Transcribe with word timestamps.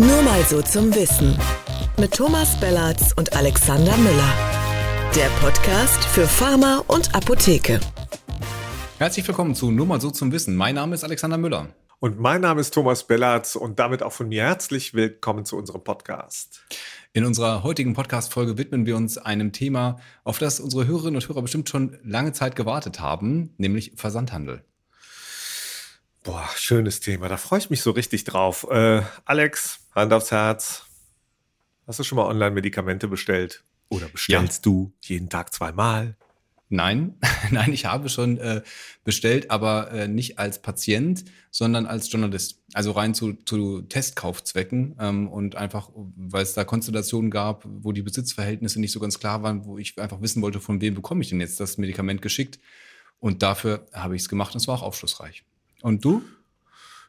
Nur 0.00 0.22
mal 0.22 0.42
so 0.42 0.60
zum 0.60 0.92
Wissen. 0.92 1.38
Mit 2.00 2.14
Thomas 2.14 2.58
Bellatz 2.58 3.12
und 3.16 3.36
Alexander 3.36 3.96
Müller. 3.96 4.34
Der 5.14 5.28
Podcast 5.40 6.04
für 6.06 6.26
Pharma 6.26 6.82
und 6.88 7.14
Apotheke. 7.14 7.78
Herzlich 8.98 9.28
willkommen 9.28 9.54
zu 9.54 9.70
Nur 9.70 9.86
mal 9.86 10.00
so 10.00 10.10
zum 10.10 10.32
Wissen. 10.32 10.56
Mein 10.56 10.74
Name 10.74 10.96
ist 10.96 11.04
Alexander 11.04 11.38
Müller. 11.38 11.68
Und 12.00 12.18
mein 12.18 12.40
Name 12.40 12.60
ist 12.60 12.74
Thomas 12.74 13.06
Bellatz 13.06 13.54
und 13.54 13.78
damit 13.78 14.02
auch 14.02 14.12
von 14.12 14.28
mir 14.28 14.42
herzlich 14.42 14.94
willkommen 14.94 15.44
zu 15.44 15.56
unserem 15.56 15.84
Podcast. 15.84 16.64
In 17.12 17.24
unserer 17.24 17.62
heutigen 17.62 17.94
Podcast-Folge 17.94 18.58
widmen 18.58 18.86
wir 18.86 18.96
uns 18.96 19.16
einem 19.16 19.52
Thema, 19.52 20.00
auf 20.24 20.40
das 20.40 20.58
unsere 20.58 20.88
Hörerinnen 20.88 21.22
und 21.22 21.28
Hörer 21.28 21.42
bestimmt 21.42 21.68
schon 21.68 21.96
lange 22.02 22.32
Zeit 22.32 22.56
gewartet 22.56 22.98
haben, 22.98 23.54
nämlich 23.58 23.92
Versandhandel. 23.94 24.64
Boah, 26.24 26.48
schönes 26.56 27.00
Thema. 27.00 27.28
Da 27.28 27.36
freue 27.36 27.58
ich 27.58 27.68
mich 27.68 27.82
so 27.82 27.90
richtig 27.90 28.24
drauf. 28.24 28.66
Äh, 28.70 29.02
Alex, 29.26 29.80
Hand 29.94 30.10
aufs 30.10 30.30
Herz. 30.30 30.86
Hast 31.86 31.98
du 31.98 32.02
schon 32.02 32.16
mal 32.16 32.24
Online-Medikamente 32.24 33.08
bestellt? 33.08 33.62
Oder 33.90 34.08
bestellst 34.08 34.64
ja. 34.64 34.72
du 34.72 34.92
jeden 35.02 35.28
Tag 35.28 35.52
zweimal? 35.52 36.16
Nein, 36.70 37.18
nein, 37.50 37.74
ich 37.74 37.84
habe 37.84 38.08
schon 38.08 38.38
äh, 38.38 38.62
bestellt, 39.04 39.50
aber 39.50 39.90
äh, 39.90 40.08
nicht 40.08 40.38
als 40.38 40.62
Patient, 40.62 41.26
sondern 41.50 41.84
als 41.84 42.10
Journalist. 42.10 42.62
Also 42.72 42.92
rein 42.92 43.12
zu, 43.12 43.34
zu 43.34 43.82
Testkaufzwecken 43.82 44.96
ähm, 44.98 45.28
und 45.28 45.56
einfach, 45.56 45.90
weil 45.94 46.42
es 46.42 46.54
da 46.54 46.64
Konstellationen 46.64 47.30
gab, 47.30 47.66
wo 47.66 47.92
die 47.92 48.02
Besitzverhältnisse 48.02 48.80
nicht 48.80 48.92
so 48.92 48.98
ganz 48.98 49.20
klar 49.20 49.42
waren, 49.42 49.66
wo 49.66 49.76
ich 49.76 49.98
einfach 49.98 50.22
wissen 50.22 50.40
wollte, 50.40 50.58
von 50.58 50.80
wem 50.80 50.94
bekomme 50.94 51.20
ich 51.20 51.28
denn 51.28 51.40
jetzt 51.40 51.60
das 51.60 51.76
Medikament 51.76 52.22
geschickt. 52.22 52.58
Und 53.20 53.42
dafür 53.42 53.86
habe 53.92 54.16
ich 54.16 54.22
es 54.22 54.30
gemacht 54.30 54.54
und 54.54 54.62
es 54.62 54.68
war 54.68 54.76
auch 54.76 54.82
aufschlussreich. 54.82 55.44
Und 55.84 56.02
du? 56.02 56.22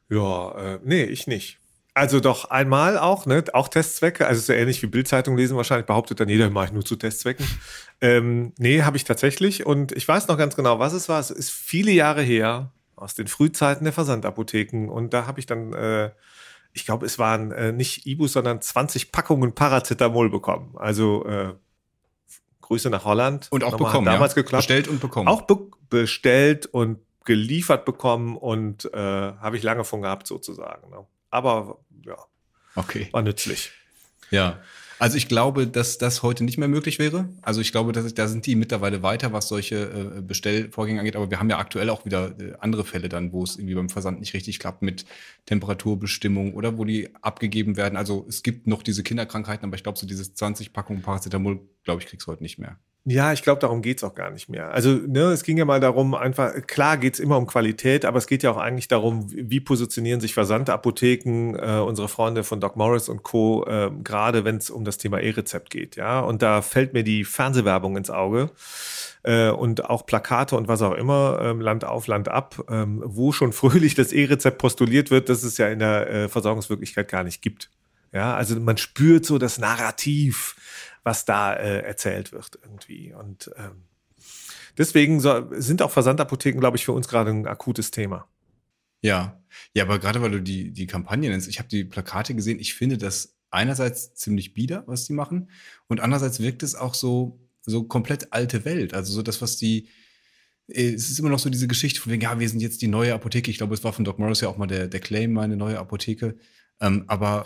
Ja, 0.09 0.51
äh, 0.51 0.79
nee, 0.83 1.03
ich 1.05 1.27
nicht. 1.27 1.59
Also 1.93 2.19
doch 2.19 2.49
einmal 2.49 2.97
auch, 2.97 3.25
ne? 3.25 3.41
Auch 3.53 3.69
Testzwecke. 3.69 4.27
Also 4.27 4.41
so 4.41 4.51
ähnlich 4.51 4.83
wie 4.83 4.87
Bildzeitung 4.87 5.37
lesen 5.37 5.55
wahrscheinlich, 5.55 5.85
behauptet 5.85 6.19
dann 6.19 6.27
jeder, 6.27 6.49
mache 6.49 6.65
ich 6.65 6.71
nur 6.73 6.83
zu 6.83 6.95
Testzwecken. 6.97 7.47
Ähm, 8.01 8.51
nee, 8.57 8.81
habe 8.81 8.97
ich 8.97 9.05
tatsächlich. 9.05 9.65
Und 9.65 9.93
ich 9.93 10.05
weiß 10.05 10.27
noch 10.27 10.37
ganz 10.37 10.57
genau, 10.57 10.79
was 10.79 10.91
es 10.91 11.07
war. 11.07 11.21
Es 11.21 11.31
ist 11.31 11.49
viele 11.49 11.91
Jahre 11.91 12.21
her, 12.21 12.73
aus 12.97 13.13
den 13.15 13.27
Frühzeiten 13.27 13.85
der 13.85 13.93
Versandapotheken. 13.93 14.89
Und 14.89 15.13
da 15.13 15.25
habe 15.25 15.39
ich 15.39 15.45
dann, 15.45 15.71
äh, 15.71 16.11
ich 16.73 16.85
glaube, 16.85 17.05
es 17.05 17.17
waren 17.17 17.53
äh, 17.53 17.71
nicht 17.71 18.05
Ibus, 18.05 18.33
sondern 18.33 18.61
20 18.61 19.13
Packungen 19.13 19.55
Paracetamol 19.55 20.29
bekommen. 20.29 20.75
Also 20.75 21.25
äh, 21.25 21.53
Grüße 22.59 22.89
nach 22.89 23.05
Holland. 23.05 23.47
Und 23.51 23.63
auch 23.63 23.77
bekommen. 23.77 24.05
Damals 24.05 24.35
ja. 24.35 24.41
geklappt. 24.41 24.63
Bestellt 24.63 24.89
und 24.89 24.99
bekommen. 24.99 25.29
Auch 25.29 25.43
be 25.43 25.57
bestellt 25.89 26.65
und 26.65 26.99
geliefert 27.25 27.85
bekommen 27.85 28.37
und 28.37 28.85
äh, 28.93 28.97
habe 28.97 29.57
ich 29.57 29.63
lange 29.63 29.83
von 29.83 30.01
gehabt 30.01 30.27
sozusagen. 30.27 30.89
Ne? 30.89 31.05
Aber 31.29 31.79
ja, 32.05 32.17
okay. 32.75 33.09
war 33.11 33.21
nützlich. 33.21 33.71
Ja. 34.31 34.59
Also 34.97 35.17
ich 35.17 35.27
glaube, 35.27 35.67
dass 35.67 35.97
das 35.97 36.23
heute 36.23 36.45
nicht 36.45 36.57
mehr 36.57 36.69
möglich 36.69 36.99
wäre. 36.99 37.27
Also 37.41 37.59
ich 37.59 37.73
glaube, 37.73 37.91
dass, 37.91 38.13
da 38.13 38.27
sind 38.27 38.45
die 38.45 38.55
mittlerweile 38.55 39.03
weiter, 39.03 39.33
was 39.33 39.49
solche 39.49 39.75
äh, 40.17 40.21
Bestellvorgänge 40.21 40.99
angeht. 40.99 41.17
Aber 41.17 41.29
wir 41.29 41.39
haben 41.39 41.49
ja 41.49 41.57
aktuell 41.57 41.89
auch 41.89 42.05
wieder 42.05 42.39
äh, 42.39 42.53
andere 42.59 42.85
Fälle 42.85 43.09
dann, 43.09 43.33
wo 43.33 43.43
es 43.43 43.57
irgendwie 43.57 43.75
beim 43.75 43.89
Versand 43.89 44.21
nicht 44.21 44.33
richtig 44.33 44.59
klappt 44.59 44.81
mit 44.81 45.05
Temperaturbestimmung 45.47 46.53
oder 46.53 46.77
wo 46.77 46.85
die 46.85 47.13
abgegeben 47.21 47.75
werden. 47.75 47.97
Also 47.97 48.25
es 48.29 48.41
gibt 48.41 48.67
noch 48.67 48.83
diese 48.83 49.03
Kinderkrankheiten, 49.03 49.65
aber 49.65 49.75
ich 49.75 49.83
glaube, 49.83 49.99
so 49.99 50.07
dieses 50.07 50.33
20 50.33 50.71
Packungen 50.71 51.01
Paracetamol, 51.01 51.59
glaube 51.83 52.01
ich, 52.01 52.07
kriegst 52.07 52.27
du 52.27 52.31
heute 52.31 52.43
nicht 52.43 52.57
mehr. 52.57 52.79
Ja, 53.07 53.31
ich 53.33 53.43
glaube, 53.43 53.61
darum 53.61 53.83
geht's 53.83 54.03
auch 54.03 54.15
gar 54.15 54.31
nicht 54.31 54.49
mehr. 54.49 54.71
Also, 54.71 54.89
ne, 54.89 55.25
es 55.25 55.43
ging 55.43 55.57
ja 55.57 55.65
mal 55.65 55.79
darum, 55.79 56.15
einfach, 56.15 56.53
klar 56.65 56.97
geht's 56.97 57.19
immer 57.19 57.37
um 57.37 57.45
Qualität, 57.45 58.03
aber 58.03 58.17
es 58.17 58.25
geht 58.25 58.41
ja 58.41 58.49
auch 58.49 58.57
eigentlich 58.57 58.87
darum, 58.87 59.27
wie 59.31 59.59
positionieren 59.59 60.19
sich 60.19 60.33
Versandapotheken, 60.33 61.55
äh, 61.55 61.79
unsere 61.81 62.07
Freunde 62.07 62.43
von 62.43 62.59
Doc 62.59 62.75
Morris 62.75 63.07
und 63.07 63.21
Co., 63.21 63.63
äh, 63.67 63.91
gerade 64.03 64.43
wenn 64.43 64.57
es 64.57 64.71
um 64.71 64.85
das 64.85 64.97
Thema 64.97 65.19
E-Rezept 65.19 65.69
geht, 65.69 65.97
ja. 65.97 66.19
Und 66.19 66.41
da 66.41 66.63
fällt 66.63 66.93
mir 66.93 67.03
die 67.03 67.25
Fernsehwerbung 67.25 67.95
ins 67.95 68.09
Auge 68.09 68.49
äh, 69.21 69.49
und 69.49 69.85
auch 69.85 70.07
Plakate 70.07 70.55
und 70.55 70.67
was 70.67 70.81
auch 70.81 70.93
immer, 70.93 71.37
ähm, 71.43 71.61
Land 71.61 71.85
auf, 71.85 72.07
Land 72.07 72.27
ab, 72.27 72.65
ähm, 72.71 73.03
wo 73.05 73.31
schon 73.31 73.53
fröhlich 73.53 73.93
das 73.93 74.13
E-Rezept 74.13 74.57
postuliert 74.57 75.11
wird, 75.11 75.29
dass 75.29 75.43
es 75.43 75.59
ja 75.59 75.67
in 75.67 75.77
der 75.77 76.09
äh, 76.09 76.27
Versorgungswirklichkeit 76.27 77.07
gar 77.07 77.23
nicht 77.23 77.43
gibt. 77.43 77.69
Ja, 78.13 78.35
also 78.35 78.59
man 78.59 78.77
spürt 78.77 79.25
so 79.25 79.37
das 79.37 79.59
Narrativ 79.59 80.55
was 81.05 81.23
da 81.23 81.53
äh, 81.53 81.83
erzählt 81.83 82.33
wird 82.33 82.59
irgendwie. 82.61 83.13
Und 83.13 83.51
ähm, 83.55 83.83
deswegen 84.77 85.21
so, 85.21 85.47
sind 85.51 85.81
auch 85.81 85.91
Versandapotheken, 85.91 86.59
glaube 86.59 86.75
ich, 86.77 86.83
für 86.83 86.91
uns 86.91 87.07
gerade 87.07 87.29
ein 87.29 87.47
akutes 87.47 87.91
Thema. 87.91 88.27
Ja, 89.01 89.39
ja, 89.73 89.83
aber 89.83 89.99
gerade 89.99 90.21
weil 90.23 90.31
du 90.31 90.41
die, 90.41 90.71
die 90.71 90.87
Kampagne 90.87 91.29
nennst, 91.29 91.47
ich 91.47 91.59
habe 91.59 91.69
die 91.69 91.85
Plakate 91.85 92.33
gesehen, 92.33 92.59
ich 92.59 92.73
finde 92.73 92.97
das 92.97 93.37
einerseits 93.51 94.15
ziemlich 94.15 94.55
bieder, 94.55 94.83
was 94.87 95.05
die 95.05 95.13
machen, 95.13 95.51
und 95.87 96.01
andererseits 96.01 96.39
wirkt 96.39 96.63
es 96.63 96.73
auch 96.73 96.95
so, 96.95 97.39
so 97.61 97.83
komplett 97.83 98.33
alte 98.33 98.65
Welt. 98.65 98.95
Also 98.95 99.13
so 99.13 99.21
das, 99.21 99.43
was 99.43 99.57
die, 99.57 99.89
äh, 100.67 100.89
es 100.89 101.11
ist 101.11 101.19
immer 101.19 101.29
noch 101.29 101.39
so 101.39 101.51
diese 101.51 101.67
Geschichte 101.67 102.01
von 102.01 102.11
wegen, 102.11 102.23
ja, 102.23 102.39
wir 102.39 102.49
sind 102.49 102.61
jetzt 102.61 102.81
die 102.81 102.87
neue 102.87 103.13
Apotheke. 103.13 103.51
Ich 103.51 103.57
glaube, 103.57 103.75
es 103.75 103.83
war 103.83 103.93
von 103.93 104.05
Doc 104.05 104.17
Morris 104.17 104.41
ja 104.41 104.49
auch 104.49 104.57
mal 104.57 104.65
der, 104.65 104.87
der 104.87 105.01
Claim, 105.01 105.33
meine 105.33 105.55
neue 105.55 105.77
Apotheke. 105.77 106.35
Ähm, 106.81 107.05
aber 107.07 107.45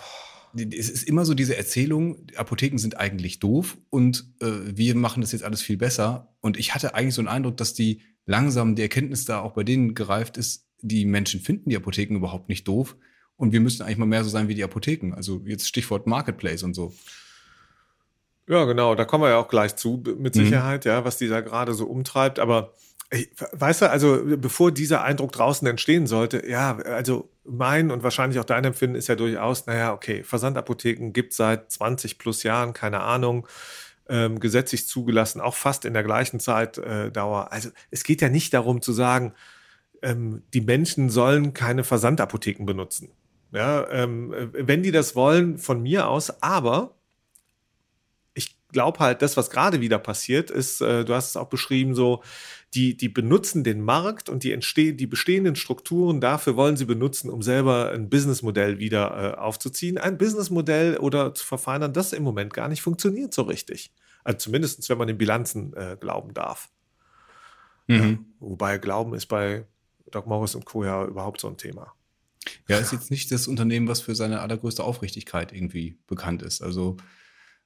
es 0.55 0.89
ist 0.89 1.03
immer 1.03 1.25
so 1.25 1.33
diese 1.33 1.55
Erzählung, 1.55 2.27
Apotheken 2.35 2.77
sind 2.77 2.97
eigentlich 2.97 3.39
doof 3.39 3.77
und 3.89 4.25
äh, 4.41 4.47
wir 4.75 4.95
machen 4.95 5.21
das 5.21 5.31
jetzt 5.31 5.43
alles 5.43 5.61
viel 5.61 5.77
besser. 5.77 6.33
Und 6.41 6.57
ich 6.57 6.73
hatte 6.73 6.95
eigentlich 6.95 7.15
so 7.15 7.21
einen 7.21 7.27
Eindruck, 7.27 7.57
dass 7.57 7.73
die 7.73 8.01
langsam 8.25 8.75
die 8.75 8.81
Erkenntnis 8.81 9.25
da 9.25 9.41
auch 9.41 9.53
bei 9.53 9.63
denen 9.63 9.95
gereift 9.95 10.37
ist, 10.37 10.67
die 10.81 11.05
Menschen 11.05 11.39
finden 11.39 11.69
die 11.69 11.77
Apotheken 11.77 12.15
überhaupt 12.15 12.49
nicht 12.49 12.67
doof. 12.67 12.95
Und 13.35 13.53
wir 13.53 13.59
müssen 13.59 13.83
eigentlich 13.83 13.97
mal 13.97 14.05
mehr 14.05 14.23
so 14.23 14.29
sein 14.29 14.47
wie 14.47 14.55
die 14.55 14.63
Apotheken. 14.63 15.13
Also 15.13 15.41
jetzt 15.45 15.67
Stichwort 15.67 16.07
Marketplace 16.07 16.63
und 16.63 16.73
so. 16.73 16.93
Ja, 18.47 18.65
genau, 18.65 18.95
da 18.95 19.05
kommen 19.05 19.23
wir 19.23 19.29
ja 19.29 19.37
auch 19.37 19.47
gleich 19.47 19.75
zu, 19.75 20.03
mit 20.17 20.35
mhm. 20.35 20.43
Sicherheit, 20.43 20.85
mhm. 20.85 20.91
ja, 20.91 21.05
was 21.05 21.17
dieser 21.17 21.41
gerade 21.41 21.73
so 21.73 21.85
umtreibt. 21.85 22.39
Aber 22.39 22.73
weißt 23.11 23.81
du, 23.81 23.89
also 23.89 24.21
bevor 24.37 24.71
dieser 24.71 25.03
Eindruck 25.03 25.31
draußen 25.31 25.67
entstehen 25.67 26.05
sollte, 26.05 26.47
ja, 26.47 26.77
also 26.77 27.29
mein 27.43 27.89
und 27.89 28.03
wahrscheinlich 28.03 28.39
auch 28.39 28.45
dein 28.45 28.65
Empfinden 28.65 28.95
ist 28.95 29.07
ja 29.07 29.15
durchaus, 29.15 29.65
naja, 29.65 29.93
okay, 29.93 30.23
Versandapotheken 30.23 31.11
gibt 31.11 31.33
seit 31.33 31.71
20 31.71 32.19
plus 32.19 32.43
Jahren, 32.43 32.73
keine 32.73 32.99
Ahnung, 32.99 33.47
ähm, 34.07 34.39
gesetzlich 34.39 34.87
zugelassen, 34.87 35.41
auch 35.41 35.55
fast 35.55 35.85
in 35.85 35.93
der 35.93 36.03
gleichen 36.03 36.39
Zeitdauer. 36.39 37.47
Äh, 37.49 37.53
also 37.53 37.69
es 37.89 38.03
geht 38.03 38.21
ja 38.21 38.29
nicht 38.29 38.53
darum 38.53 38.81
zu 38.81 38.93
sagen, 38.93 39.33
ähm, 40.03 40.43
die 40.53 40.61
Menschen 40.61 41.09
sollen 41.09 41.53
keine 41.53 41.83
Versandapotheken 41.83 42.65
benutzen. 42.65 43.11
Ja, 43.51 43.89
ähm, 43.89 44.33
wenn 44.53 44.83
die 44.83 44.91
das 44.91 45.15
wollen, 45.15 45.57
von 45.57 45.81
mir 45.81 46.07
aus, 46.07 46.43
aber 46.43 46.95
glaube 48.71 48.99
halt, 48.99 49.21
das, 49.21 49.37
was 49.37 49.49
gerade 49.49 49.81
wieder 49.81 49.99
passiert, 49.99 50.51
ist, 50.51 50.81
äh, 50.81 51.03
du 51.05 51.13
hast 51.13 51.29
es 51.29 51.37
auch 51.37 51.49
beschrieben, 51.49 51.95
so, 51.95 52.23
die, 52.73 52.95
die 52.95 53.09
benutzen 53.09 53.63
den 53.63 53.81
Markt 53.81 54.29
und 54.29 54.43
die, 54.43 54.51
entstehen, 54.51 54.95
die 54.97 55.07
bestehenden 55.07 55.55
Strukturen 55.55 56.21
dafür 56.21 56.55
wollen 56.55 56.77
sie 56.77 56.85
benutzen, 56.85 57.29
um 57.29 57.41
selber 57.41 57.91
ein 57.91 58.09
Businessmodell 58.09 58.77
wieder 58.79 59.33
äh, 59.33 59.37
aufzuziehen. 59.37 59.97
Ein 59.97 60.17
Businessmodell 60.17 60.97
oder 60.97 61.33
zu 61.33 61.45
verfeinern, 61.45 61.93
das 61.93 62.13
im 62.13 62.23
Moment 62.23 62.53
gar 62.53 62.67
nicht 62.67 62.81
funktioniert 62.81 63.33
so 63.33 63.43
richtig. 63.43 63.91
Also 64.23 64.37
zumindest, 64.37 64.87
wenn 64.89 64.97
man 64.97 65.07
den 65.07 65.17
Bilanzen 65.17 65.73
äh, 65.73 65.97
glauben 65.99 66.33
darf. 66.33 66.69
Mhm. 67.87 67.95
Ja, 67.95 68.17
wobei 68.39 68.77
Glauben 68.77 69.15
ist 69.15 69.25
bei 69.25 69.65
Doc 70.11 70.27
Morris 70.27 70.53
und 70.53 70.65
Co. 70.65 70.83
ja 70.83 71.05
überhaupt 71.05 71.41
so 71.41 71.47
ein 71.47 71.57
Thema. 71.57 71.93
Ja, 72.67 72.77
ist 72.77 72.93
jetzt 72.93 73.11
nicht 73.11 73.31
das 73.31 73.47
Unternehmen, 73.47 73.87
was 73.87 74.01
für 74.01 74.15
seine 74.15 74.41
allergrößte 74.41 74.83
Aufrichtigkeit 74.83 75.51
irgendwie 75.51 75.97
bekannt 76.07 76.41
ist. 76.41 76.61
Also 76.61 76.97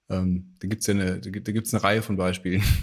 ähm, 0.10 0.56
da 0.60 0.68
gibt 0.68 0.82
es 0.82 0.88
ja 0.88 0.94
eine, 0.94 1.20
da 1.20 1.30
gibt's 1.30 1.74
eine 1.74 1.84
Reihe 1.84 2.02
von 2.02 2.18
Beispielen. 2.18 2.64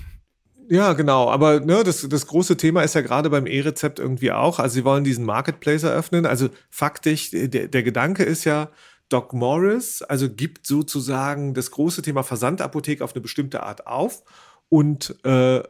Ja, 0.72 0.92
genau. 0.92 1.28
Aber 1.28 1.58
ne, 1.58 1.82
das, 1.82 2.08
das 2.08 2.28
große 2.28 2.56
Thema 2.56 2.82
ist 2.82 2.94
ja 2.94 3.00
gerade 3.00 3.28
beim 3.28 3.48
E-Rezept 3.48 3.98
irgendwie 3.98 4.30
auch. 4.30 4.60
Also 4.60 4.74
sie 4.74 4.84
wollen 4.84 5.02
diesen 5.02 5.24
Marketplace 5.24 5.82
eröffnen. 5.82 6.26
Also 6.26 6.48
faktisch, 6.70 7.30
der, 7.32 7.66
der 7.66 7.82
Gedanke 7.82 8.22
ist 8.22 8.44
ja, 8.44 8.70
Doc 9.08 9.32
Morris, 9.32 10.02
also 10.02 10.30
gibt 10.30 10.66
sozusagen 10.66 11.54
das 11.54 11.72
große 11.72 12.02
Thema 12.02 12.22
Versandapothek 12.22 13.02
auf 13.02 13.14
eine 13.14 13.20
bestimmte 13.20 13.64
Art 13.64 13.88
auf 13.88 14.22
und, 14.68 15.16
äh, 15.24 15.60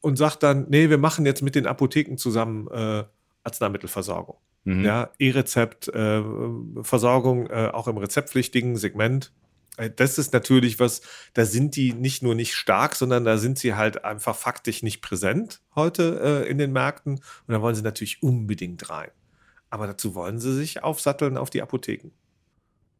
und 0.00 0.16
sagt 0.16 0.44
dann, 0.44 0.66
nee, 0.68 0.88
wir 0.88 0.98
machen 0.98 1.26
jetzt 1.26 1.42
mit 1.42 1.56
den 1.56 1.66
Apotheken 1.66 2.16
zusammen 2.16 2.68
äh, 2.68 3.02
Arzneimittelversorgung. 3.42 4.36
Mhm. 4.62 4.84
Ja, 4.84 5.10
E-Rezept, 5.18 5.88
äh, 5.88 6.22
Versorgung 6.82 7.48
äh, 7.48 7.70
auch 7.72 7.88
im 7.88 7.98
rezeptpflichtigen 7.98 8.76
Segment 8.76 9.32
äh, 9.42 9.43
das 9.96 10.18
ist 10.18 10.32
natürlich 10.32 10.78
was, 10.78 11.02
da 11.32 11.44
sind 11.44 11.76
die 11.76 11.92
nicht 11.92 12.22
nur 12.22 12.34
nicht 12.34 12.54
stark, 12.54 12.94
sondern 12.94 13.24
da 13.24 13.38
sind 13.38 13.58
sie 13.58 13.74
halt 13.74 14.04
einfach 14.04 14.36
faktisch 14.36 14.82
nicht 14.82 15.00
präsent 15.00 15.60
heute 15.74 16.20
äh, 16.44 16.48
in 16.48 16.58
den 16.58 16.72
Märkten. 16.72 17.14
Und 17.14 17.22
da 17.48 17.60
wollen 17.60 17.74
sie 17.74 17.82
natürlich 17.82 18.22
unbedingt 18.22 18.88
rein. 18.88 19.10
Aber 19.70 19.86
dazu 19.86 20.14
wollen 20.14 20.38
sie 20.38 20.54
sich 20.54 20.82
aufsatteln 20.82 21.36
auf 21.36 21.50
die 21.50 21.62
Apotheken. 21.62 22.12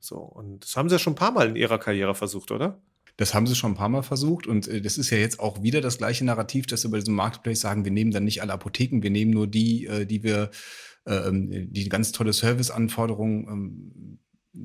So, 0.00 0.16
und 0.16 0.64
das 0.64 0.76
haben 0.76 0.88
sie 0.88 0.96
ja 0.96 0.98
schon 0.98 1.12
ein 1.12 1.16
paar 1.16 1.32
Mal 1.32 1.48
in 1.48 1.56
ihrer 1.56 1.78
Karriere 1.78 2.14
versucht, 2.14 2.50
oder? 2.50 2.82
Das 3.16 3.32
haben 3.32 3.46
sie 3.46 3.54
schon 3.54 3.72
ein 3.72 3.76
paar 3.76 3.88
Mal 3.88 4.02
versucht 4.02 4.46
und 4.46 4.66
äh, 4.66 4.80
das 4.80 4.98
ist 4.98 5.10
ja 5.10 5.18
jetzt 5.18 5.38
auch 5.38 5.62
wieder 5.62 5.80
das 5.80 5.98
gleiche 5.98 6.24
Narrativ, 6.24 6.66
dass 6.66 6.82
sie 6.82 6.88
bei 6.88 6.98
diesem 6.98 7.14
Marketplace 7.14 7.60
sagen, 7.60 7.84
wir 7.84 7.92
nehmen 7.92 8.10
dann 8.10 8.24
nicht 8.24 8.42
alle 8.42 8.52
Apotheken, 8.52 9.02
wir 9.02 9.10
nehmen 9.10 9.30
nur 9.30 9.46
die, 9.46 9.86
äh, 9.86 10.04
die 10.04 10.24
wir, 10.24 10.50
äh, 11.04 11.30
die 11.32 11.88
ganz 11.88 12.10
tolle 12.10 12.32
Serviceanforderungen 12.32 13.48
ähm, 13.48 14.18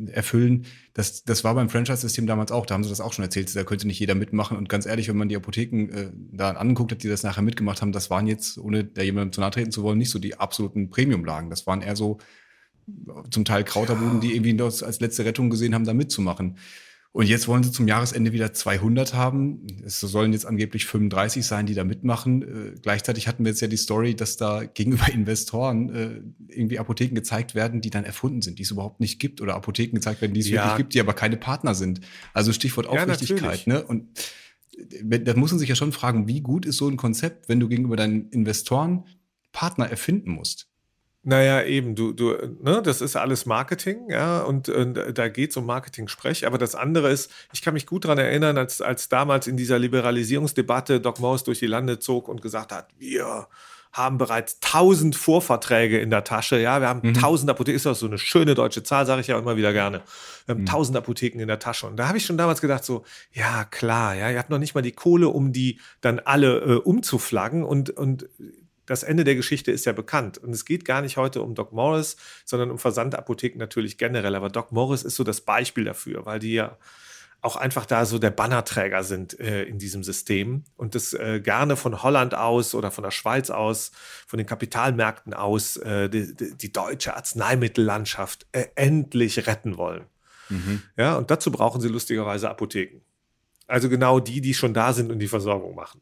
erfüllen. 0.07 0.65
Das, 0.94 1.24
das 1.24 1.44
war 1.44 1.56
beim 1.56 1.69
Franchise-System 1.69 2.27
damals 2.27 2.51
auch. 2.51 2.65
Da 2.65 2.75
haben 2.75 2.83
sie 2.83 2.89
das 2.89 3.01
auch 3.01 3.13
schon 3.13 3.24
erzählt. 3.24 3.56
Da 3.56 3.63
könnte 3.63 3.88
nicht 3.88 4.00
jeder 4.00 4.15
mitmachen. 4.15 4.57
Und 4.57 4.69
ganz 4.69 4.86
ehrlich, 4.86 5.07
wenn 5.09 5.18
man 5.18 5.30
die 5.30 5.36
Apotheken 5.36 5.89
äh, 5.91 6.12
da 6.31 6.51
angeguckt 6.51 6.91
hat, 6.91 7.03
die 7.03 7.07
das 7.07 7.24
nachher 7.24 7.41
mitgemacht 7.41 7.81
haben, 7.81 7.91
das 7.91 8.09
waren 8.09 8.27
jetzt, 8.27 8.57
ohne 8.57 8.83
da 8.83 9.01
jemandem 9.01 9.31
zu 9.33 9.41
nahe 9.41 9.51
treten 9.51 9.71
zu 9.71 9.83
wollen, 9.83 9.97
nicht 9.97 10.12
so 10.12 10.19
die 10.19 10.36
absoluten 10.36 10.89
Premium-Lagen. 10.89 11.50
Das 11.50 11.65
waren 11.65 11.81
eher 11.81 11.95
so 11.95 12.19
zum 13.31 13.45
Teil 13.45 13.63
Krauterbuden, 13.63 14.15
ja. 14.15 14.19
die 14.19 14.36
irgendwie 14.36 14.56
das 14.56 14.83
als 14.83 15.00
letzte 15.00 15.25
Rettung 15.25 15.50
gesehen 15.50 15.74
haben, 15.74 15.86
da 15.86 15.94
mitzumachen. 15.94 16.57
Und 17.11 17.27
jetzt 17.27 17.47
wollen 17.47 17.63
sie 17.63 17.71
zum 17.71 17.88
Jahresende 17.88 18.33
wieder 18.33 18.53
200 18.53 19.15
haben. 19.15 19.65
Es 19.83 20.00
sollen 20.00 20.31
jetzt 20.31 20.45
angeblich 20.45 20.85
35 20.85 21.44
sein, 21.44 21.65
die 21.65 21.73
da 21.73 21.83
mitmachen. 21.83 22.44
Äh, 22.44 22.75
gleichzeitig 22.79 23.27
hatten 23.27 23.44
wir 23.44 23.50
jetzt 23.51 23.61
ja 23.61 23.67
die 23.67 23.77
Story, 23.77 24.15
dass 24.15 24.38
da 24.38 24.63
gegenüber 24.63 25.09
Investoren 25.11 25.89
äh, 25.89 26.21
irgendwie 26.53 26.77
Apotheken 26.77 27.15
gezeigt 27.15 27.56
werden, 27.56 27.81
die 27.81 27.89
dann 27.89 28.03
erfunden 28.03 28.44
sind, 28.44 28.59
die 28.59 28.63
es 28.63 28.71
überhaupt 28.71 29.00
nicht 29.00 29.19
gibt. 29.19 29.41
Oder 29.41 29.56
Apotheken 29.56 29.95
gezeigt 29.95 30.21
werden, 30.21 30.33
die 30.33 30.41
es 30.41 30.50
ja. 30.50 30.63
wirklich 30.63 30.77
gibt, 30.77 30.94
die 30.94 31.00
aber 31.00 31.13
keine 31.13 31.38
Partner 31.38 31.73
sind. 31.73 32.01
Also 32.33 32.53
Stichwort 32.53 32.85
Aufrichtigkeit. 32.85 33.65
Ja, 33.65 33.73
ne? 33.73 33.83
Und 33.83 34.07
äh, 34.77 35.19
da 35.19 35.35
muss 35.35 35.51
man 35.51 35.59
sich 35.59 35.69
ja 35.69 35.75
schon 35.75 35.91
fragen, 35.91 36.27
wie 36.27 36.41
gut 36.41 36.67
ist 36.67 36.77
so 36.77 36.88
ein 36.88 36.97
Konzept, 36.97 37.50
wenn 37.50 37.59
du 37.59 37.67
gegenüber 37.67 37.95
deinen 37.95 38.29
Investoren 38.29 39.05
Partner 39.51 39.89
erfinden 39.89 40.31
musst? 40.31 40.67
Naja, 41.24 41.63
eben, 41.63 41.95
du, 41.95 42.13
du, 42.13 42.33
ne, 42.62 42.81
das 42.81 43.01
ist 43.01 43.18
alles 43.18 43.45
Marketing, 43.45 44.10
ja, 44.10 44.39
und, 44.39 44.69
und 44.69 44.98
da 45.18 45.27
geht 45.27 45.50
es 45.50 45.57
um 45.57 45.66
Marketing-Sprech. 45.66 46.48
Aber 46.48 46.57
das 46.57 46.75
andere 46.75 47.12
ist, 47.12 47.30
ich 47.51 47.62
kann 47.62 47.74
mich 47.74 47.86
gut 47.86 48.06
daran 48.06 48.19
erinnern, 48.19 48.57
als, 48.57 48.81
als 48.81 49.10
damals 49.10 49.45
in 49.45 49.57
dieser 49.57 49.80
Liberalisierungsdebatte 49.80 51.01
Doc 51.01 51.19
Morris 51.19 51.44
durch 51.44 51.60
die 51.60 51.68
Lande 51.68 52.00
zog 52.00 52.30
und 52.30 52.42
gesagt 52.42 52.71
hat, 52.71 52.88
wir 52.98 53.48
haben 53.92 54.18
bereits 54.18 54.60
tausend 54.60 55.16
Vorverträge 55.16 56.00
in 56.00 56.10
der 56.10 56.24
Tasche. 56.24 56.60
Ja, 56.60 56.80
wir 56.80 56.88
haben 56.88 57.01
mhm. 57.04 57.16
tausend 57.16 57.50
Apotheken, 57.50 57.75
ist 57.75 57.88
auch 57.88 57.95
so 57.95 58.06
eine 58.06 58.19
schöne 58.19 58.54
deutsche 58.54 58.83
Zahl, 58.83 59.06
sage 59.06 59.22
ich 59.22 59.27
ja 59.27 59.38
immer 59.38 59.57
wieder 59.57 59.74
gerne. 59.74 60.04
Wir 60.45 60.56
haben 60.56 60.62
mhm. 60.62 60.68
tausend 60.68 60.98
Apotheken 60.98 61.39
in 61.39 61.48
der 61.48 61.60
Tasche. 61.60 61.88
Und 61.88 61.98
da 61.98 62.07
habe 62.07 62.18
ich 62.18 62.25
schon 62.25 62.38
damals 62.38 62.62
gedacht, 62.62 62.86
so, 62.86 63.04
ja, 63.33 63.65
klar, 63.65 64.15
ja, 64.15 64.30
ihr 64.30 64.38
habt 64.38 64.51
noch 64.51 64.60
nicht 64.60 64.75
mal 64.75 64.81
die 64.81 64.92
Kohle, 64.92 65.30
um 65.30 65.51
die 65.51 65.80
dann 66.01 66.19
alle 66.19 66.60
äh, 66.60 66.75
umzuflaggen. 66.75 67.63
Und, 67.63 67.89
und 67.89 68.30
das 68.89 69.03
Ende 69.03 69.24
der 69.24 69.36
Geschichte 69.36 69.71
ist 69.71 69.86
ja 69.86 69.94
bekannt. 69.94 70.39
Und 70.39 70.51
es 70.51 70.65
geht 70.65 70.83
gar 70.83 71.01
nicht 71.01 71.15
heute 71.15 71.44
um 71.44 71.53
Doc 71.53 71.71
Morris, 71.71 72.18
sondern 72.44 72.71
um 72.71 72.80
Versandapotheken 72.80 73.59
natürlich 73.59 74.00
generell. 74.00 74.33
Aber 74.33 74.50
Doc 74.50 74.71
Morris 74.71 75.03
ist 75.03 75.15
so 75.15 75.24
das 75.24 75.41
Beispiel 75.41 75.83
dafür, 75.83 76.25
weil 76.25 76.39
die 76.39 76.53
ja 76.53 76.75
auch 77.41 77.56
einfach 77.56 77.86
da 77.86 78.06
so 78.06 78.18
der 78.18 78.31
Bannerträger 78.31 79.03
sind 79.03 79.39
äh, 79.39 79.63
in 79.63 79.77
diesem 79.77 80.03
System 80.03 80.63
und 80.75 80.95
das 80.95 81.13
äh, 81.13 81.39
gerne 81.39 81.75
von 81.75 82.01
Holland 82.01 82.33
aus 82.33 82.74
oder 82.74 82.89
von 82.89 83.03
der 83.03 83.12
Schweiz 83.12 83.51
aus, 83.51 83.91
von 84.25 84.38
den 84.38 84.47
Kapitalmärkten 84.47 85.36
aus, 85.36 85.77
äh, 85.77 86.09
die, 86.09 86.36
die, 86.36 86.74
deutsche 86.74 87.15
Arzneimittellandschaft 87.15 88.47
äh, 88.51 88.65
endlich 88.74 89.45
retten 89.45 89.77
wollen. 89.77 90.06
Mhm. 90.50 90.81
Ja, 90.97 91.15
und 91.15 91.30
dazu 91.31 91.51
brauchen 91.51 91.80
sie 91.80 91.88
lustigerweise 91.88 92.50
Apotheken. 92.50 93.01
Also 93.68 93.88
genau 93.88 94.19
die, 94.19 94.41
die 94.41 94.56
schon 94.56 94.74
da 94.74 94.91
sind 94.94 95.12
und 95.12 95.19
die 95.19 95.27
Versorgung 95.27 95.75
machen. 95.75 96.01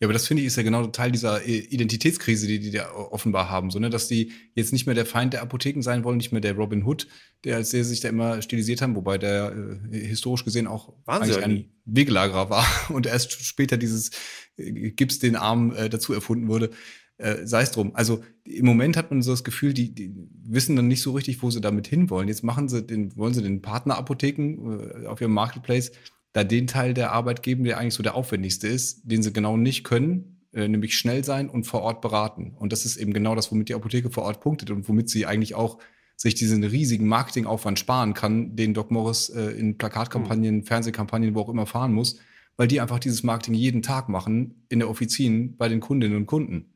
Ja, 0.00 0.06
aber 0.06 0.12
das 0.12 0.26
finde 0.26 0.42
ich 0.42 0.46
ist 0.46 0.56
ja 0.56 0.62
genau 0.62 0.86
Teil 0.86 1.12
dieser 1.12 1.44
äh, 1.46 1.58
Identitätskrise, 1.58 2.46
die 2.46 2.58
die 2.58 2.70
da 2.70 2.92
offenbar 2.92 3.50
haben, 3.50 3.70
so, 3.70 3.78
ne? 3.78 3.90
dass 3.90 4.08
die 4.08 4.32
jetzt 4.54 4.72
nicht 4.72 4.86
mehr 4.86 4.94
der 4.94 5.06
Feind 5.06 5.32
der 5.32 5.42
Apotheken 5.42 5.82
sein 5.82 6.04
wollen, 6.04 6.16
nicht 6.16 6.32
mehr 6.32 6.40
der 6.40 6.54
Robin 6.54 6.84
Hood, 6.84 7.06
der 7.44 7.56
als 7.56 7.70
der 7.70 7.84
sich 7.84 8.00
da 8.00 8.08
immer 8.08 8.42
stilisiert 8.42 8.82
haben, 8.82 8.94
wobei 8.94 9.18
der 9.18 9.54
äh, 9.90 9.98
historisch 9.98 10.44
gesehen 10.44 10.66
auch 10.66 10.92
Wahnsinn. 11.04 11.42
ein 11.42 11.64
Wegelagerer 11.84 12.50
war 12.50 12.66
und 12.90 13.06
erst 13.06 13.44
später 13.44 13.76
dieses 13.76 14.10
äh, 14.56 14.90
Gips 14.90 15.18
den 15.18 15.36
Arm 15.36 15.74
äh, 15.74 15.88
dazu 15.88 16.12
erfunden 16.12 16.48
wurde. 16.48 16.70
Äh, 17.18 17.46
Sei 17.46 17.62
es 17.62 17.70
drum. 17.70 17.94
Also 17.94 18.24
im 18.44 18.66
Moment 18.66 18.96
hat 18.96 19.10
man 19.10 19.22
so 19.22 19.30
das 19.30 19.44
Gefühl, 19.44 19.74
die, 19.74 19.94
die 19.94 20.12
wissen 20.44 20.76
dann 20.76 20.88
nicht 20.88 21.02
so 21.02 21.12
richtig, 21.12 21.42
wo 21.42 21.50
sie 21.50 21.60
damit 21.60 21.86
hinwollen. 21.86 22.28
Jetzt 22.28 22.42
machen 22.42 22.68
sie 22.68 22.82
den, 22.82 23.16
wollen 23.16 23.34
sie 23.34 23.42
den 23.42 23.62
Partnerapotheken 23.62 25.02
äh, 25.04 25.06
auf 25.06 25.20
ihrem 25.20 25.32
Marketplace 25.32 25.92
da 26.32 26.44
den 26.44 26.66
Teil 26.66 26.94
der 26.94 27.12
Arbeit 27.12 27.42
geben, 27.42 27.64
der 27.64 27.78
eigentlich 27.78 27.94
so 27.94 28.02
der 28.02 28.14
aufwendigste 28.14 28.68
ist, 28.68 29.02
den 29.04 29.22
sie 29.22 29.32
genau 29.32 29.56
nicht 29.56 29.84
können, 29.84 30.46
äh, 30.52 30.68
nämlich 30.68 30.96
schnell 30.96 31.24
sein 31.24 31.48
und 31.48 31.64
vor 31.64 31.82
Ort 31.82 32.00
beraten. 32.00 32.54
Und 32.58 32.72
das 32.72 32.84
ist 32.84 32.96
eben 32.96 33.12
genau 33.12 33.34
das, 33.34 33.50
womit 33.52 33.68
die 33.68 33.74
Apotheke 33.74 34.10
vor 34.10 34.24
Ort 34.24 34.40
punktet 34.40 34.70
und 34.70 34.88
womit 34.88 35.10
sie 35.10 35.26
eigentlich 35.26 35.54
auch 35.54 35.78
sich 36.16 36.34
diesen 36.34 36.62
riesigen 36.62 37.06
Marketingaufwand 37.06 37.78
sparen 37.78 38.14
kann, 38.14 38.54
den 38.54 38.74
Doc 38.74 38.90
Morris 38.90 39.28
äh, 39.28 39.50
in 39.50 39.76
Plakatkampagnen, 39.76 40.56
mhm. 40.56 40.64
Fernsehkampagnen, 40.64 41.34
wo 41.34 41.40
auch 41.40 41.48
immer 41.48 41.66
fahren 41.66 41.92
muss, 41.92 42.18
weil 42.56 42.68
die 42.68 42.80
einfach 42.80 42.98
dieses 42.98 43.22
Marketing 43.22 43.54
jeden 43.54 43.82
Tag 43.82 44.08
machen 44.08 44.64
in 44.68 44.78
der 44.78 44.88
Offizin 44.88 45.56
bei 45.56 45.68
den 45.68 45.80
Kundinnen 45.80 46.16
und 46.16 46.26
Kunden. 46.26 46.71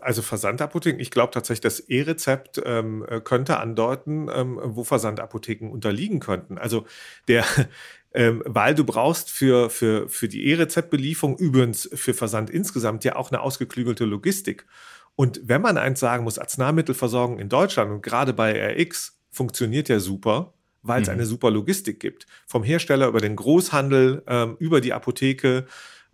Also 0.00 0.22
Versandapotheken, 0.22 0.98
ich 0.98 1.10
glaube 1.10 1.32
tatsächlich, 1.32 1.60
das 1.60 1.80
E-Rezept 1.80 2.62
ähm, 2.64 3.04
könnte 3.24 3.58
andeuten, 3.58 4.30
ähm, 4.32 4.58
wo 4.62 4.82
Versandapotheken 4.82 5.68
unterliegen 5.70 6.20
könnten. 6.20 6.56
Also 6.56 6.86
der, 7.28 7.44
ähm, 8.14 8.42
weil 8.46 8.74
du 8.74 8.84
brauchst 8.84 9.30
für, 9.30 9.68
für, 9.68 10.08
für 10.08 10.28
die 10.28 10.46
E-Rezeptbelieferung, 10.46 11.36
übrigens 11.36 11.88
für 11.92 12.14
Versand 12.14 12.48
insgesamt, 12.48 13.04
ja 13.04 13.16
auch 13.16 13.30
eine 13.30 13.42
ausgeklügelte 13.42 14.06
Logistik. 14.06 14.66
Und 15.16 15.40
wenn 15.44 15.62
man 15.62 15.78
eins 15.78 16.00
sagen 16.00 16.24
muss, 16.24 16.38
Arzneimittelversorgung 16.38 17.38
in 17.38 17.48
Deutschland 17.48 17.90
und 17.90 18.02
gerade 18.02 18.32
bei 18.32 18.74
RX 18.74 19.18
funktioniert 19.30 19.88
ja 19.88 19.98
super, 20.00 20.54
weil 20.82 21.02
es 21.02 21.08
mhm. 21.08 21.14
eine 21.14 21.26
super 21.26 21.50
Logistik 21.50 22.00
gibt. 22.00 22.26
Vom 22.46 22.62
Hersteller 22.62 23.08
über 23.08 23.20
den 23.20 23.36
Großhandel, 23.36 24.22
ähm, 24.26 24.56
über 24.58 24.80
die 24.80 24.92
Apotheke, 24.92 25.66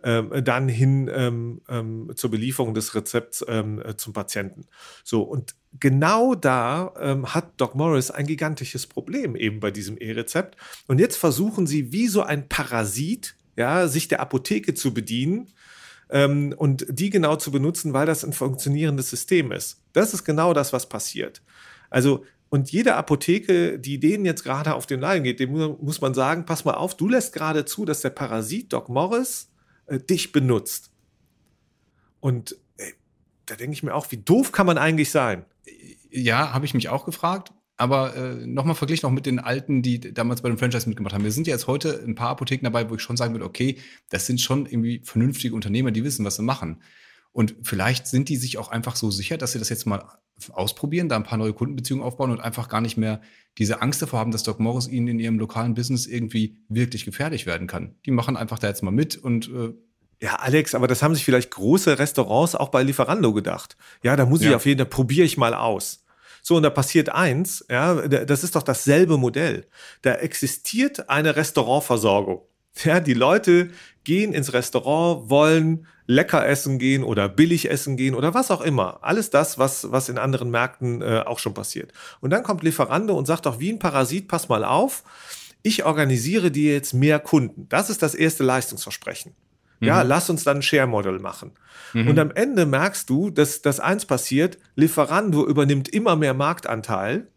ähm, 0.03 0.31
dann 0.43 0.67
hin 0.67 1.09
ähm, 1.13 1.61
ähm, 1.69 2.11
zur 2.15 2.31
Belieferung 2.31 2.73
des 2.73 2.93
Rezepts 2.93 3.43
ähm, 3.47 3.81
äh, 3.83 3.95
zum 3.95 4.13
Patienten. 4.13 4.65
So, 5.03 5.23
und 5.23 5.55
genau 5.79 6.35
da 6.35 6.93
ähm, 6.99 7.33
hat 7.33 7.53
Doc 7.57 7.75
Morris 7.75 8.11
ein 8.11 8.27
gigantisches 8.27 8.87
Problem 8.87 9.35
eben 9.35 9.59
bei 9.59 9.71
diesem 9.71 9.97
E-Rezept. 9.97 10.57
Und 10.87 10.99
jetzt 10.99 11.17
versuchen 11.17 11.67
sie 11.67 11.91
wie 11.91 12.07
so 12.07 12.21
ein 12.21 12.49
Parasit, 12.49 13.35
ja, 13.55 13.87
sich 13.87 14.07
der 14.07 14.19
Apotheke 14.19 14.73
zu 14.73 14.93
bedienen 14.93 15.51
ähm, 16.09 16.53
und 16.57 16.85
die 16.89 17.09
genau 17.09 17.35
zu 17.37 17.51
benutzen, 17.51 17.93
weil 17.93 18.05
das 18.05 18.25
ein 18.25 18.33
funktionierendes 18.33 19.09
System 19.09 19.51
ist. 19.51 19.81
Das 19.93 20.13
ist 20.13 20.23
genau 20.23 20.53
das, 20.53 20.73
was 20.73 20.89
passiert. 20.89 21.41
Also 21.89 22.25
und 22.49 22.71
jede 22.71 22.93
Apotheke, 22.95 23.79
die 23.79 23.99
denen 23.99 24.25
jetzt 24.25 24.43
gerade 24.43 24.75
auf 24.75 24.85
den 24.85 24.99
Leim 24.99 25.23
geht, 25.23 25.39
dem 25.39 25.53
muss 25.81 26.01
man 26.01 26.13
sagen, 26.13 26.45
pass 26.45 26.65
mal 26.65 26.75
auf, 26.75 26.95
du 26.95 27.07
lässt 27.09 27.33
gerade 27.33 27.65
zu, 27.65 27.83
dass 27.83 28.01
der 28.01 28.11
Parasit 28.11 28.71
Doc 28.73 28.89
Morris 28.89 29.49
äh, 29.87 29.99
dich 29.99 30.31
benutzt. 30.31 30.91
Und 32.19 32.57
äh, 32.77 32.91
da 33.45 33.55
denke 33.55 33.73
ich 33.73 33.83
mir 33.83 33.93
auch, 33.93 34.11
wie 34.11 34.17
doof 34.17 34.51
kann 34.51 34.65
man 34.65 34.77
eigentlich 34.77 35.11
sein? 35.11 35.45
Ja, 36.09 36.53
habe 36.53 36.65
ich 36.65 36.73
mich 36.73 36.89
auch 36.89 37.05
gefragt. 37.05 37.51
Aber 37.75 38.15
äh, 38.15 38.45
nochmal 38.45 38.75
verglichen 38.75 39.07
auch 39.07 39.11
mit 39.11 39.25
den 39.25 39.39
alten, 39.39 39.81
die 39.81 39.99
damals 39.99 40.41
bei 40.41 40.49
dem 40.49 40.59
Franchise 40.59 40.87
mitgemacht 40.87 41.13
haben. 41.13 41.23
Wir 41.23 41.31
sind 41.31 41.47
ja 41.47 41.53
jetzt 41.53 41.65
heute 41.65 42.03
ein 42.05 42.13
paar 42.13 42.29
Apotheken 42.29 42.63
dabei, 42.63 42.89
wo 42.89 42.95
ich 42.95 43.01
schon 43.01 43.17
sagen 43.17 43.33
würde, 43.33 43.45
okay, 43.45 43.79
das 44.09 44.27
sind 44.27 44.39
schon 44.39 44.67
irgendwie 44.67 45.01
vernünftige 45.03 45.55
Unternehmer, 45.55 45.91
die 45.91 46.03
wissen, 46.03 46.23
was 46.23 46.35
sie 46.35 46.43
machen. 46.43 46.83
Und 47.31 47.55
vielleicht 47.63 48.05
sind 48.05 48.29
die 48.29 48.37
sich 48.37 48.59
auch 48.59 48.69
einfach 48.69 48.95
so 48.95 49.09
sicher, 49.09 49.37
dass 49.37 49.53
sie 49.53 49.59
das 49.59 49.69
jetzt 49.69 49.87
mal 49.87 50.05
ausprobieren, 50.51 51.09
da 51.09 51.15
ein 51.15 51.23
paar 51.23 51.37
neue 51.37 51.53
Kundenbeziehungen 51.53 52.03
aufbauen 52.03 52.31
und 52.31 52.39
einfach 52.39 52.69
gar 52.69 52.81
nicht 52.81 52.97
mehr 52.97 53.21
diese 53.57 53.81
Angst 53.81 54.01
davor 54.01 54.19
haben, 54.19 54.31
dass 54.31 54.43
Doc 54.43 54.59
Morris 54.59 54.87
ihnen 54.87 55.07
in 55.07 55.19
ihrem 55.19 55.39
lokalen 55.39 55.73
Business 55.73 56.07
irgendwie 56.07 56.57
wirklich 56.69 57.05
gefährlich 57.05 57.45
werden 57.45 57.67
kann. 57.67 57.95
Die 58.05 58.11
machen 58.11 58.35
einfach 58.35 58.59
da 58.59 58.67
jetzt 58.67 58.83
mal 58.83 58.91
mit 58.91 59.15
und 59.15 59.49
äh, 59.49 59.73
ja, 60.21 60.35
Alex, 60.35 60.73
aber 60.73 60.87
das 60.87 61.03
haben 61.03 61.15
sich 61.15 61.25
vielleicht 61.25 61.51
große 61.51 61.99
Restaurants 61.99 62.55
auch 62.55 62.69
bei 62.69 62.81
Lieferando 62.81 63.33
gedacht. 63.33 63.75
Ja, 64.03 64.15
da 64.15 64.25
muss 64.25 64.41
ich 64.41 64.55
auf 64.55 64.65
jeden 64.65 64.79
Fall, 64.79 64.89
probiere 64.89 65.25
ich 65.25 65.37
mal 65.37 65.53
aus. 65.53 66.05
So, 66.41 66.55
und 66.55 66.63
da 66.63 66.69
passiert 66.69 67.09
eins, 67.09 67.65
ja, 67.69 68.07
das 68.07 68.43
ist 68.43 68.55
doch 68.55 68.63
dasselbe 68.63 69.17
Modell. 69.17 69.65
Da 70.01 70.13
existiert 70.15 71.09
eine 71.09 71.35
Restaurantversorgung. 71.35 72.41
Ja, 72.83 72.99
die 72.99 73.13
Leute 73.13 73.69
gehen 74.03 74.33
ins 74.33 74.53
Restaurant, 74.53 75.29
wollen 75.29 75.87
lecker 76.05 76.45
essen 76.45 76.79
gehen 76.79 77.03
oder 77.03 77.29
billig 77.29 77.69
essen 77.69 77.95
gehen 77.95 78.15
oder 78.15 78.33
was 78.33 78.51
auch 78.51 78.61
immer. 78.61 78.99
Alles 79.01 79.29
das, 79.29 79.57
was, 79.57 79.91
was 79.91 80.09
in 80.09 80.17
anderen 80.17 80.51
Märkten 80.51 81.01
äh, 81.01 81.23
auch 81.25 81.39
schon 81.39 81.53
passiert. 81.53 81.93
Und 82.19 82.31
dann 82.31 82.43
kommt 82.43 82.63
Lieferando 82.63 83.17
und 83.17 83.25
sagt 83.25 83.45
doch 83.45 83.59
wie 83.59 83.71
ein 83.71 83.79
Parasit, 83.79 84.27
pass 84.27 84.49
mal 84.49 84.65
auf, 84.65 85.03
ich 85.61 85.85
organisiere 85.85 86.51
dir 86.51 86.73
jetzt 86.73 86.93
mehr 86.93 87.19
Kunden. 87.19 87.67
Das 87.69 87.89
ist 87.89 88.01
das 88.01 88.15
erste 88.15 88.43
Leistungsversprechen. 88.43 89.33
Ja, 89.79 90.03
mhm. 90.03 90.09
lass 90.09 90.29
uns 90.29 90.43
dann 90.43 90.57
ein 90.57 90.61
Share-Model 90.61 91.19
machen. 91.19 91.51
Mhm. 91.93 92.07
Und 92.09 92.19
am 92.19 92.31
Ende 92.31 92.65
merkst 92.65 93.09
du, 93.09 93.29
dass, 93.29 93.61
dass 93.61 93.79
eins 93.79 94.05
passiert, 94.05 94.57
Lieferando 94.75 95.45
übernimmt 95.45 95.89
immer 95.89 96.15
mehr 96.15 96.33
Marktanteil, 96.33 97.27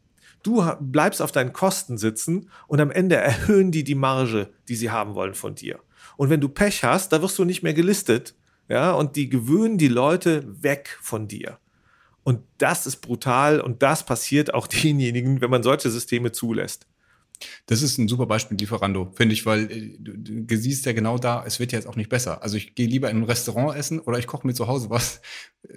du 0.42 0.64
bleibst 0.80 1.22
auf 1.22 1.32
deinen 1.32 1.52
Kosten 1.52 1.98
sitzen 1.98 2.50
und 2.66 2.80
am 2.80 2.90
Ende 2.90 3.16
erhöhen 3.16 3.72
die 3.72 3.84
die 3.84 3.94
Marge, 3.94 4.50
die 4.68 4.76
sie 4.76 4.90
haben 4.90 5.14
wollen 5.14 5.34
von 5.34 5.54
dir. 5.54 5.80
Und 6.16 6.30
wenn 6.30 6.40
du 6.40 6.48
Pech 6.48 6.84
hast, 6.84 7.12
da 7.12 7.20
wirst 7.20 7.38
du 7.38 7.44
nicht 7.44 7.62
mehr 7.62 7.74
gelistet, 7.74 8.34
ja, 8.68 8.92
und 8.92 9.16
die 9.16 9.28
gewöhnen 9.28 9.78
die 9.78 9.88
Leute 9.88 10.44
weg 10.62 10.98
von 11.00 11.28
dir. 11.28 11.58
Und 12.22 12.40
das 12.58 12.86
ist 12.86 12.96
brutal 12.96 13.60
und 13.60 13.82
das 13.82 14.04
passiert 14.04 14.52
auch 14.52 14.66
denjenigen, 14.82 15.40
wenn 15.40 15.50
man 15.50 15.62
solche 15.62 15.90
Systeme 15.90 16.32
zulässt. 16.32 16.86
Das 17.66 17.82
ist 17.82 17.98
ein 17.98 18.08
super 18.08 18.26
Beispiel, 18.26 18.56
Lieferando, 18.56 19.12
finde 19.14 19.34
ich, 19.34 19.46
weil 19.46 19.70
äh, 19.70 19.96
du, 19.98 20.12
du 20.16 20.56
siehst 20.56 20.86
ja 20.86 20.92
genau 20.92 21.18
da, 21.18 21.44
es 21.46 21.60
wird 21.60 21.72
ja 21.72 21.78
jetzt 21.78 21.86
auch 21.86 21.96
nicht 21.96 22.08
besser. 22.08 22.42
Also 22.42 22.56
ich 22.56 22.74
gehe 22.74 22.86
lieber 22.86 23.10
in 23.10 23.18
ein 23.18 23.24
Restaurant 23.24 23.76
essen 23.76 24.00
oder 24.00 24.18
ich 24.18 24.26
koche 24.26 24.46
mir 24.46 24.54
zu 24.54 24.66
Hause 24.66 24.90
was. 24.90 25.20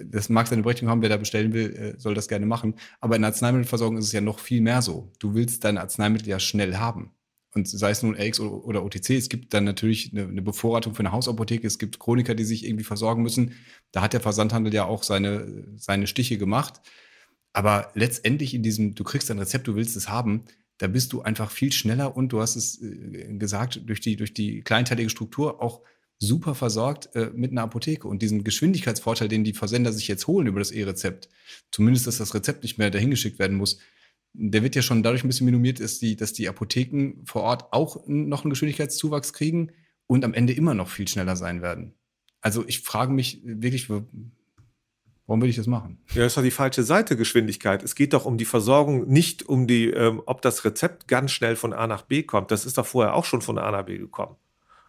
Das 0.04 0.28
mag 0.28 0.46
seine 0.46 0.62
Berechtigung 0.62 0.88
haben, 0.88 1.02
wer 1.02 1.08
da 1.08 1.16
bestellen 1.16 1.52
will, 1.52 1.74
äh, 1.74 1.98
soll 1.98 2.14
das 2.14 2.28
gerne 2.28 2.46
machen. 2.46 2.76
Aber 3.00 3.16
in 3.16 3.22
der 3.22 3.30
Arzneimittelversorgung 3.30 3.98
ist 3.98 4.04
es 4.06 4.12
ja 4.12 4.20
noch 4.20 4.38
viel 4.38 4.60
mehr 4.60 4.82
so. 4.82 5.10
Du 5.18 5.34
willst 5.34 5.64
deine 5.64 5.80
Arzneimittel 5.80 6.28
ja 6.28 6.38
schnell 6.38 6.76
haben. 6.76 7.10
Und 7.52 7.68
sei 7.68 7.90
es 7.90 8.02
nun 8.02 8.14
RX 8.14 8.38
oder 8.38 8.84
OTC, 8.84 9.10
es 9.10 9.28
gibt 9.28 9.52
dann 9.54 9.64
natürlich 9.64 10.12
eine, 10.12 10.28
eine 10.28 10.42
Bevorratung 10.42 10.94
für 10.94 11.00
eine 11.00 11.12
Hausapotheke, 11.12 11.66
es 11.66 11.78
gibt 11.78 11.98
Chroniker, 11.98 12.34
die 12.34 12.44
sich 12.44 12.64
irgendwie 12.64 12.84
versorgen 12.84 13.22
müssen. 13.22 13.54
Da 13.90 14.02
hat 14.02 14.12
der 14.12 14.20
Versandhandel 14.20 14.72
ja 14.72 14.84
auch 14.84 15.02
seine, 15.02 15.66
seine 15.76 16.06
Stiche 16.06 16.38
gemacht. 16.38 16.80
Aber 17.52 17.90
letztendlich 17.94 18.54
in 18.54 18.62
diesem, 18.62 18.94
du 18.94 19.02
kriegst 19.02 19.30
ein 19.30 19.38
Rezept, 19.40 19.66
du 19.66 19.74
willst 19.74 19.96
es 19.96 20.08
haben, 20.08 20.44
da 20.78 20.86
bist 20.86 21.12
du 21.12 21.22
einfach 21.22 21.50
viel 21.50 21.72
schneller 21.72 22.16
und 22.16 22.30
du 22.30 22.40
hast 22.40 22.56
es 22.56 22.80
äh, 22.80 23.36
gesagt, 23.36 23.82
durch 23.84 24.00
die, 24.00 24.16
durch 24.16 24.32
die 24.32 24.62
kleinteilige 24.62 25.10
Struktur 25.10 25.60
auch 25.60 25.82
super 26.18 26.54
versorgt 26.54 27.14
äh, 27.16 27.30
mit 27.34 27.50
einer 27.50 27.62
Apotheke. 27.62 28.06
Und 28.06 28.22
diesen 28.22 28.44
Geschwindigkeitsvorteil, 28.44 29.28
den 29.28 29.42
die 29.42 29.54
Versender 29.54 29.92
sich 29.92 30.06
jetzt 30.06 30.26
holen 30.26 30.46
über 30.46 30.60
das 30.60 30.70
E-Rezept, 30.70 31.28
zumindest, 31.72 32.06
dass 32.06 32.18
das 32.18 32.34
Rezept 32.34 32.62
nicht 32.62 32.78
mehr 32.78 32.90
dahin 32.90 33.10
geschickt 33.10 33.38
werden 33.38 33.56
muss, 33.56 33.78
der 34.32 34.62
wird 34.62 34.74
ja 34.76 34.82
schon 34.82 35.02
dadurch 35.02 35.24
ein 35.24 35.28
bisschen 35.28 35.46
minimiert, 35.46 35.80
dass 35.80 35.98
die, 35.98 36.16
dass 36.16 36.32
die 36.32 36.48
Apotheken 36.48 37.22
vor 37.24 37.42
Ort 37.42 37.72
auch 37.72 38.02
noch 38.06 38.44
einen 38.44 38.50
Geschwindigkeitszuwachs 38.50 39.32
kriegen 39.32 39.72
und 40.06 40.24
am 40.24 40.34
Ende 40.34 40.52
immer 40.52 40.74
noch 40.74 40.88
viel 40.88 41.08
schneller 41.08 41.36
sein 41.36 41.62
werden. 41.62 41.94
Also 42.40 42.64
ich 42.66 42.80
frage 42.80 43.12
mich 43.12 43.40
wirklich, 43.44 43.88
Warum 45.30 45.42
will 45.42 45.48
ich 45.48 45.54
das 45.54 45.68
machen? 45.68 46.02
Ja, 46.12 46.24
das 46.24 46.32
ist 46.32 46.38
doch 46.38 46.42
die 46.42 46.50
falsche 46.50 46.82
Seite 46.82 47.16
Geschwindigkeit. 47.16 47.84
Es 47.84 47.94
geht 47.94 48.14
doch 48.14 48.24
um 48.24 48.36
die 48.36 48.44
Versorgung, 48.44 49.06
nicht 49.06 49.48
um 49.48 49.68
die, 49.68 49.88
ähm, 49.88 50.20
ob 50.26 50.42
das 50.42 50.64
Rezept 50.64 51.06
ganz 51.06 51.30
schnell 51.30 51.54
von 51.54 51.72
A 51.72 51.86
nach 51.86 52.02
B 52.02 52.24
kommt. 52.24 52.50
Das 52.50 52.66
ist 52.66 52.78
doch 52.78 52.86
vorher 52.86 53.14
auch 53.14 53.24
schon 53.24 53.40
von 53.40 53.56
A 53.56 53.70
nach 53.70 53.84
B 53.84 53.96
gekommen. 53.96 54.34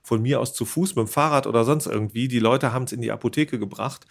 Von 0.01 0.23
mir 0.23 0.39
aus 0.39 0.55
zu 0.55 0.65
Fuß, 0.65 0.95
mit 0.95 1.05
dem 1.05 1.07
Fahrrad 1.07 1.45
oder 1.45 1.63
sonst 1.63 1.85
irgendwie. 1.85 2.27
Die 2.27 2.39
Leute 2.39 2.73
haben 2.73 2.85
es 2.85 2.91
in 2.91 3.01
die 3.01 3.11
Apotheke 3.11 3.59
gebracht 3.59 4.07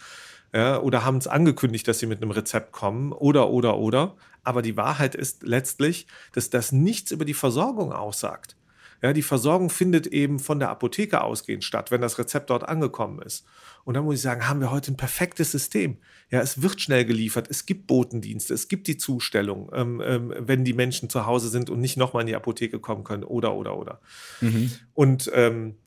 ja, 0.53 0.79
oder 0.79 1.05
haben 1.05 1.17
es 1.17 1.27
angekündigt, 1.27 1.87
dass 1.87 1.99
sie 1.99 2.07
mit 2.07 2.21
einem 2.21 2.31
Rezept 2.31 2.71
kommen 2.71 3.13
oder, 3.13 3.49
oder, 3.49 3.77
oder. 3.77 4.15
Aber 4.43 4.61
die 4.61 4.75
Wahrheit 4.75 5.15
ist 5.15 5.43
letztlich, 5.43 6.07
dass 6.33 6.49
das 6.49 6.71
nichts 6.71 7.11
über 7.11 7.25
die 7.25 7.33
Versorgung 7.33 7.93
aussagt. 7.93 8.55
Ja, 9.01 9.13
die 9.13 9.23
Versorgung 9.23 9.69
findet 9.71 10.07
eben 10.07 10.37
von 10.37 10.59
der 10.59 10.69
Apotheke 10.69 11.23
ausgehend 11.23 11.63
statt, 11.63 11.89
wenn 11.89 12.01
das 12.01 12.19
Rezept 12.19 12.51
dort 12.51 12.67
angekommen 12.67 13.19
ist. 13.21 13.45
Und 13.83 13.95
dann 13.95 14.03
muss 14.03 14.15
ich 14.15 14.21
sagen, 14.21 14.47
haben 14.47 14.59
wir 14.59 14.69
heute 14.69 14.91
ein 14.91 14.97
perfektes 14.97 15.51
System. 15.51 15.97
Ja, 16.29 16.39
es 16.41 16.61
wird 16.61 16.81
schnell 16.81 17.03
geliefert, 17.05 17.47
es 17.49 17.65
gibt 17.65 17.87
Botendienste, 17.87 18.53
es 18.53 18.67
gibt 18.67 18.87
die 18.87 18.97
Zustellung, 18.97 19.71
ähm, 19.73 20.01
ähm, 20.05 20.33
wenn 20.37 20.63
die 20.63 20.73
Menschen 20.73 21.09
zu 21.09 21.25
Hause 21.25 21.49
sind 21.49 21.71
und 21.71 21.79
nicht 21.79 21.97
nochmal 21.97 22.21
in 22.21 22.27
die 22.27 22.35
Apotheke 22.35 22.79
kommen 22.79 23.03
können 23.03 23.23
oder, 23.23 23.55
oder, 23.55 23.75
oder. 23.75 24.01
Mhm. 24.39 24.71
Und 24.93 25.31
ähm, 25.33 25.77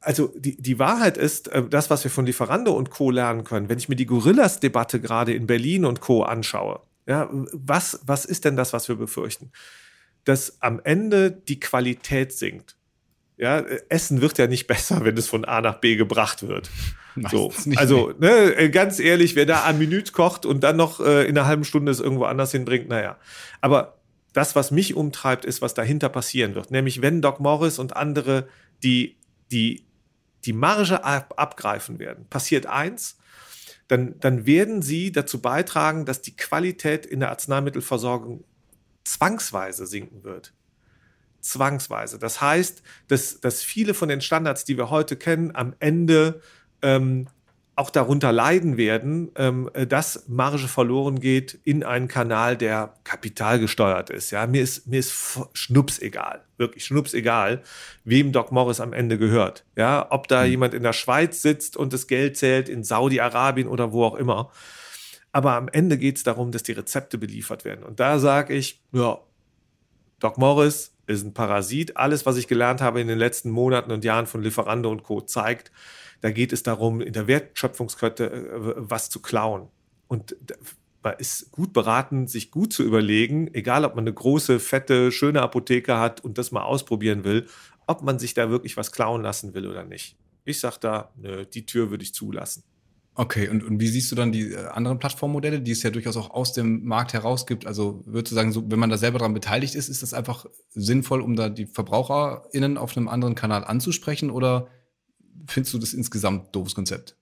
also 0.00 0.32
die, 0.36 0.60
die 0.60 0.78
Wahrheit 0.78 1.16
ist, 1.16 1.48
äh, 1.48 1.62
das, 1.68 1.90
was 1.90 2.04
wir 2.04 2.10
von 2.10 2.26
Lieferando 2.26 2.72
und 2.72 2.90
Co. 2.90 3.10
lernen 3.10 3.44
können, 3.44 3.68
wenn 3.68 3.78
ich 3.78 3.88
mir 3.88 3.96
die 3.96 4.06
Gorillas-Debatte 4.06 5.00
gerade 5.00 5.34
in 5.34 5.46
Berlin 5.46 5.84
und 5.84 6.00
Co. 6.00 6.22
anschaue, 6.22 6.80
ja, 7.06 7.28
was, 7.52 8.00
was 8.06 8.24
ist 8.24 8.44
denn 8.44 8.56
das, 8.56 8.72
was 8.72 8.88
wir 8.88 8.96
befürchten? 8.96 9.50
dass 10.24 10.60
am 10.60 10.80
Ende 10.84 11.30
die 11.30 11.60
Qualität 11.60 12.32
sinkt. 12.32 12.76
Ja, 13.36 13.60
Essen 13.88 14.20
wird 14.20 14.38
ja 14.38 14.46
nicht 14.46 14.66
besser, 14.68 15.04
wenn 15.04 15.16
es 15.16 15.28
von 15.28 15.44
A 15.44 15.60
nach 15.60 15.76
B 15.76 15.96
gebracht 15.96 16.46
wird. 16.46 16.70
So. 17.30 17.52
Also, 17.76 18.14
ne, 18.18 18.54
äh, 18.54 18.70
ganz 18.70 18.98
ehrlich, 18.98 19.36
wer 19.36 19.44
da 19.44 19.64
ein 19.64 19.78
Minute 19.78 20.12
kocht 20.12 20.46
und 20.46 20.64
dann 20.64 20.76
noch 20.76 21.00
äh, 21.00 21.24
in 21.24 21.36
einer 21.36 21.46
halben 21.46 21.64
Stunde 21.64 21.92
es 21.92 22.00
irgendwo 22.00 22.24
anders 22.24 22.52
hinbringt, 22.52 22.88
naja. 22.88 23.18
Aber 23.60 23.98
das, 24.32 24.56
was 24.56 24.70
mich 24.70 24.94
umtreibt, 24.94 25.44
ist, 25.44 25.60
was 25.60 25.74
dahinter 25.74 26.08
passieren 26.08 26.54
wird. 26.54 26.70
Nämlich, 26.70 27.02
wenn 27.02 27.20
Doc 27.20 27.38
Morris 27.38 27.78
und 27.78 27.96
andere 27.96 28.48
die, 28.82 29.16
die, 29.52 29.84
die 30.44 30.52
Marge 30.52 31.04
ab, 31.04 31.34
abgreifen 31.36 31.98
werden, 31.98 32.26
passiert 32.28 32.66
eins, 32.66 33.18
dann, 33.88 34.18
dann 34.20 34.46
werden 34.46 34.82
sie 34.82 35.12
dazu 35.12 35.40
beitragen, 35.40 36.06
dass 36.06 36.22
die 36.22 36.36
Qualität 36.36 37.04
in 37.04 37.20
der 37.20 37.30
Arzneimittelversorgung 37.30 38.44
zwangsweise 39.04 39.86
sinken 39.86 40.24
wird. 40.24 40.52
Zwangsweise. 41.40 42.18
Das 42.18 42.40
heißt, 42.40 42.82
dass, 43.08 43.40
dass 43.40 43.62
viele 43.62 43.94
von 43.94 44.08
den 44.08 44.20
Standards, 44.20 44.64
die 44.64 44.76
wir 44.76 44.90
heute 44.90 45.16
kennen, 45.16 45.54
am 45.54 45.74
Ende 45.80 46.40
ähm, 46.82 47.28
auch 47.74 47.90
darunter 47.90 48.32
leiden 48.32 48.76
werden, 48.76 49.30
ähm, 49.36 49.70
dass 49.88 50.28
Marge 50.28 50.68
verloren 50.68 51.20
geht 51.20 51.58
in 51.64 51.84
einen 51.84 52.06
Kanal, 52.06 52.56
der 52.56 52.94
kapitalgesteuert 53.04 54.10
ist. 54.10 54.30
Ja, 54.30 54.46
mir 54.46 54.62
ist, 54.62 54.86
mir 54.86 55.00
ist 55.00 55.14
schnups 55.54 55.98
egal, 55.98 56.44
wirklich 56.58 56.84
schnups 56.84 57.14
egal, 57.14 57.62
wem 58.04 58.32
Doc 58.32 58.52
Morris 58.52 58.80
am 58.80 58.92
Ende 58.92 59.16
gehört. 59.16 59.64
Ja, 59.74 60.06
ob 60.10 60.28
da 60.28 60.42
mhm. 60.44 60.50
jemand 60.50 60.74
in 60.74 60.82
der 60.82 60.92
Schweiz 60.92 61.40
sitzt 61.40 61.76
und 61.76 61.92
das 61.94 62.06
Geld 62.06 62.36
zählt, 62.36 62.68
in 62.68 62.84
Saudi-Arabien 62.84 63.68
oder 63.68 63.92
wo 63.92 64.04
auch 64.04 64.16
immer. 64.16 64.50
Aber 65.32 65.52
am 65.54 65.68
Ende 65.68 65.96
geht 65.96 66.18
es 66.18 66.24
darum, 66.24 66.52
dass 66.52 66.62
die 66.62 66.72
Rezepte 66.72 67.16
beliefert 67.16 67.64
werden. 67.64 67.84
Und 67.84 68.00
da 68.00 68.18
sage 68.18 68.54
ich, 68.54 68.82
ja, 68.92 69.18
Doc 70.18 70.36
Morris 70.36 70.94
ist 71.06 71.24
ein 71.24 71.32
Parasit. 71.32 71.96
Alles, 71.96 72.26
was 72.26 72.36
ich 72.36 72.48
gelernt 72.48 72.82
habe 72.82 73.00
in 73.00 73.08
den 73.08 73.18
letzten 73.18 73.50
Monaten 73.50 73.90
und 73.92 74.04
Jahren 74.04 74.26
von 74.26 74.42
Lieferando 74.42 74.90
und 74.90 75.02
Co. 75.02 75.22
zeigt, 75.22 75.72
da 76.22 76.30
geht 76.30 76.52
es 76.52 76.62
darum, 76.62 77.00
in 77.00 77.12
der 77.12 77.26
Wertschöpfungskette 77.26 78.24
äh, 78.24 78.74
was 78.76 79.10
zu 79.10 79.20
klauen. 79.20 79.68
Und 80.08 80.36
man 81.02 81.14
ist 81.18 81.50
gut 81.50 81.72
beraten, 81.72 82.28
sich 82.28 82.50
gut 82.50 82.72
zu 82.72 82.84
überlegen, 82.84 83.52
egal 83.54 83.84
ob 83.84 83.96
man 83.96 84.04
eine 84.04 84.14
große, 84.14 84.60
fette, 84.60 85.10
schöne 85.12 85.42
Apotheke 85.42 85.98
hat 85.98 86.22
und 86.22 86.38
das 86.38 86.52
mal 86.52 86.62
ausprobieren 86.62 87.24
will, 87.24 87.46
ob 87.86 88.02
man 88.02 88.18
sich 88.18 88.34
da 88.34 88.50
wirklich 88.50 88.76
was 88.76 88.92
klauen 88.92 89.22
lassen 89.22 89.52
will 89.54 89.66
oder 89.66 89.84
nicht. 89.84 90.16
Ich 90.44 90.60
sage 90.60 90.76
da, 90.80 91.12
nö, 91.16 91.44
die 91.44 91.66
Tür 91.66 91.90
würde 91.90 92.04
ich 92.04 92.14
zulassen. 92.14 92.62
Okay, 93.14 93.48
und, 93.48 93.62
und 93.62 93.78
wie 93.78 93.88
siehst 93.88 94.10
du 94.10 94.16
dann 94.16 94.32
die 94.32 94.52
äh, 94.52 94.66
anderen 94.68 94.98
Plattformmodelle, 94.98 95.60
die 95.60 95.72
es 95.72 95.82
ja 95.82 95.90
durchaus 95.90 96.16
auch 96.16 96.30
aus 96.30 96.52
dem 96.52 96.84
Markt 96.84 97.12
heraus 97.12 97.46
gibt? 97.46 97.66
Also 97.66 98.02
würdest 98.06 98.30
du 98.30 98.36
sagen, 98.36 98.52
so, 98.52 98.70
wenn 98.70 98.78
man 98.78 98.88
da 98.88 98.96
selber 98.96 99.18
daran 99.18 99.34
beteiligt 99.34 99.74
ist, 99.74 99.88
ist 99.88 100.02
das 100.02 100.14
einfach 100.14 100.46
sinnvoll, 100.70 101.20
um 101.20 101.36
da 101.36 101.50
die 101.50 101.66
VerbraucherInnen 101.66 102.78
auf 102.78 102.96
einem 102.96 103.08
anderen 103.08 103.34
Kanal 103.34 103.64
anzusprechen 103.64 104.30
oder 104.30 104.68
findest 105.46 105.74
du 105.74 105.78
das 105.78 105.94
insgesamt 105.94 106.54
doofes 106.54 106.74
Konzept? 106.74 107.16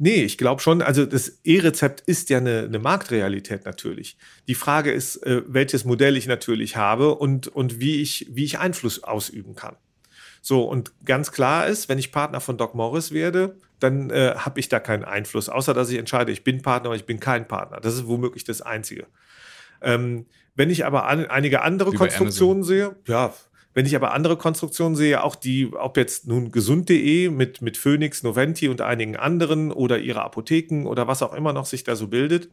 Nee, 0.00 0.22
ich 0.22 0.38
glaube 0.38 0.62
schon, 0.62 0.80
also 0.80 1.04
das 1.06 1.40
E-Rezept 1.42 2.02
ist 2.02 2.30
ja 2.30 2.38
eine, 2.38 2.60
eine 2.60 2.78
Marktrealität 2.78 3.64
natürlich. 3.64 4.16
Die 4.46 4.54
Frage 4.54 4.92
ist, 4.92 5.16
äh, 5.26 5.42
welches 5.46 5.84
Modell 5.84 6.16
ich 6.16 6.28
natürlich 6.28 6.76
habe 6.76 7.16
und, 7.16 7.48
und 7.48 7.80
wie, 7.80 8.00
ich, 8.00 8.28
wie 8.30 8.44
ich 8.44 8.60
Einfluss 8.60 9.02
ausüben 9.02 9.56
kann. 9.56 9.76
So, 10.40 10.62
und 10.62 10.92
ganz 11.04 11.32
klar 11.32 11.66
ist, 11.66 11.88
wenn 11.88 11.98
ich 11.98 12.12
Partner 12.12 12.40
von 12.40 12.56
Doc 12.56 12.76
Morris 12.76 13.10
werde, 13.10 13.56
dann 13.80 14.10
äh, 14.10 14.34
habe 14.36 14.60
ich 14.60 14.68
da 14.68 14.78
keinen 14.78 15.04
Einfluss, 15.04 15.48
außer 15.48 15.74
dass 15.74 15.90
ich 15.90 15.98
entscheide, 15.98 16.30
ich 16.30 16.44
bin 16.44 16.62
Partner 16.62 16.90
oder 16.90 16.96
ich 16.96 17.06
bin 17.06 17.18
kein 17.18 17.48
Partner. 17.48 17.80
Das 17.80 17.94
ist 17.94 18.06
womöglich 18.06 18.44
das 18.44 18.62
Einzige. 18.62 19.06
Ähm, 19.82 20.26
wenn 20.54 20.70
ich 20.70 20.84
aber 20.84 21.06
an, 21.06 21.26
einige 21.26 21.62
andere 21.62 21.92
Konstruktionen 21.92 22.62
sehe, 22.62 22.96
ja, 23.06 23.34
wenn 23.78 23.86
ich 23.86 23.94
aber 23.94 24.12
andere 24.12 24.36
Konstruktionen 24.36 24.96
sehe, 24.96 25.22
auch 25.22 25.36
die, 25.36 25.72
ob 25.72 25.96
jetzt 25.96 26.26
nun 26.26 26.50
gesund.de 26.50 27.30
mit, 27.30 27.62
mit 27.62 27.76
Phoenix, 27.76 28.24
Noventi 28.24 28.66
und 28.66 28.80
einigen 28.80 29.14
anderen 29.14 29.70
oder 29.70 30.00
ihre 30.00 30.22
Apotheken 30.22 30.88
oder 30.88 31.06
was 31.06 31.22
auch 31.22 31.32
immer 31.32 31.52
noch 31.52 31.64
sich 31.64 31.84
da 31.84 31.94
so 31.94 32.08
bildet, 32.08 32.50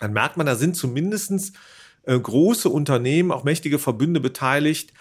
dann 0.00 0.12
merkt 0.12 0.36
man, 0.36 0.44
da 0.44 0.56
sind 0.56 0.76
zumindest 0.76 1.56
äh, 2.02 2.20
große 2.20 2.68
Unternehmen, 2.68 3.32
auch 3.32 3.42
mächtige 3.42 3.78
Verbünde 3.78 4.20
beteiligt, 4.20 4.92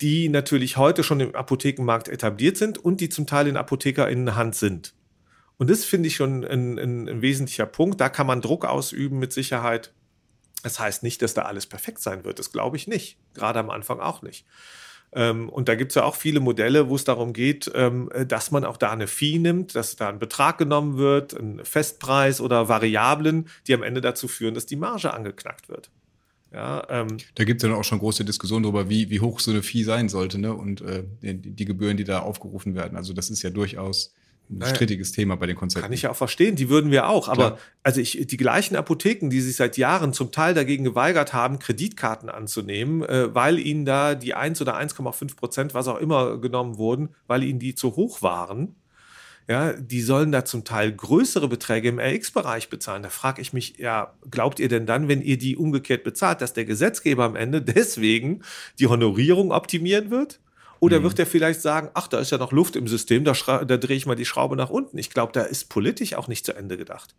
die 0.00 0.30
natürlich 0.30 0.78
heute 0.78 1.04
schon 1.04 1.20
im 1.20 1.34
Apothekenmarkt 1.34 2.08
etabliert 2.08 2.56
sind 2.56 2.78
und 2.78 3.02
die 3.02 3.10
zum 3.10 3.26
Teil 3.26 3.46
in 3.46 3.58
Apotheker 3.58 4.08
in 4.08 4.34
Hand 4.36 4.54
sind. 4.54 4.94
Und 5.58 5.68
das 5.68 5.84
finde 5.84 6.06
ich 6.06 6.16
schon 6.16 6.46
ein, 6.46 6.78
ein, 6.78 7.08
ein, 7.10 7.20
wesentlicher 7.20 7.66
Punkt. 7.66 8.00
Da 8.00 8.08
kann 8.08 8.26
man 8.26 8.40
Druck 8.40 8.64
ausüben 8.64 9.18
mit 9.18 9.34
Sicherheit. 9.34 9.92
Das 10.62 10.80
heißt 10.80 11.02
nicht, 11.02 11.20
dass 11.20 11.34
da 11.34 11.42
alles 11.42 11.66
perfekt 11.66 12.00
sein 12.00 12.24
wird. 12.24 12.38
Das 12.38 12.52
glaube 12.52 12.78
ich 12.78 12.88
nicht. 12.88 13.18
Gerade 13.34 13.58
am 13.58 13.68
Anfang 13.68 14.00
auch 14.00 14.22
nicht. 14.22 14.46
Ähm, 15.14 15.48
und 15.48 15.68
da 15.68 15.76
gibt 15.76 15.92
es 15.92 15.94
ja 15.96 16.04
auch 16.04 16.16
viele 16.16 16.40
Modelle, 16.40 16.88
wo 16.88 16.96
es 16.96 17.04
darum 17.04 17.32
geht, 17.32 17.70
ähm, 17.74 18.10
dass 18.26 18.50
man 18.50 18.64
auch 18.64 18.76
da 18.76 18.90
eine 18.90 19.06
Fee 19.06 19.38
nimmt, 19.38 19.74
dass 19.74 19.96
da 19.96 20.08
ein 20.08 20.18
Betrag 20.18 20.58
genommen 20.58 20.96
wird, 20.96 21.34
ein 21.34 21.60
Festpreis 21.64 22.40
oder 22.40 22.68
Variablen, 22.68 23.48
die 23.66 23.74
am 23.74 23.82
Ende 23.82 24.00
dazu 24.00 24.26
führen, 24.26 24.54
dass 24.54 24.66
die 24.66 24.76
Marge 24.76 25.14
angeknackt 25.14 25.68
wird. 25.68 25.90
Ja, 26.52 26.86
ähm, 26.88 27.16
da 27.34 27.44
gibt 27.44 27.62
es 27.62 27.68
ja 27.68 27.74
auch 27.74 27.82
schon 27.82 27.98
große 27.98 28.24
Diskussionen 28.24 28.62
darüber, 28.62 28.88
wie, 28.88 29.10
wie 29.10 29.20
hoch 29.20 29.40
so 29.40 29.50
eine 29.50 29.62
Fee 29.62 29.82
sein 29.82 30.08
sollte, 30.08 30.38
ne? 30.38 30.54
Und 30.54 30.82
äh, 30.82 31.02
die, 31.20 31.34
die, 31.34 31.64
Gebühren, 31.64 31.96
die 31.96 32.04
da 32.04 32.20
aufgerufen 32.20 32.76
werden. 32.76 32.96
Also 32.96 33.12
das 33.12 33.28
ist 33.28 33.42
ja 33.42 33.50
durchaus 33.50 34.14
ein 34.50 34.62
strittiges 34.66 35.12
Thema 35.12 35.36
bei 35.36 35.46
den 35.46 35.56
Konzepten. 35.56 35.84
Kann 35.84 35.92
ich 35.92 36.02
ja 36.02 36.10
auch 36.10 36.16
verstehen, 36.16 36.56
die 36.56 36.68
würden 36.68 36.90
wir 36.90 37.08
auch. 37.08 37.28
Aber 37.28 37.52
Klar. 37.52 37.58
also 37.82 38.00
ich, 38.00 38.26
die 38.26 38.36
gleichen 38.36 38.76
Apotheken, 38.76 39.28
die 39.30 39.40
sich 39.40 39.56
seit 39.56 39.76
Jahren 39.76 40.12
zum 40.12 40.32
Teil 40.32 40.54
dagegen 40.54 40.84
geweigert 40.84 41.32
haben, 41.32 41.58
Kreditkarten 41.58 42.28
anzunehmen, 42.28 43.02
äh, 43.02 43.34
weil 43.34 43.58
ihnen 43.58 43.84
da 43.84 44.14
die 44.14 44.34
1 44.34 44.60
oder 44.60 44.76
1,5 44.78 45.36
Prozent, 45.36 45.74
was 45.74 45.88
auch 45.88 45.98
immer, 45.98 46.38
genommen 46.38 46.76
wurden, 46.76 47.10
weil 47.26 47.42
ihnen 47.42 47.58
die 47.58 47.74
zu 47.74 47.96
hoch 47.96 48.22
waren 48.22 48.76
ja, 49.46 49.74
die 49.74 50.00
sollen 50.00 50.32
da 50.32 50.44
zum 50.44 50.64
Teil 50.64 50.92
größere 50.92 51.48
Beträge 51.48 51.90
im 51.90 51.98
RX-Bereich 51.98 52.70
bezahlen. 52.70 53.02
Da 53.02 53.10
frage 53.10 53.42
ich 53.42 53.52
mich, 53.52 53.76
ja, 53.76 54.14
glaubt 54.30 54.58
ihr 54.58 54.68
denn 54.68 54.86
dann, 54.86 55.08
wenn 55.08 55.20
ihr 55.20 55.36
die 55.36 55.56
umgekehrt 55.56 56.02
bezahlt, 56.02 56.40
dass 56.40 56.54
der 56.54 56.64
Gesetzgeber 56.64 57.24
am 57.24 57.36
Ende 57.36 57.60
deswegen 57.62 58.42
die 58.78 58.86
Honorierung 58.86 59.52
optimieren 59.52 60.10
wird? 60.10 60.40
Oder 60.84 61.00
mhm. 61.00 61.04
wird 61.04 61.18
er 61.18 61.24
vielleicht 61.24 61.62
sagen, 61.62 61.88
ach, 61.94 62.08
da 62.08 62.18
ist 62.18 62.30
ja 62.30 62.36
noch 62.36 62.52
Luft 62.52 62.76
im 62.76 62.86
System, 62.86 63.24
da, 63.24 63.32
da 63.32 63.76
drehe 63.78 63.96
ich 63.96 64.04
mal 64.04 64.16
die 64.16 64.26
Schraube 64.26 64.54
nach 64.54 64.68
unten. 64.68 64.98
Ich 64.98 65.08
glaube, 65.08 65.32
da 65.32 65.40
ist 65.40 65.70
politisch 65.70 66.12
auch 66.12 66.28
nicht 66.28 66.44
zu 66.44 66.54
Ende 66.54 66.76
gedacht. 66.76 67.14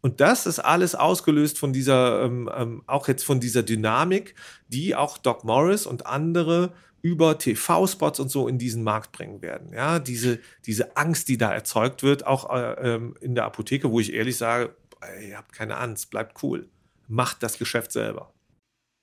Und 0.00 0.20
das 0.20 0.44
ist 0.44 0.58
alles 0.58 0.96
ausgelöst 0.96 1.56
von 1.56 1.72
dieser, 1.72 2.24
ähm, 2.24 2.50
ähm, 2.52 2.82
auch 2.88 3.06
jetzt 3.06 3.24
von 3.24 3.38
dieser 3.38 3.62
Dynamik, 3.62 4.34
die 4.66 4.96
auch 4.96 5.18
Doc 5.18 5.44
Morris 5.44 5.86
und 5.86 6.06
andere 6.06 6.72
über 7.00 7.38
TV-Spots 7.38 8.18
und 8.18 8.28
so 8.28 8.48
in 8.48 8.58
diesen 8.58 8.82
Markt 8.82 9.12
bringen 9.12 9.40
werden. 9.40 9.72
Ja, 9.72 10.00
diese, 10.00 10.40
diese 10.66 10.96
Angst, 10.96 11.28
die 11.28 11.38
da 11.38 11.54
erzeugt 11.54 12.02
wird, 12.02 12.26
auch 12.26 12.52
äh, 12.52 12.94
ähm, 12.94 13.14
in 13.20 13.36
der 13.36 13.44
Apotheke, 13.44 13.92
wo 13.92 14.00
ich 14.00 14.12
ehrlich 14.12 14.36
sage, 14.36 14.74
ey, 15.00 15.28
ihr 15.28 15.36
habt 15.36 15.52
keine 15.52 15.76
Angst, 15.76 16.10
bleibt 16.10 16.42
cool. 16.42 16.68
Macht 17.06 17.44
das 17.44 17.56
Geschäft 17.56 17.92
selber. 17.92 18.34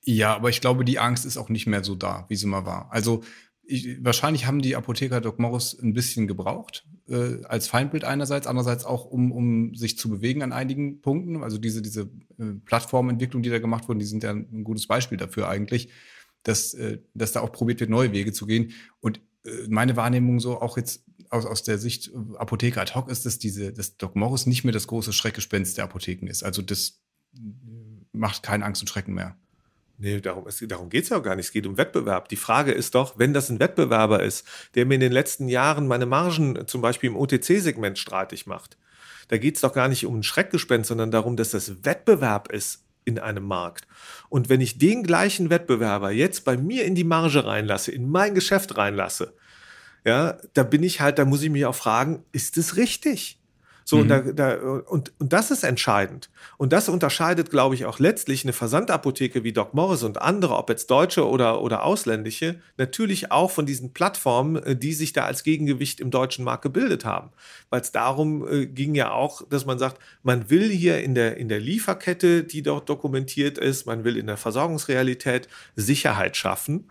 Ja, 0.03 0.35
aber 0.35 0.49
ich 0.49 0.59
glaube, 0.59 0.83
die 0.83 0.99
Angst 0.99 1.25
ist 1.25 1.37
auch 1.37 1.47
nicht 1.47 1.67
mehr 1.67 1.85
so 1.85 1.95
da, 1.95 2.25
wie 2.27 2.35
sie 2.35 2.47
mal 2.47 2.65
war. 2.65 2.89
Also 2.91 3.23
ich, 3.71 4.03
wahrscheinlich 4.03 4.45
haben 4.45 4.61
die 4.61 4.75
Apotheker 4.75 5.21
Doc 5.21 5.39
Morris 5.39 5.77
ein 5.81 5.93
bisschen 5.93 6.27
gebraucht, 6.27 6.85
äh, 7.07 7.43
als 7.45 7.67
Feindbild 7.67 8.03
einerseits, 8.03 8.47
andererseits 8.47 8.85
auch, 8.85 9.05
um, 9.05 9.31
um 9.31 9.75
sich 9.75 9.97
zu 9.97 10.09
bewegen 10.09 10.43
an 10.43 10.53
einigen 10.53 11.01
Punkten. 11.01 11.43
Also 11.43 11.57
diese, 11.57 11.81
diese 11.81 12.09
äh, 12.37 12.53
Plattformentwicklung, 12.65 13.41
die 13.43 13.49
da 13.49 13.59
gemacht 13.59 13.87
wurden, 13.87 13.99
die 13.99 14.05
sind 14.05 14.23
ja 14.23 14.31
ein 14.31 14.63
gutes 14.63 14.87
Beispiel 14.87 15.17
dafür 15.17 15.47
eigentlich 15.47 15.89
dass, 16.43 16.73
äh, 16.73 16.99
dass 17.13 17.31
da 17.31 17.41
auch 17.41 17.51
probiert 17.51 17.79
wird, 17.79 17.89
neue 17.89 18.11
Wege 18.11 18.33
zu 18.33 18.45
gehen. 18.45 18.73
Und 18.99 19.19
äh, 19.45 19.67
meine 19.69 19.95
Wahrnehmung 19.95 20.39
so 20.39 20.59
auch 20.61 20.77
jetzt 20.77 21.03
aus, 21.29 21.45
aus 21.45 21.63
der 21.63 21.77
Sicht 21.77 22.09
äh, 22.09 22.37
Apotheker 22.37 22.81
ad 22.81 22.93
hoc 22.95 23.09
ist, 23.09 23.25
dass 23.25 23.39
diese, 23.39 23.73
dass 23.73 23.97
Doc 23.97 24.15
Morris 24.15 24.45
nicht 24.45 24.63
mehr 24.63 24.73
das 24.73 24.87
große 24.87 25.13
Schreckgespenst 25.13 25.77
der 25.77 25.85
Apotheken 25.85 26.27
ist. 26.27 26.43
Also 26.43 26.61
das 26.61 27.01
macht 28.11 28.43
keine 28.43 28.65
Angst 28.65 28.81
und 28.81 28.87
Schrecken 28.87 29.13
mehr. 29.13 29.37
Nee, 30.01 30.19
darum, 30.19 30.45
darum 30.61 30.89
geht 30.89 31.03
es 31.03 31.09
ja 31.09 31.17
auch 31.17 31.23
gar 31.23 31.35
nicht. 31.35 31.45
Es 31.45 31.51
geht 31.51 31.67
um 31.67 31.77
Wettbewerb. 31.77 32.27
Die 32.27 32.35
Frage 32.35 32.71
ist 32.71 32.95
doch, 32.95 33.19
wenn 33.19 33.35
das 33.35 33.51
ein 33.51 33.59
Wettbewerber 33.59 34.23
ist, 34.23 34.47
der 34.73 34.87
mir 34.87 34.95
in 34.95 34.99
den 34.99 35.11
letzten 35.11 35.47
Jahren 35.47 35.87
meine 35.87 36.07
Margen 36.07 36.65
zum 36.65 36.81
Beispiel 36.81 37.11
im 37.11 37.15
OTC-Segment 37.15 37.99
streitig 37.99 38.47
macht, 38.47 38.77
da 39.27 39.37
geht 39.37 39.55
es 39.55 39.61
doch 39.61 39.73
gar 39.73 39.87
nicht 39.87 40.07
um 40.07 40.17
ein 40.17 40.23
Schreckgespenst, 40.23 40.87
sondern 40.87 41.11
darum, 41.11 41.37
dass 41.37 41.51
das 41.51 41.85
Wettbewerb 41.85 42.51
ist 42.51 42.83
in 43.05 43.19
einem 43.19 43.43
Markt. 43.43 43.87
Und 44.27 44.49
wenn 44.49 44.59
ich 44.59 44.79
den 44.79 45.03
gleichen 45.03 45.51
Wettbewerber 45.51 46.09
jetzt 46.09 46.45
bei 46.45 46.57
mir 46.57 46.83
in 46.85 46.95
die 46.95 47.03
Marge 47.03 47.45
reinlasse, 47.45 47.91
in 47.91 48.09
mein 48.09 48.33
Geschäft 48.33 48.77
reinlasse, 48.77 49.35
ja, 50.03 50.39
da 50.53 50.63
bin 50.63 50.81
ich 50.81 50.99
halt, 50.99 51.19
da 51.19 51.25
muss 51.25 51.43
ich 51.43 51.51
mich 51.51 51.67
auch 51.67 51.75
fragen, 51.75 52.25
ist 52.31 52.57
es 52.57 52.75
richtig? 52.75 53.39
So, 53.83 53.97
mhm. 53.97 54.01
und, 54.01 54.09
da, 54.09 54.21
da, 54.21 54.55
und, 54.55 55.11
und 55.19 55.33
das 55.33 55.51
ist 55.51 55.63
entscheidend. 55.63 56.29
Und 56.57 56.73
das 56.73 56.89
unterscheidet, 56.89 57.49
glaube 57.49 57.75
ich, 57.75 57.85
auch 57.85 57.99
letztlich 57.99 58.43
eine 58.43 58.53
Versandapotheke 58.53 59.43
wie 59.43 59.53
Doc 59.53 59.73
Morris 59.73 60.03
und 60.03 60.21
andere, 60.21 60.55
ob 60.55 60.69
jetzt 60.69 60.89
deutsche 60.91 61.27
oder, 61.27 61.61
oder 61.61 61.83
ausländische, 61.83 62.61
natürlich 62.77 63.31
auch 63.31 63.51
von 63.51 63.65
diesen 63.65 63.93
Plattformen, 63.93 64.57
äh, 64.63 64.75
die 64.75 64.93
sich 64.93 65.13
da 65.13 65.25
als 65.25 65.43
Gegengewicht 65.43 65.99
im 65.99 66.11
deutschen 66.11 66.45
Markt 66.45 66.63
gebildet 66.63 67.05
haben. 67.05 67.31
Weil 67.69 67.81
es 67.81 67.91
darum 67.91 68.47
äh, 68.47 68.65
ging 68.67 68.95
ja 68.95 69.11
auch, 69.11 69.47
dass 69.49 69.65
man 69.65 69.79
sagt, 69.79 69.99
man 70.23 70.49
will 70.49 70.69
hier 70.69 71.01
in 71.03 71.15
der, 71.15 71.37
in 71.37 71.49
der 71.49 71.59
Lieferkette, 71.59 72.43
die 72.43 72.61
dort 72.61 72.89
dokumentiert 72.89 73.57
ist, 73.57 73.85
man 73.85 74.03
will 74.03 74.17
in 74.17 74.27
der 74.27 74.37
Versorgungsrealität 74.37 75.47
Sicherheit 75.75 76.37
schaffen. 76.37 76.89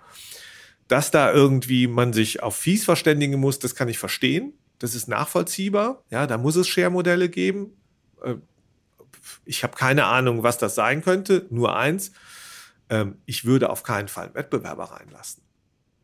Dass 0.88 1.12
da 1.12 1.32
irgendwie 1.32 1.87
man 1.87 2.12
sich 2.12 2.42
auf 2.42 2.56
Fies 2.56 2.85
verständigen 2.85 3.38
muss, 3.38 3.61
das 3.61 3.76
kann 3.76 3.88
ich 3.88 3.99
verstehen. 3.99 4.54
Das 4.80 4.94
ist 4.94 5.06
nachvollziehbar. 5.06 6.02
Ja, 6.10 6.26
da 6.26 6.38
muss 6.38 6.56
es 6.56 6.66
Share-Modelle 6.66 7.28
geben. 7.28 7.76
Äh, 8.25 8.37
ich 9.44 9.62
habe 9.62 9.76
keine 9.76 10.06
Ahnung, 10.06 10.42
was 10.42 10.58
das 10.58 10.75
sein 10.75 11.02
könnte. 11.02 11.46
Nur 11.50 11.76
eins. 11.76 12.12
Ähm, 12.88 13.18
ich 13.26 13.44
würde 13.44 13.70
auf 13.70 13.84
keinen 13.84 14.08
Fall 14.08 14.26
einen 14.26 14.34
Wettbewerber 14.34 14.84
reinlassen. 14.84 15.42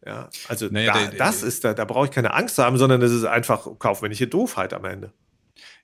Ja, 0.04 0.28
also 0.46 0.68
naja, 0.70 0.92
da, 0.92 1.06
der, 1.06 1.18
das 1.18 1.40
der, 1.40 1.48
ist 1.48 1.64
da, 1.64 1.74
da 1.74 1.84
brauche 1.84 2.04
ich 2.04 2.12
keine 2.12 2.32
Angst 2.32 2.58
haben, 2.58 2.76
sondern 2.76 3.00
das 3.00 3.10
ist 3.10 3.24
einfach 3.24 3.66
kaufmännische 3.78 4.28
Doofheit 4.28 4.72
am 4.72 4.84
Ende. 4.84 5.12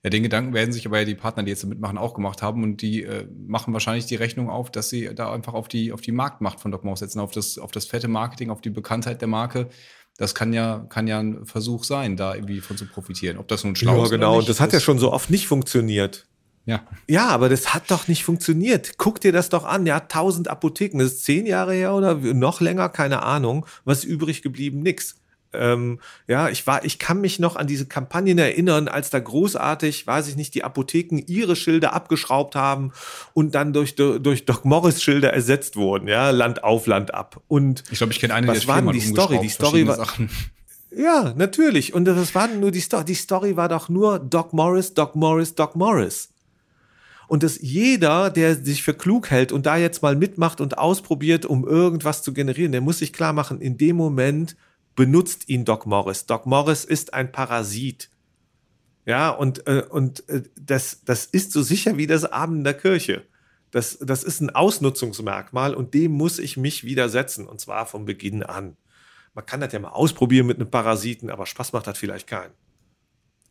Ja, 0.04 0.10
den 0.10 0.22
Gedanken 0.22 0.52
werden 0.52 0.72
sich 0.72 0.86
aber 0.86 0.98
ja 0.98 1.04
die 1.04 1.14
Partner, 1.14 1.42
die 1.42 1.50
jetzt 1.50 1.64
mitmachen, 1.64 1.96
auch 1.96 2.14
gemacht 2.14 2.42
haben 2.42 2.62
und 2.62 2.82
die 2.82 3.02
äh, 3.02 3.26
machen 3.46 3.72
wahrscheinlich 3.72 4.06
die 4.06 4.16
Rechnung 4.16 4.50
auf, 4.50 4.70
dass 4.70 4.90
sie 4.90 5.14
da 5.14 5.32
einfach 5.32 5.54
auf 5.54 5.66
die, 5.66 5.92
auf 5.92 6.02
die 6.02 6.12
Marktmacht 6.12 6.60
von 6.60 6.70
Doc 6.70 6.84
Mouse 6.84 7.00
setzen, 7.00 7.20
auf 7.20 7.32
das, 7.32 7.58
auf 7.58 7.70
das 7.70 7.86
fette 7.86 8.08
Marketing, 8.08 8.50
auf 8.50 8.60
die 8.60 8.70
Bekanntheit 8.70 9.20
der 9.22 9.28
Marke 9.28 9.70
das 10.18 10.34
kann 10.34 10.52
ja, 10.52 10.86
kann 10.88 11.06
ja 11.06 11.18
ein 11.18 11.46
Versuch 11.46 11.84
sein, 11.84 12.16
da 12.16 12.34
irgendwie 12.34 12.60
von 12.60 12.76
zu 12.76 12.86
profitieren. 12.86 13.38
Ob 13.38 13.48
das 13.48 13.64
nun 13.64 13.76
schlau 13.76 13.96
ja, 13.96 14.04
ist. 14.04 14.10
Ja, 14.10 14.16
genau. 14.16 14.38
Und 14.38 14.48
das 14.48 14.60
hat 14.60 14.72
ja 14.72 14.80
schon 14.80 14.98
so 14.98 15.12
oft 15.12 15.30
nicht 15.30 15.46
funktioniert. 15.46 16.26
Ja. 16.64 16.86
Ja, 17.08 17.28
aber 17.28 17.48
das 17.48 17.74
hat 17.74 17.90
doch 17.90 18.06
nicht 18.08 18.24
funktioniert. 18.24 18.98
Guck 18.98 19.20
dir 19.20 19.32
das 19.32 19.48
doch 19.48 19.64
an. 19.64 19.84
Ja, 19.86 20.00
tausend 20.00 20.48
Apotheken. 20.48 20.98
Das 20.98 21.12
ist 21.12 21.24
zehn 21.24 21.46
Jahre 21.46 21.74
her 21.74 21.94
oder 21.94 22.14
noch 22.14 22.60
länger, 22.60 22.88
keine 22.88 23.22
Ahnung. 23.22 23.66
Was 23.84 24.04
übrig 24.04 24.42
geblieben? 24.42 24.80
Nix. 24.80 25.16
Ähm, 25.54 26.00
ja, 26.26 26.48
ich 26.48 26.66
war, 26.66 26.84
ich 26.84 26.98
kann 26.98 27.20
mich 27.20 27.38
noch 27.38 27.56
an 27.56 27.66
diese 27.66 27.86
Kampagnen 27.86 28.38
erinnern, 28.38 28.88
als 28.88 29.10
da 29.10 29.18
großartig, 29.18 30.06
weiß 30.06 30.28
ich 30.28 30.36
nicht, 30.36 30.54
die 30.54 30.64
Apotheken 30.64 31.18
ihre 31.26 31.56
Schilder 31.56 31.92
abgeschraubt 31.92 32.54
haben 32.54 32.92
und 33.34 33.54
dann 33.54 33.72
durch, 33.72 33.94
durch 33.94 34.44
Doc 34.44 34.64
Morris 34.64 35.02
Schilder 35.02 35.32
ersetzt 35.32 35.76
wurden, 35.76 36.08
ja, 36.08 36.30
Land 36.30 36.64
auf, 36.64 36.86
Land 36.86 37.12
ab. 37.14 37.40
Und 37.48 37.84
ich 37.90 37.98
glaube, 37.98 38.12
ich 38.12 38.20
kenne 38.20 38.34
eine, 38.34 38.48
was 38.48 38.66
war 38.66 38.80
denn 38.80 38.92
die 38.92 39.00
Story? 39.00 39.38
Die 39.42 39.48
Story 39.48 39.86
war, 39.86 39.96
Sachen. 39.96 40.30
ja, 40.90 41.34
natürlich. 41.36 41.94
Und 41.94 42.06
das 42.06 42.34
war 42.34 42.48
nur 42.48 42.70
die 42.70 42.80
Story. 42.80 43.04
Die 43.04 43.14
Story 43.14 43.56
war 43.56 43.68
doch 43.68 43.88
nur 43.88 44.18
Doc 44.18 44.52
Morris, 44.52 44.94
Doc 44.94 45.14
Morris, 45.16 45.54
Doc 45.54 45.76
Morris. 45.76 46.30
Und 47.28 47.42
dass 47.42 47.58
jeder, 47.62 48.28
der 48.28 48.56
sich 48.56 48.82
für 48.82 48.92
klug 48.92 49.30
hält 49.30 49.52
und 49.52 49.64
da 49.64 49.78
jetzt 49.78 50.02
mal 50.02 50.16
mitmacht 50.16 50.60
und 50.60 50.76
ausprobiert, 50.76 51.46
um 51.46 51.66
irgendwas 51.66 52.22
zu 52.22 52.34
generieren, 52.34 52.72
der 52.72 52.82
muss 52.82 52.98
sich 52.98 53.12
klar 53.12 53.32
machen, 53.32 53.60
in 53.60 53.78
dem 53.78 53.96
Moment 53.96 54.54
benutzt 54.94 55.48
ihn 55.48 55.64
Doc 55.64 55.86
Morris. 55.86 56.26
Doc 56.26 56.46
Morris 56.46 56.84
ist 56.84 57.14
ein 57.14 57.32
Parasit. 57.32 58.10
Ja, 59.04 59.30
und, 59.30 59.66
äh, 59.66 59.84
und 59.88 60.28
äh, 60.28 60.42
das, 60.60 61.02
das 61.04 61.26
ist 61.26 61.52
so 61.52 61.62
sicher 61.62 61.96
wie 61.96 62.06
das 62.06 62.24
Abend 62.24 62.58
in 62.58 62.64
der 62.64 62.74
Kirche. 62.74 63.26
Das, 63.72 63.98
das 63.98 64.22
ist 64.22 64.40
ein 64.40 64.50
Ausnutzungsmerkmal 64.50 65.74
und 65.74 65.94
dem 65.94 66.12
muss 66.12 66.38
ich 66.38 66.56
mich 66.56 66.84
widersetzen 66.84 67.46
und 67.46 67.60
zwar 67.60 67.86
von 67.86 68.04
Beginn 68.04 68.42
an. 68.42 68.76
Man 69.34 69.46
kann 69.46 69.60
das 69.60 69.72
ja 69.72 69.78
mal 69.80 69.88
ausprobieren 69.88 70.46
mit 70.46 70.58
einem 70.58 70.70
Parasiten, 70.70 71.30
aber 71.30 71.46
Spaß 71.46 71.72
macht 71.72 71.86
das 71.86 71.96
vielleicht 71.98 72.26
keinen. 72.26 72.52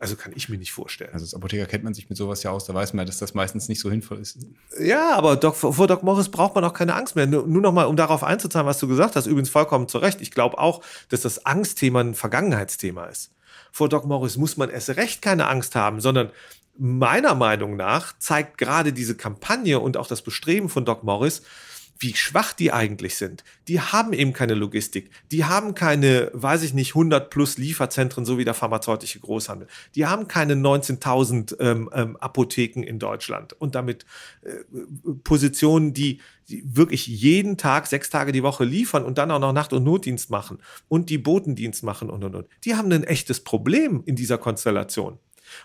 Also 0.02 0.16
kann 0.16 0.32
ich 0.36 0.50
mir 0.50 0.58
nicht 0.58 0.72
vorstellen. 0.72 1.12
Also 1.14 1.26
als 1.26 1.36
Apotheker 1.36 1.68
kennt 1.68 1.84
man 1.84 1.94
sich 1.94 2.10
mit 2.10 2.18
sowas 2.18 2.42
ja 2.42 2.50
aus, 2.50 2.66
da 2.66 2.74
weiß 2.74 2.94
man, 2.94 3.06
dass 3.06 3.20
das 3.20 3.36
meistens 3.36 3.70
nicht 3.70 3.80
so 3.80 3.88
sinnvoll 3.88 4.18
ist. 4.18 4.40
Ja, 4.80 5.16
aber 5.16 5.36
Doc, 5.36 5.56
vor 5.56 5.86
Doc 5.86 6.02
Morris 6.02 6.30
braucht 6.30 6.56
man 6.56 6.64
auch 6.64 6.74
keine 6.74 6.96
Angst 6.96 7.16
mehr. 7.16 7.28
Nur, 7.28 7.46
nur 7.46 7.62
noch 7.62 7.72
mal, 7.72 7.84
um 7.84 7.96
darauf 7.96 8.24
einzuzahlen, 8.24 8.66
was 8.66 8.80
du 8.80 8.88
gesagt 8.88 9.16
hast, 9.16 9.28
übrigens 9.28 9.52
vollkommen 9.52 9.88
zu 9.88 10.00
Recht. 10.00 10.20
Ich 10.20 10.32
glaube 10.32 10.58
auch, 10.58 10.82
dass 11.10 11.22
das 11.22 11.46
Angstthema 11.46 12.00
ein 12.02 12.16
Vergangenheitsthema 12.16 13.06
ist. 13.06 13.30
Vor 13.72 13.90
Doc 13.90 14.06
Morris 14.08 14.38
muss 14.38 14.58
man 14.58 14.72
erst 14.72 14.90
recht 14.90 15.22
keine 15.22 15.48
Angst 15.48 15.76
haben, 15.76 16.02
sondern 16.02 16.32
meiner 16.80 17.36
Meinung 17.36 17.76
nach 17.76 18.18
zeigt 18.18 18.58
gerade 18.58 18.94
diese 18.94 19.16
Kampagne 19.16 19.80
und 19.80 19.98
auch 19.98 20.08
das 20.08 20.24
Bestreben 20.24 20.68
von 20.68 20.84
Doc 20.84 21.04
Morris, 21.04 21.44
wie 22.02 22.16
schwach 22.16 22.54
die 22.54 22.72
eigentlich 22.72 23.16
sind. 23.16 23.44
Die 23.68 23.80
haben 23.80 24.12
eben 24.12 24.34
keine 24.34 24.56
Logistik. 24.56 25.12
Die 25.32 25.46
haben 25.46 25.76
keine, 25.76 26.32
weiß 26.34 26.64
ich 26.64 26.74
nicht, 26.74 26.90
100 26.90 27.30
plus 27.30 27.60
Lieferzentren, 27.60 28.26
so 28.26 28.40
wie 28.40 28.44
der 28.44 28.56
pharmazeutische 28.56 29.20
Großhandel. 29.20 29.68
Die 29.94 30.08
haben 30.08 30.28
keine 30.28 30.56
19.000 30.56 31.60
ähm, 31.60 31.90
ähm, 31.94 32.18
Apotheken 32.18 32.82
in 32.82 32.98
Deutschland 32.98 33.54
und 33.54 33.76
damit 33.76 34.08
äh, 34.42 34.50
Positionen, 35.24 35.94
die, 35.94 36.22
die 36.50 36.64
wirklich 36.66 37.06
jeden 37.06 37.58
Tag, 37.58 37.86
sechs 37.86 38.10
Tage 38.10 38.32
die 38.32 38.42
Woche 38.42 38.66
liefern 38.66 39.06
und 39.06 39.20
dann 39.20 39.30
auch 39.30 39.40
noch 39.40 39.54
Nacht- 39.54 39.74
und 39.74 39.84
Notdienst 39.84 40.32
machen 40.32 40.58
und 40.88 41.12
die 41.12 41.20
Botendienst 41.20 41.84
machen 41.84 42.10
und, 42.10 42.24
und, 42.24 42.34
und. 42.34 42.48
Die 42.66 42.76
haben 42.76 42.92
ein 42.92 43.04
echtes 43.04 43.44
Problem 43.44 44.02
in 44.06 44.16
dieser 44.16 44.40
Konstellation. 44.40 45.20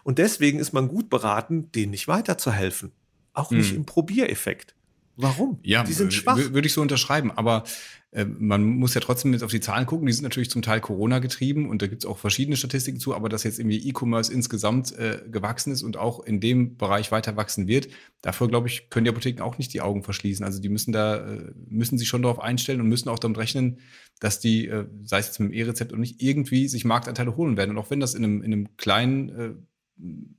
Und 0.04 0.18
deswegen 0.18 0.58
ist 0.58 0.74
man 0.74 0.88
gut 0.88 1.08
beraten, 1.08 1.72
denen 1.72 1.92
nicht 1.92 2.08
weiterzuhelfen. 2.08 2.92
Auch 3.32 3.50
nicht 3.50 3.70
hm. 3.70 3.78
im 3.78 3.86
Probiereffekt. 3.86 4.74
Warum? 5.16 5.58
Ja, 5.62 5.82
die 5.82 5.94
sind 5.94 6.12
schwach. 6.12 6.36
Würde 6.36 6.66
ich 6.66 6.74
so 6.74 6.82
unterschreiben. 6.82 7.30
Aber 7.30 7.64
äh, 8.10 8.26
man 8.26 8.62
muss 8.64 8.92
ja 8.92 9.00
trotzdem 9.00 9.32
jetzt 9.32 9.42
auf 9.42 9.50
die 9.50 9.60
Zahlen 9.60 9.86
gucken. 9.86 10.06
Die 10.06 10.12
sind 10.12 10.24
natürlich 10.24 10.50
zum 10.50 10.60
Teil 10.60 10.80
Corona 10.80 11.20
getrieben 11.20 11.68
und 11.70 11.80
da 11.80 11.86
gibt 11.86 12.04
es 12.04 12.06
auch 12.08 12.18
verschiedene 12.18 12.56
Statistiken 12.56 13.00
zu. 13.00 13.14
Aber 13.14 13.30
dass 13.30 13.42
jetzt 13.42 13.58
irgendwie 13.58 13.88
E-Commerce 13.88 14.30
insgesamt 14.30 14.92
äh, 14.98 15.22
gewachsen 15.30 15.72
ist 15.72 15.82
und 15.82 15.96
auch 15.96 16.20
in 16.24 16.40
dem 16.40 16.76
Bereich 16.76 17.12
weiter 17.12 17.34
wachsen 17.36 17.66
wird, 17.66 17.88
dafür 18.20 18.48
glaube 18.48 18.68
ich, 18.68 18.90
können 18.90 19.04
die 19.04 19.10
Apotheken 19.10 19.42
auch 19.42 19.56
nicht 19.56 19.72
die 19.72 19.80
Augen 19.80 20.02
verschließen. 20.02 20.44
Also 20.44 20.60
die 20.60 20.68
müssen 20.68 20.92
da 20.92 21.16
äh, 21.16 21.52
müssen 21.68 21.96
sich 21.96 22.08
schon 22.08 22.22
darauf 22.22 22.38
einstellen 22.38 22.82
und 22.82 22.88
müssen 22.88 23.08
auch 23.08 23.18
damit 23.18 23.38
rechnen, 23.38 23.78
dass 24.20 24.38
die, 24.38 24.68
äh, 24.68 24.86
sei 25.02 25.18
es 25.18 25.26
jetzt 25.28 25.40
mit 25.40 25.50
dem 25.50 25.54
E-Rezept 25.54 25.92
und 25.92 26.00
nicht 26.00 26.22
irgendwie 26.22 26.68
sich 26.68 26.84
Marktanteile 26.84 27.36
holen 27.36 27.56
werden. 27.56 27.70
Und 27.70 27.78
auch 27.78 27.90
wenn 27.90 28.00
das 28.00 28.14
in 28.14 28.22
einem, 28.22 28.42
in 28.42 28.52
einem 28.52 28.76
kleinen 28.76 29.28
äh, 29.30 29.54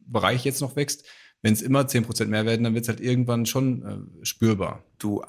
Bereich 0.06 0.46
jetzt 0.46 0.62
noch 0.62 0.76
wächst, 0.76 1.06
wenn 1.42 1.54
es 1.54 1.62
immer 1.62 1.82
10% 1.82 2.26
mehr 2.26 2.46
werden, 2.46 2.64
dann 2.64 2.74
wird 2.74 2.84
es 2.84 2.90
halt 2.90 3.00
irgendwann 3.00 3.46
schon 3.46 3.84
äh, 4.22 4.26
spürbar. 4.26 4.84
Du, 5.00 5.24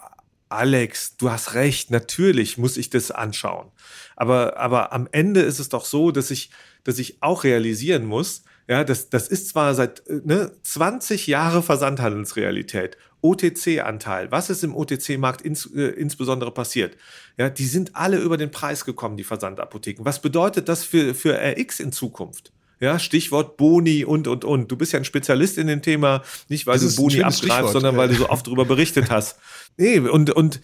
Alex, 0.48 1.16
du 1.16 1.30
hast 1.30 1.54
recht, 1.54 1.90
natürlich 1.90 2.56
muss 2.58 2.76
ich 2.76 2.90
das 2.90 3.10
anschauen. 3.10 3.70
Aber, 4.16 4.56
aber 4.56 4.92
am 4.92 5.08
Ende 5.12 5.40
ist 5.40 5.58
es 5.58 5.68
doch 5.68 5.84
so, 5.84 6.10
dass 6.10 6.30
ich, 6.30 6.50
dass 6.84 6.98
ich 6.98 7.22
auch 7.22 7.44
realisieren 7.44 8.06
muss, 8.06 8.42
Ja, 8.68 8.84
das, 8.84 9.08
das 9.08 9.28
ist 9.28 9.48
zwar 9.48 9.74
seit 9.74 10.06
äh, 10.08 10.20
ne, 10.24 10.52
20 10.62 11.26
Jahre 11.26 11.62
Versandhandelsrealität. 11.62 12.96
OTC-Anteil, 13.20 14.30
was 14.30 14.48
ist 14.48 14.62
im 14.62 14.76
OTC-Markt 14.76 15.42
ins, 15.42 15.66
äh, 15.66 15.88
insbesondere 15.88 16.52
passiert? 16.52 16.96
Ja, 17.36 17.50
die 17.50 17.66
sind 17.66 17.96
alle 17.96 18.18
über 18.18 18.36
den 18.36 18.50
Preis 18.50 18.84
gekommen, 18.84 19.16
die 19.16 19.24
Versandapotheken. 19.24 20.04
Was 20.04 20.22
bedeutet 20.22 20.68
das 20.68 20.84
für, 20.84 21.14
für 21.14 21.34
RX 21.34 21.80
in 21.80 21.92
Zukunft? 21.92 22.52
Ja, 22.80 22.98
Stichwort 22.98 23.56
Boni 23.56 24.04
und, 24.04 24.28
und, 24.28 24.44
und. 24.44 24.70
Du 24.70 24.76
bist 24.76 24.92
ja 24.92 24.98
ein 24.98 25.04
Spezialist 25.04 25.58
in 25.58 25.66
dem 25.66 25.82
Thema, 25.82 26.22
nicht 26.48 26.66
weil 26.66 26.78
das 26.78 26.94
du 26.94 27.02
Boni 27.02 27.22
abgreifst, 27.22 27.72
sondern 27.72 27.96
weil 27.96 28.08
du 28.08 28.14
so 28.14 28.28
oft 28.28 28.46
darüber 28.46 28.64
berichtet 28.64 29.10
hast. 29.10 29.38
Nee, 29.76 29.98
und, 29.98 30.30
und 30.30 30.60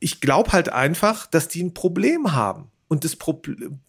ich 0.00 0.20
glaube 0.20 0.52
halt 0.52 0.70
einfach, 0.70 1.26
dass 1.26 1.48
die 1.48 1.62
ein 1.62 1.74
Problem 1.74 2.32
haben. 2.32 2.70
Und 2.88 3.04
das, 3.04 3.16
Pro 3.16 3.42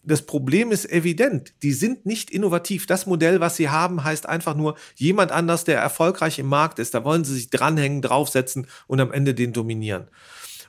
das 0.03 0.23
Problem 0.23 0.73
ist 0.73 0.89
evident. 0.89 1.53
Die 1.63 1.71
sind 1.71 2.05
nicht 2.05 2.29
innovativ. 2.29 2.85
Das 2.85 3.05
Modell, 3.05 3.39
was 3.39 3.55
sie 3.55 3.69
haben, 3.69 4.03
heißt 4.03 4.27
einfach 4.27 4.55
nur 4.55 4.75
jemand 4.95 5.31
anders, 5.31 5.63
der 5.63 5.79
erfolgreich 5.79 6.37
im 6.37 6.47
Markt 6.47 6.79
ist. 6.79 6.93
Da 6.93 7.05
wollen 7.05 7.23
sie 7.23 7.33
sich 7.33 7.49
dranhängen, 7.49 8.01
draufsetzen 8.01 8.67
und 8.87 8.99
am 8.99 9.13
Ende 9.13 9.33
den 9.33 9.53
dominieren. 9.53 10.09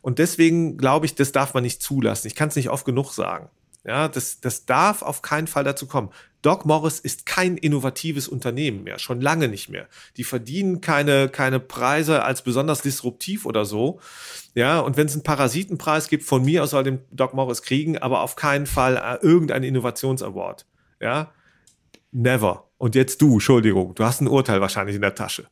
Und 0.00 0.20
deswegen 0.20 0.78
glaube 0.78 1.06
ich, 1.06 1.16
das 1.16 1.33
darf 1.33 1.54
man 1.54 1.64
nicht 1.64 1.83
zulassen. 1.83 2.28
Ich 2.28 2.37
kann 2.37 2.48
es 2.48 2.56
nicht 2.56 2.70
oft 2.70 2.85
genug 2.85 3.12
sagen. 3.12 3.50
Ja, 3.85 4.09
das, 4.09 4.40
das 4.40 4.64
darf 4.64 5.02
auf 5.02 5.22
keinen 5.22 5.48
Fall 5.48 5.64
dazu 5.64 5.87
kommen. 5.87 6.11
Doc 6.42 6.64
Morris 6.64 7.00
ist 7.00 7.26
kein 7.26 7.57
innovatives 7.57 8.26
Unternehmen 8.29 8.83
mehr, 8.83 8.98
schon 8.98 9.20
lange 9.20 9.48
nicht 9.48 9.68
mehr. 9.68 9.88
Die 10.16 10.24
verdienen 10.24 10.81
keine, 10.81 11.29
keine 11.29 11.61
Preise 11.61 12.22
als 12.22 12.42
besonders 12.42 12.83
disruptiv 12.83 13.44
oder 13.44 13.64
so. 13.64 14.00
Ja, 14.55 14.81
und 14.81 14.96
wenn 14.96 15.07
es 15.07 15.14
einen 15.14 15.22
Parasitenpreis 15.22 16.09
gibt, 16.09 16.24
von 16.24 16.44
mir 16.44 16.62
aus 16.62 16.70
soll 16.70 16.85
den 16.85 17.00
Doc 17.11 17.35
Morris 17.35 17.62
kriegen, 17.62 17.98
aber 17.98 18.22
auf 18.22 18.37
keinen 18.37 18.66
Fall 18.66 18.96
äh, 18.96 19.24
irgendein 19.24 19.62
Innovationsaward. 19.62 20.66
Ja, 21.00 21.33
never. 22.11 22.68
Und 22.79 22.94
jetzt 22.94 23.20
du, 23.20 23.35
Entschuldigung, 23.35 23.94
du 23.94 24.05
hast 24.05 24.20
ein 24.20 24.29
Urteil 24.29 24.61
wahrscheinlich 24.61 24.96
in 24.96 25.03
der 25.03 25.14
Tasche. 25.14 25.46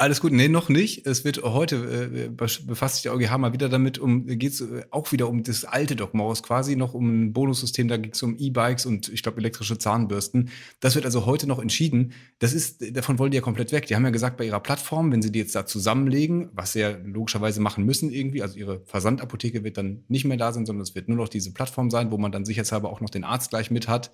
Alles 0.00 0.22
gut, 0.22 0.32
nee, 0.32 0.48
noch 0.48 0.70
nicht. 0.70 1.06
Es 1.06 1.26
wird 1.26 1.42
heute 1.42 1.76
äh, 1.76 2.28
befasst 2.30 2.94
sich 2.94 3.02
der 3.02 3.12
EuGH 3.12 3.36
mal 3.36 3.52
wieder 3.52 3.68
damit, 3.68 3.98
um 3.98 4.26
geht 4.26 4.54
es 4.54 4.62
äh, 4.62 4.82
auch 4.90 5.12
wieder 5.12 5.28
um 5.28 5.42
das 5.42 5.66
alte 5.66 5.94
Morris 6.14 6.42
quasi, 6.42 6.74
noch 6.74 6.94
um 6.94 7.24
ein 7.24 7.32
Bonussystem, 7.34 7.86
da 7.86 7.98
geht 7.98 8.14
es 8.14 8.22
um 8.22 8.34
E-Bikes 8.38 8.86
und 8.86 9.10
ich 9.10 9.22
glaube 9.22 9.40
elektrische 9.40 9.76
Zahnbürsten. 9.76 10.48
Das 10.80 10.94
wird 10.94 11.04
also 11.04 11.26
heute 11.26 11.46
noch 11.46 11.58
entschieden. 11.58 12.14
Das 12.38 12.54
ist, 12.54 12.96
davon 12.96 13.18
wollen 13.18 13.30
die 13.30 13.36
ja 13.36 13.42
komplett 13.42 13.72
weg. 13.72 13.88
Die 13.88 13.94
haben 13.94 14.04
ja 14.04 14.08
gesagt, 14.08 14.38
bei 14.38 14.46
ihrer 14.46 14.60
Plattform, 14.60 15.12
wenn 15.12 15.20
sie 15.20 15.32
die 15.32 15.40
jetzt 15.40 15.54
da 15.54 15.66
zusammenlegen, 15.66 16.48
was 16.54 16.72
sie 16.72 16.80
ja 16.80 16.96
logischerweise 17.04 17.60
machen 17.60 17.84
müssen 17.84 18.10
irgendwie, 18.10 18.40
also 18.40 18.56
ihre 18.56 18.80
Versandapotheke 18.86 19.64
wird 19.64 19.76
dann 19.76 20.04
nicht 20.08 20.24
mehr 20.24 20.38
da 20.38 20.50
sein, 20.54 20.64
sondern 20.64 20.82
es 20.82 20.94
wird 20.94 21.08
nur 21.08 21.18
noch 21.18 21.28
diese 21.28 21.52
Plattform 21.52 21.90
sein, 21.90 22.10
wo 22.10 22.16
man 22.16 22.32
dann 22.32 22.46
sicherheitshalber 22.46 22.88
auch 22.88 23.02
noch 23.02 23.10
den 23.10 23.24
Arzt 23.24 23.50
gleich 23.50 23.70
mit 23.70 23.86
hat. 23.86 24.10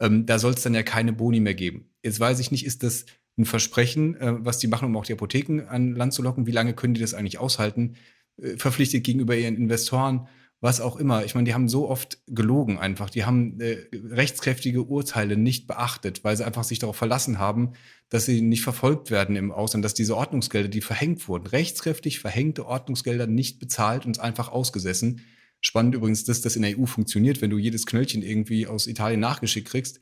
Ähm, 0.00 0.26
da 0.26 0.40
soll 0.40 0.54
es 0.54 0.62
dann 0.62 0.74
ja 0.74 0.82
keine 0.82 1.12
Boni 1.12 1.38
mehr 1.38 1.54
geben. 1.54 1.90
Jetzt 2.02 2.18
weiß 2.18 2.40
ich 2.40 2.50
nicht, 2.50 2.66
ist 2.66 2.82
das 2.82 3.04
ein 3.38 3.44
Versprechen, 3.44 4.14
äh, 4.16 4.34
was 4.44 4.58
die 4.58 4.68
machen, 4.68 4.86
um 4.86 4.96
auch 4.96 5.04
die 5.04 5.12
Apotheken 5.12 5.62
an 5.68 5.94
Land 5.94 6.12
zu 6.12 6.22
locken. 6.22 6.46
Wie 6.46 6.52
lange 6.52 6.74
können 6.74 6.94
die 6.94 7.00
das 7.00 7.14
eigentlich 7.14 7.38
aushalten? 7.38 7.96
Äh, 8.36 8.56
verpflichtet 8.56 9.04
gegenüber 9.04 9.36
ihren 9.36 9.56
Investoren, 9.56 10.28
was 10.60 10.80
auch 10.80 10.96
immer. 10.96 11.24
Ich 11.24 11.34
meine, 11.34 11.46
die 11.46 11.54
haben 11.54 11.68
so 11.68 11.88
oft 11.88 12.18
gelogen 12.28 12.78
einfach. 12.78 13.10
Die 13.10 13.24
haben 13.24 13.60
äh, 13.60 13.78
rechtskräftige 13.92 14.82
Urteile 14.82 15.36
nicht 15.36 15.66
beachtet, 15.66 16.22
weil 16.24 16.36
sie 16.36 16.44
einfach 16.46 16.64
sich 16.64 16.78
darauf 16.78 16.96
verlassen 16.96 17.38
haben, 17.38 17.72
dass 18.10 18.26
sie 18.26 18.42
nicht 18.42 18.62
verfolgt 18.62 19.10
werden 19.10 19.34
im 19.34 19.50
Ausland, 19.50 19.84
dass 19.84 19.94
diese 19.94 20.16
Ordnungsgelder, 20.16 20.68
die 20.68 20.80
verhängt 20.80 21.26
wurden, 21.26 21.46
rechtskräftig 21.46 22.20
verhängte 22.20 22.66
Ordnungsgelder 22.66 23.26
nicht 23.26 23.58
bezahlt 23.58 24.06
und 24.06 24.20
einfach 24.20 24.50
ausgesessen. 24.50 25.22
Spannend 25.60 25.94
übrigens, 25.94 26.24
dass 26.24 26.42
das 26.42 26.56
in 26.56 26.62
der 26.62 26.78
EU 26.78 26.86
funktioniert, 26.86 27.40
wenn 27.40 27.50
du 27.50 27.58
jedes 27.58 27.86
Knöllchen 27.86 28.22
irgendwie 28.22 28.66
aus 28.66 28.86
Italien 28.86 29.20
nachgeschickt 29.20 29.68
kriegst. 29.68 30.00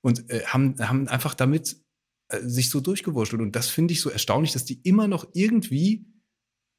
Und 0.00 0.30
äh, 0.30 0.44
haben, 0.46 0.76
haben 0.78 1.08
einfach 1.08 1.34
damit 1.34 1.76
sich 2.42 2.70
so 2.70 2.80
durchgewurschtelt. 2.80 3.42
Und 3.42 3.56
das 3.56 3.68
finde 3.68 3.92
ich 3.92 4.00
so 4.00 4.10
erstaunlich, 4.10 4.52
dass 4.52 4.64
die 4.64 4.80
immer 4.82 5.08
noch 5.08 5.26
irgendwie 5.32 6.06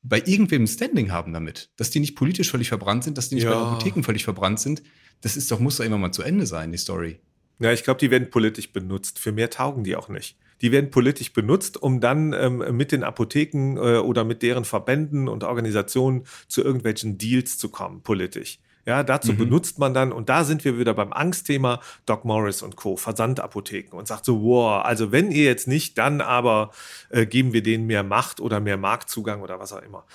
bei 0.01 0.21
irgendwem 0.25 0.63
ein 0.63 0.67
Standing 0.67 1.11
haben 1.11 1.33
damit. 1.33 1.71
Dass 1.75 1.89
die 1.89 1.99
nicht 1.99 2.15
politisch 2.15 2.51
völlig 2.51 2.69
verbrannt 2.69 3.03
sind, 3.03 3.17
dass 3.17 3.29
die 3.29 3.35
nicht 3.35 3.45
ja. 3.45 3.51
bei 3.51 3.57
Apotheken 3.57 4.03
völlig 4.03 4.23
verbrannt 4.23 4.59
sind. 4.59 4.83
Das 5.21 5.35
ist 5.35 5.51
doch, 5.51 5.59
muss 5.59 5.77
doch 5.77 5.85
immer 5.85 5.97
mal 5.97 6.11
zu 6.11 6.21
Ende 6.21 6.45
sein, 6.45 6.71
die 6.71 6.77
Story. 6.77 7.19
Ja, 7.59 7.73
ich 7.73 7.83
glaube, 7.83 7.99
die 7.99 8.09
werden 8.09 8.29
politisch 8.29 8.71
benutzt. 8.71 9.19
Für 9.19 9.31
mehr 9.31 9.49
taugen 9.49 9.83
die 9.83 9.95
auch 9.95 10.07
nicht. 10.07 10.37
Die 10.61 10.71
werden 10.71 10.91
politisch 10.91 11.33
benutzt, 11.33 11.81
um 11.81 11.99
dann 11.99 12.33
ähm, 12.33 12.75
mit 12.75 12.91
den 12.91 13.03
Apotheken 13.03 13.77
äh, 13.77 13.97
oder 13.97 14.23
mit 14.23 14.41
deren 14.43 14.65
Verbänden 14.65 15.27
und 15.27 15.43
Organisationen 15.43 16.25
zu 16.47 16.63
irgendwelchen 16.63 17.17
Deals 17.17 17.57
zu 17.57 17.69
kommen, 17.69 18.01
politisch. 18.01 18.59
Ja, 18.89 19.03
dazu 19.03 19.33
mhm. 19.33 19.37
benutzt 19.37 19.77
man 19.77 19.93
dann, 19.93 20.11
und 20.11 20.29
da 20.29 20.43
sind 20.43 20.65
wir 20.65 20.79
wieder 20.79 20.95
beim 20.95 21.13
Angstthema, 21.13 21.79
Doc 22.07 22.25
Morris 22.25 22.63
und 22.63 22.75
Co., 22.75 22.97
Versandapotheken 22.97 23.95
und 23.95 24.07
sagt 24.07 24.25
so, 24.25 24.41
wow, 24.41 24.83
also 24.83 25.11
wenn 25.11 25.29
ihr 25.29 25.43
jetzt 25.43 25.67
nicht, 25.67 25.95
dann 25.99 26.21
aber 26.21 26.71
äh, 27.09 27.27
geben 27.27 27.53
wir 27.53 27.61
denen 27.61 27.85
mehr 27.85 28.01
Macht 28.01 28.39
oder 28.39 28.59
mehr 28.59 28.77
Marktzugang 28.77 29.43
oder 29.43 29.59
was 29.59 29.73
auch 29.73 29.83
immer. 29.83 30.05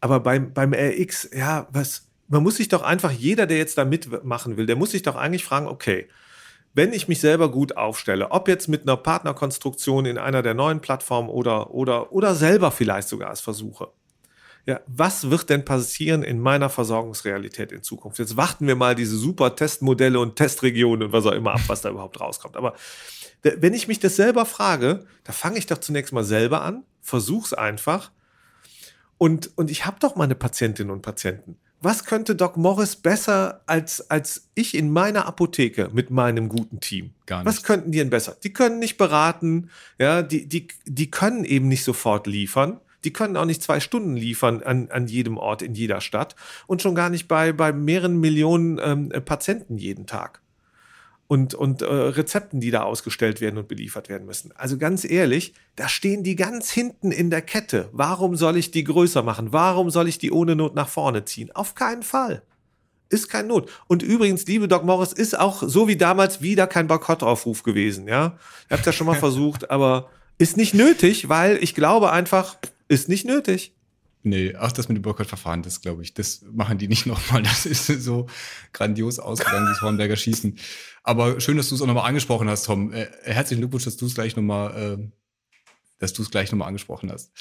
Aber 0.00 0.20
beim, 0.20 0.54
beim 0.54 0.72
RX, 0.72 1.28
ja, 1.36 1.68
was, 1.70 2.06
man 2.28 2.42
muss 2.42 2.56
sich 2.56 2.68
doch 2.68 2.80
einfach, 2.80 3.10
jeder, 3.10 3.44
der 3.44 3.58
jetzt 3.58 3.76
da 3.76 3.84
mitmachen 3.84 4.56
will, 4.56 4.64
der 4.64 4.76
muss 4.76 4.92
sich 4.92 5.02
doch 5.02 5.16
eigentlich 5.16 5.44
fragen, 5.44 5.66
okay, 5.66 6.08
wenn 6.72 6.94
ich 6.94 7.08
mich 7.08 7.20
selber 7.20 7.50
gut 7.50 7.76
aufstelle, 7.76 8.30
ob 8.30 8.48
jetzt 8.48 8.68
mit 8.68 8.84
einer 8.84 8.96
Partnerkonstruktion 8.96 10.06
in 10.06 10.16
einer 10.16 10.40
der 10.40 10.54
neuen 10.54 10.80
Plattformen 10.80 11.28
oder, 11.28 11.74
oder, 11.74 12.10
oder 12.10 12.34
selber 12.34 12.70
vielleicht 12.70 13.08
sogar 13.08 13.28
als 13.28 13.42
versuche, 13.42 13.90
ja, 14.66 14.80
was 14.86 15.30
wird 15.30 15.50
denn 15.50 15.64
passieren 15.64 16.22
in 16.22 16.40
meiner 16.40 16.70
Versorgungsrealität 16.70 17.70
in 17.70 17.82
Zukunft? 17.82 18.18
Jetzt 18.18 18.36
warten 18.36 18.66
wir 18.66 18.76
mal 18.76 18.94
diese 18.94 19.16
super 19.16 19.54
Testmodelle 19.54 20.18
und 20.18 20.36
Testregionen 20.36 21.08
und 21.08 21.12
was 21.12 21.26
auch 21.26 21.32
immer 21.32 21.52
ab, 21.52 21.60
was 21.66 21.82
da 21.82 21.90
überhaupt 21.90 22.20
rauskommt. 22.20 22.56
Aber 22.56 22.74
wenn 23.42 23.74
ich 23.74 23.88
mich 23.88 24.00
das 24.00 24.16
selber 24.16 24.46
frage, 24.46 25.04
da 25.24 25.32
fange 25.32 25.58
ich 25.58 25.66
doch 25.66 25.78
zunächst 25.78 26.14
mal 26.14 26.24
selber 26.24 26.62
an, 26.62 26.84
versuch's 27.02 27.52
einfach. 27.52 28.10
Und, 29.18 29.50
und 29.56 29.70
ich 29.70 29.84
habe 29.84 29.98
doch 30.00 30.16
meine 30.16 30.34
Patientinnen 30.34 30.90
und 30.90 31.02
Patienten. 31.02 31.56
Was 31.82 32.06
könnte 32.06 32.34
Doc 32.34 32.56
Morris 32.56 32.96
besser 32.96 33.60
als, 33.66 34.10
als 34.10 34.48
ich 34.54 34.74
in 34.74 34.90
meiner 34.90 35.26
Apotheke 35.26 35.90
mit 35.92 36.10
meinem 36.10 36.48
guten 36.48 36.80
Team? 36.80 37.12
Gar 37.26 37.40
nicht. 37.40 37.46
Was 37.46 37.62
könnten 37.62 37.92
die 37.92 37.98
denn 37.98 38.08
besser? 38.08 38.34
Die 38.42 38.54
können 38.54 38.78
nicht 38.78 38.96
beraten, 38.96 39.68
ja, 39.98 40.22
die, 40.22 40.48
die, 40.48 40.68
die 40.86 41.10
können 41.10 41.44
eben 41.44 41.68
nicht 41.68 41.84
sofort 41.84 42.26
liefern. 42.26 42.80
Die 43.04 43.12
können 43.12 43.36
auch 43.36 43.44
nicht 43.44 43.62
zwei 43.62 43.80
Stunden 43.80 44.16
liefern 44.16 44.62
an, 44.62 44.88
an 44.90 45.06
jedem 45.06 45.36
Ort 45.36 45.62
in 45.62 45.74
jeder 45.74 46.00
Stadt 46.00 46.34
und 46.66 46.82
schon 46.82 46.94
gar 46.94 47.10
nicht 47.10 47.28
bei, 47.28 47.52
bei 47.52 47.72
mehreren 47.72 48.18
Millionen 48.18 48.80
ähm, 48.82 49.08
Patienten 49.24 49.78
jeden 49.78 50.06
Tag. 50.06 50.40
Und, 51.26 51.54
und 51.54 51.80
äh, 51.80 51.86
Rezepten, 51.86 52.60
die 52.60 52.70
da 52.70 52.82
ausgestellt 52.82 53.40
werden 53.40 53.56
und 53.56 53.66
beliefert 53.66 54.10
werden 54.10 54.26
müssen. 54.26 54.52
Also 54.56 54.76
ganz 54.76 55.04
ehrlich, 55.04 55.54
da 55.74 55.88
stehen 55.88 56.22
die 56.22 56.36
ganz 56.36 56.70
hinten 56.70 57.12
in 57.12 57.30
der 57.30 57.40
Kette. 57.40 57.88
Warum 57.92 58.36
soll 58.36 58.58
ich 58.58 58.70
die 58.70 58.84
größer 58.84 59.22
machen? 59.22 59.52
Warum 59.52 59.88
soll 59.90 60.06
ich 60.06 60.18
die 60.18 60.30
ohne 60.30 60.54
Not 60.54 60.74
nach 60.74 60.88
vorne 60.88 61.24
ziehen? 61.24 61.50
Auf 61.54 61.74
keinen 61.74 62.02
Fall. 62.02 62.42
Ist 63.08 63.28
kein 63.28 63.46
Not. 63.46 63.70
Und 63.86 64.02
übrigens, 64.02 64.44
liebe 64.46 64.68
Doc 64.68 64.84
Morris, 64.84 65.12
ist 65.12 65.38
auch 65.38 65.62
so 65.64 65.88
wie 65.88 65.96
damals 65.96 66.42
wieder 66.42 66.66
kein 66.66 66.88
Boykottaufruf 66.88 67.62
gewesen, 67.62 68.08
ja. 68.08 68.36
Ihr 68.68 68.76
habt 68.76 68.86
ja 68.86 68.92
schon 68.92 69.06
mal 69.06 69.14
versucht, 69.18 69.70
aber 69.70 70.10
ist 70.38 70.56
nicht 70.56 70.74
nötig, 70.74 71.28
weil 71.28 71.62
ich 71.62 71.74
glaube 71.74 72.10
einfach, 72.10 72.56
ist 72.88 73.08
nicht 73.08 73.26
nötig. 73.26 73.74
Nee, 74.26 74.56
auch 74.56 74.72
das 74.72 74.88
mit 74.88 74.96
dem 74.96 75.02
Boykottverfahren, 75.02 75.62
das 75.62 75.82
glaube 75.82 76.02
ich, 76.02 76.14
das 76.14 76.42
machen 76.50 76.78
die 76.78 76.88
nicht 76.88 77.04
nochmal. 77.06 77.42
Das 77.42 77.66
ist 77.66 77.86
so 77.86 78.26
grandios 78.72 79.18
ausgegangen, 79.18 79.66
dieses 79.66 79.82
Hornberger 79.82 80.16
Schießen. 80.16 80.58
Aber 81.02 81.40
schön, 81.40 81.58
dass 81.58 81.68
du 81.68 81.74
es 81.74 81.82
auch 81.82 81.86
nochmal 81.86 82.08
angesprochen 82.08 82.48
hast, 82.48 82.64
Tom. 82.64 82.92
Äh, 82.92 83.06
herzlichen 83.22 83.60
Glückwunsch, 83.60 83.84
dass 83.84 83.98
du 83.98 84.06
es 84.06 84.14
gleich 84.14 84.34
nochmal, 84.34 84.98
äh, 84.98 85.10
dass 85.98 86.14
du 86.14 86.22
es 86.22 86.30
gleich 86.30 86.50
nochmal 86.50 86.68
angesprochen 86.68 87.12
hast. 87.12 87.32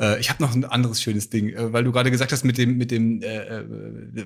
Äh, 0.00 0.18
ich 0.18 0.30
habe 0.30 0.42
noch 0.42 0.54
ein 0.54 0.64
anderes 0.64 1.02
schönes 1.02 1.28
Ding, 1.28 1.50
äh, 1.50 1.72
weil 1.74 1.84
du 1.84 1.92
gerade 1.92 2.10
gesagt 2.10 2.32
hast 2.32 2.44
mit 2.44 2.56
dem, 2.56 2.78
mit 2.78 2.90
dem, 2.90 3.20
äh, 3.20 3.58
äh, 3.58 3.64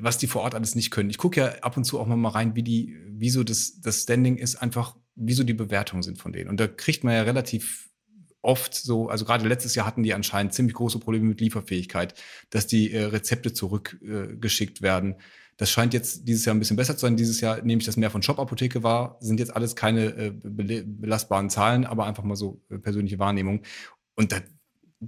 was 0.00 0.18
die 0.18 0.28
vor 0.28 0.42
Ort 0.42 0.54
alles 0.54 0.76
nicht 0.76 0.92
können. 0.92 1.10
Ich 1.10 1.18
gucke 1.18 1.40
ja 1.40 1.48
ab 1.62 1.76
und 1.76 1.82
zu 1.82 1.98
auch 1.98 2.06
mal 2.06 2.28
rein, 2.28 2.54
wie 2.54 2.62
die, 2.62 2.96
wie 3.08 3.30
so 3.30 3.42
das, 3.42 3.80
das 3.80 4.02
Standing 4.02 4.36
ist, 4.36 4.56
einfach, 4.56 4.96
wie 5.16 5.34
so 5.34 5.42
die 5.42 5.54
Bewertungen 5.54 6.04
sind 6.04 6.18
von 6.18 6.32
denen. 6.32 6.48
Und 6.48 6.60
da 6.60 6.68
kriegt 6.68 7.02
man 7.02 7.14
ja 7.14 7.22
relativ 7.22 7.89
oft 8.42 8.74
so, 8.74 9.08
also 9.08 9.24
gerade 9.24 9.46
letztes 9.46 9.74
Jahr 9.74 9.86
hatten 9.86 10.02
die 10.02 10.14
anscheinend 10.14 10.54
ziemlich 10.54 10.74
große 10.74 10.98
Probleme 10.98 11.26
mit 11.26 11.40
Lieferfähigkeit, 11.40 12.14
dass 12.50 12.66
die 12.66 12.92
äh, 12.92 13.04
Rezepte 13.04 13.52
zurückgeschickt 13.52 14.80
äh, 14.80 14.82
werden. 14.82 15.16
Das 15.56 15.70
scheint 15.70 15.92
jetzt 15.92 16.26
dieses 16.26 16.46
Jahr 16.46 16.54
ein 16.54 16.58
bisschen 16.58 16.78
besser 16.78 16.96
zu 16.96 17.02
sein. 17.02 17.18
Dieses 17.18 17.42
Jahr 17.42 17.60
nehme 17.62 17.80
ich 17.80 17.86
das 17.86 17.98
mehr 17.98 18.10
von 18.10 18.22
Shop-Apotheke 18.22 18.82
wahr. 18.82 19.18
Sind 19.20 19.40
jetzt 19.40 19.54
alles 19.54 19.76
keine 19.76 20.06
äh, 20.06 20.32
belastbaren 20.32 21.50
Zahlen, 21.50 21.84
aber 21.84 22.06
einfach 22.06 22.24
mal 22.24 22.36
so 22.36 22.62
äh, 22.70 22.78
persönliche 22.78 23.18
Wahrnehmung. 23.18 23.62
Und 24.16 24.32
da, 24.32 24.38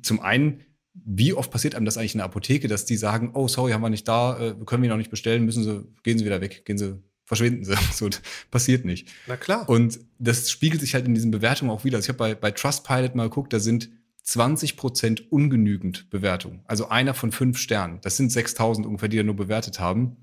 zum 0.03 0.21
einen, 0.21 0.61
wie 0.93 1.33
oft 1.33 1.51
passiert 1.51 1.75
einem 1.75 1.87
das 1.87 1.97
eigentlich 1.97 2.15
in 2.15 2.19
der 2.19 2.27
Apotheke, 2.27 2.69
dass 2.69 2.85
die 2.85 2.97
sagen, 2.97 3.31
oh, 3.33 3.49
sorry, 3.49 3.73
haben 3.73 3.81
wir 3.81 3.89
nicht 3.89 4.07
da, 4.07 4.39
äh, 4.39 4.55
können 4.67 4.83
wir 4.83 4.91
noch 4.91 4.99
nicht 4.99 5.11
bestellen, 5.11 5.47
müssen 5.47 5.65
Sie, 5.65 5.87
gehen 6.03 6.19
Sie 6.19 6.27
wieder 6.27 6.43
weg, 6.43 6.67
gehen 6.67 6.77
Sie 6.77 7.03
verschwinden 7.25 7.65
sie. 7.65 7.75
So, 7.93 8.09
passiert 8.51 8.85
nicht. 8.85 9.09
Na 9.27 9.37
klar. 9.37 9.69
Und 9.69 10.01
das 10.19 10.51
spiegelt 10.51 10.81
sich 10.81 10.95
halt 10.95 11.07
in 11.07 11.15
diesen 11.15 11.31
Bewertungen 11.31 11.71
auch 11.71 11.85
wieder. 11.85 11.97
Also 11.97 12.07
ich 12.07 12.09
habe 12.09 12.19
bei, 12.19 12.35
bei 12.35 12.51
Trustpilot 12.51 13.15
mal 13.15 13.29
geguckt, 13.29 13.53
da 13.53 13.61
sind 13.61 13.91
20 14.23 14.77
Prozent 14.77 15.33
ungenügend 15.33 16.11
Bewertungen. 16.11 16.61
Also 16.65 16.89
einer 16.89 17.15
von 17.15 17.33
fünf 17.33 17.59
Sternen. 17.59 18.01
Das 18.03 18.17
sind 18.17 18.31
6000 18.31 18.87
ungefähr, 18.87 19.09
die 19.09 19.17
da 19.17 19.23
nur 19.23 19.37
bewertet 19.37 19.81
haben. 19.81 20.17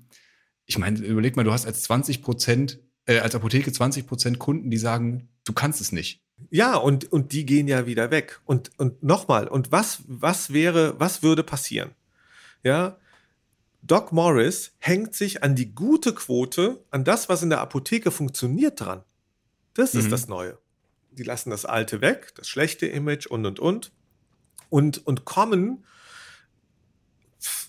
Ich 0.66 0.78
meine, 0.78 0.98
überleg 1.00 1.36
mal, 1.36 1.44
du 1.44 1.52
hast 1.52 1.66
als 1.66 1.82
20 1.82 2.22
Prozent 2.22 2.78
äh, 3.06 3.18
als 3.18 3.34
Apotheke 3.34 3.72
20 3.72 4.06
Prozent 4.06 4.38
Kunden, 4.38 4.70
die 4.70 4.78
sagen, 4.78 5.28
du 5.44 5.52
kannst 5.52 5.80
es 5.80 5.92
nicht. 5.92 6.22
Ja, 6.50 6.76
und, 6.76 7.12
und 7.12 7.32
die 7.32 7.44
gehen 7.44 7.68
ja 7.68 7.86
wieder 7.86 8.10
weg. 8.10 8.40
Und, 8.44 8.70
und 8.78 9.02
nochmal, 9.02 9.48
und 9.48 9.72
was, 9.72 10.02
was 10.06 10.52
wäre, 10.52 10.98
was 10.98 11.22
würde 11.22 11.42
passieren? 11.42 11.90
Ja, 12.62 12.98
Doc 13.90 14.12
Morris 14.12 14.72
hängt 14.78 15.16
sich 15.16 15.42
an 15.42 15.56
die 15.56 15.74
gute 15.74 16.14
Quote, 16.14 16.84
an 16.92 17.02
das, 17.02 17.28
was 17.28 17.42
in 17.42 17.50
der 17.50 17.60
Apotheke 17.60 18.12
funktioniert 18.12 18.80
dran. 18.80 19.02
Das 19.74 19.96
ist 19.96 20.06
mhm. 20.06 20.10
das 20.10 20.28
Neue. 20.28 20.58
Die 21.10 21.24
lassen 21.24 21.50
das 21.50 21.64
Alte 21.64 22.00
weg, 22.00 22.32
das 22.36 22.48
schlechte 22.48 22.86
Image 22.86 23.26
und, 23.26 23.44
und, 23.46 23.58
und. 23.58 23.90
Und, 24.68 25.04
und 25.04 25.24
kommen 25.24 25.84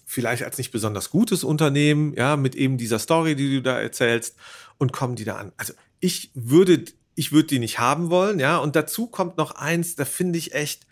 vielleicht 0.06 0.44
als 0.44 0.60
nicht 0.60 0.70
besonders 0.70 1.10
gutes 1.10 1.44
Unternehmen, 1.44 2.14
ja, 2.14 2.36
mit 2.36 2.54
eben 2.54 2.78
dieser 2.78 3.00
Story, 3.00 3.36
die 3.36 3.56
du 3.56 3.62
da 3.64 3.80
erzählst, 3.82 4.36
und 4.78 4.94
kommen 4.94 5.16
die 5.16 5.24
da 5.24 5.38
an. 5.38 5.54
Also 5.58 5.74
ich 6.02 6.30
würde, 6.36 6.86
ich 7.16 7.32
würde 7.32 7.48
die 7.48 7.60
nicht 7.60 7.80
haben 7.80 8.12
wollen, 8.12 8.40
ja. 8.40 8.58
Und 8.58 8.76
dazu 8.76 9.08
kommt 9.08 9.38
noch 9.38 9.56
eins, 9.56 9.96
da 9.96 10.06
finde 10.06 10.38
ich 10.38 10.54
echt, 10.54 10.86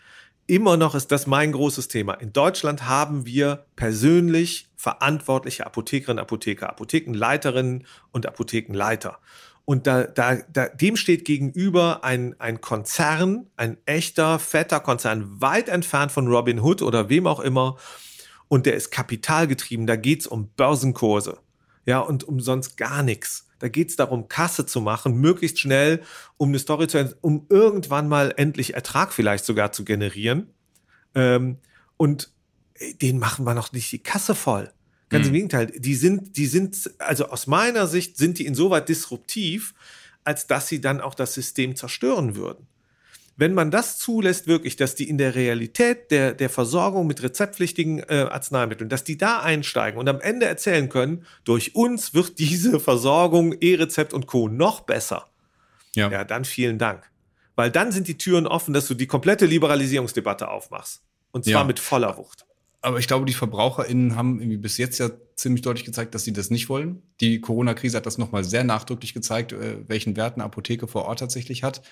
immer 0.50 0.76
noch 0.76 0.94
ist 0.96 1.12
das 1.12 1.26
mein 1.28 1.52
großes 1.52 1.86
Thema. 1.88 2.14
In 2.14 2.32
Deutschland 2.32 2.88
haben 2.88 3.24
wir 3.24 3.66
persönlich 3.76 4.68
verantwortliche 4.74 5.64
Apothekerinnen, 5.64 6.20
Apotheker, 6.20 6.68
Apothekenleiterinnen 6.68 7.86
und 8.10 8.26
Apothekenleiter. 8.26 9.18
Und 9.64 9.86
da, 9.86 10.02
da, 10.02 10.38
da, 10.52 10.66
dem 10.68 10.96
steht 10.96 11.24
gegenüber 11.24 12.02
ein, 12.02 12.34
ein 12.40 12.60
Konzern, 12.60 13.46
ein 13.56 13.76
echter, 13.86 14.40
fetter 14.40 14.80
Konzern, 14.80 15.40
weit 15.40 15.68
entfernt 15.68 16.10
von 16.10 16.26
Robin 16.26 16.60
Hood 16.60 16.82
oder 16.82 17.08
wem 17.08 17.28
auch 17.28 17.38
immer. 17.38 17.76
Und 18.48 18.66
der 18.66 18.74
ist 18.74 18.90
kapitalgetrieben. 18.90 19.86
Da 19.86 19.94
geht's 19.94 20.26
um 20.26 20.48
Börsenkurse. 20.56 21.38
Ja, 21.86 22.00
und 22.00 22.24
um 22.24 22.40
sonst 22.40 22.76
gar 22.76 23.04
nichts. 23.04 23.46
Da 23.60 23.68
geht's 23.68 23.94
darum, 23.94 24.26
Kasse 24.26 24.66
zu 24.66 24.80
machen, 24.80 25.20
möglichst 25.20 25.60
schnell, 25.60 26.02
um 26.36 26.48
eine 26.48 26.58
Story 26.58 26.88
zu, 26.88 27.16
um 27.20 27.46
irgendwann 27.48 28.08
mal 28.08 28.34
endlich 28.36 28.74
Ertrag 28.74 29.12
vielleicht 29.12 29.44
sogar 29.44 29.70
zu 29.70 29.84
generieren. 29.84 30.48
Ähm, 31.14 31.58
und 31.96 32.32
den 33.02 33.18
machen 33.18 33.44
wir 33.44 33.54
noch 33.54 33.72
nicht 33.72 33.92
die 33.92 34.02
Kasse 34.02 34.34
voll. 34.34 34.72
Ganz 35.10 35.24
mhm. 35.24 35.28
im 35.28 35.34
Gegenteil, 35.34 35.66
die 35.66 35.94
sind, 35.94 36.36
die 36.36 36.46
sind, 36.46 36.90
also 36.98 37.26
aus 37.26 37.46
meiner 37.46 37.86
Sicht 37.86 38.16
sind 38.16 38.38
die 38.38 38.46
insoweit 38.46 38.88
disruptiv, 38.88 39.74
als 40.24 40.46
dass 40.46 40.68
sie 40.68 40.80
dann 40.80 41.00
auch 41.00 41.14
das 41.14 41.34
System 41.34 41.76
zerstören 41.76 42.36
würden. 42.36 42.66
Wenn 43.40 43.54
man 43.54 43.70
das 43.70 43.98
zulässt, 43.98 44.46
wirklich, 44.46 44.76
dass 44.76 44.94
die 44.94 45.08
in 45.08 45.16
der 45.18 45.34
Realität 45.34 46.10
der, 46.10 46.34
der 46.34 46.50
Versorgung 46.50 47.06
mit 47.06 47.22
rezeptpflichtigen 47.22 48.00
äh, 48.00 48.26
Arzneimitteln, 48.30 48.90
dass 48.90 49.02
die 49.02 49.16
da 49.16 49.40
einsteigen 49.40 49.98
und 49.98 50.08
am 50.08 50.20
Ende 50.20 50.46
erzählen 50.46 50.88
können, 50.88 51.24
durch 51.44 51.74
uns 51.74 52.12
wird 52.14 52.38
diese 52.38 52.78
Versorgung, 52.78 53.54
E-Rezept 53.60 54.12
und 54.12 54.26
Co. 54.26 54.48
noch 54.48 54.82
besser. 54.82 55.26
Ja. 55.96 56.10
ja, 56.10 56.22
dann 56.24 56.44
vielen 56.44 56.78
Dank. 56.78 57.10
Weil 57.56 57.70
dann 57.70 57.90
sind 57.90 58.08
die 58.08 58.18
Türen 58.18 58.46
offen, 58.46 58.74
dass 58.74 58.86
du 58.86 58.94
die 58.94 59.06
komplette 59.06 59.46
Liberalisierungsdebatte 59.46 60.48
aufmachst. 60.48 61.02
Und 61.32 61.44
zwar 61.44 61.62
ja. 61.62 61.64
mit 61.64 61.78
voller 61.78 62.16
Wucht 62.16 62.46
aber 62.82 62.98
ich 62.98 63.06
glaube, 63.06 63.26
die 63.26 63.34
VerbraucherInnen 63.34 64.16
haben 64.16 64.40
irgendwie 64.40 64.56
bis 64.56 64.78
jetzt 64.78 64.98
ja 64.98 65.10
ziemlich 65.36 65.62
deutlich 65.62 65.84
gezeigt, 65.84 66.14
dass 66.14 66.24
sie 66.24 66.32
das 66.32 66.50
nicht 66.50 66.68
wollen. 66.68 67.02
Die 67.20 67.40
Corona-Krise 67.40 67.98
hat 67.98 68.06
das 68.06 68.18
nochmal 68.18 68.44
sehr 68.44 68.64
nachdrücklich 68.64 69.12
gezeigt, 69.12 69.52
äh, 69.52 69.76
welchen 69.86 70.16
Wert 70.16 70.34
eine 70.34 70.44
Apotheke 70.44 70.88
vor 70.88 71.04
Ort 71.04 71.18
tatsächlich 71.18 71.62
hat. 71.62 71.82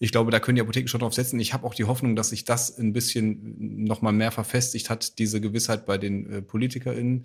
Ich 0.00 0.10
glaube, 0.10 0.32
da 0.32 0.40
können 0.40 0.56
die 0.56 0.62
Apotheken 0.62 0.88
schon 0.88 1.00
drauf 1.00 1.14
setzen. 1.14 1.38
Ich 1.38 1.52
habe 1.52 1.64
auch 1.66 1.74
die 1.74 1.84
Hoffnung, 1.84 2.16
dass 2.16 2.30
sich 2.30 2.44
das 2.44 2.76
ein 2.78 2.92
bisschen 2.92 3.84
nochmal 3.84 4.12
mehr 4.12 4.32
verfestigt 4.32 4.90
hat, 4.90 5.18
diese 5.18 5.40
Gewissheit 5.40 5.86
bei 5.86 5.98
den 5.98 6.28
äh, 6.28 6.42
PolitikerInnen. 6.42 7.22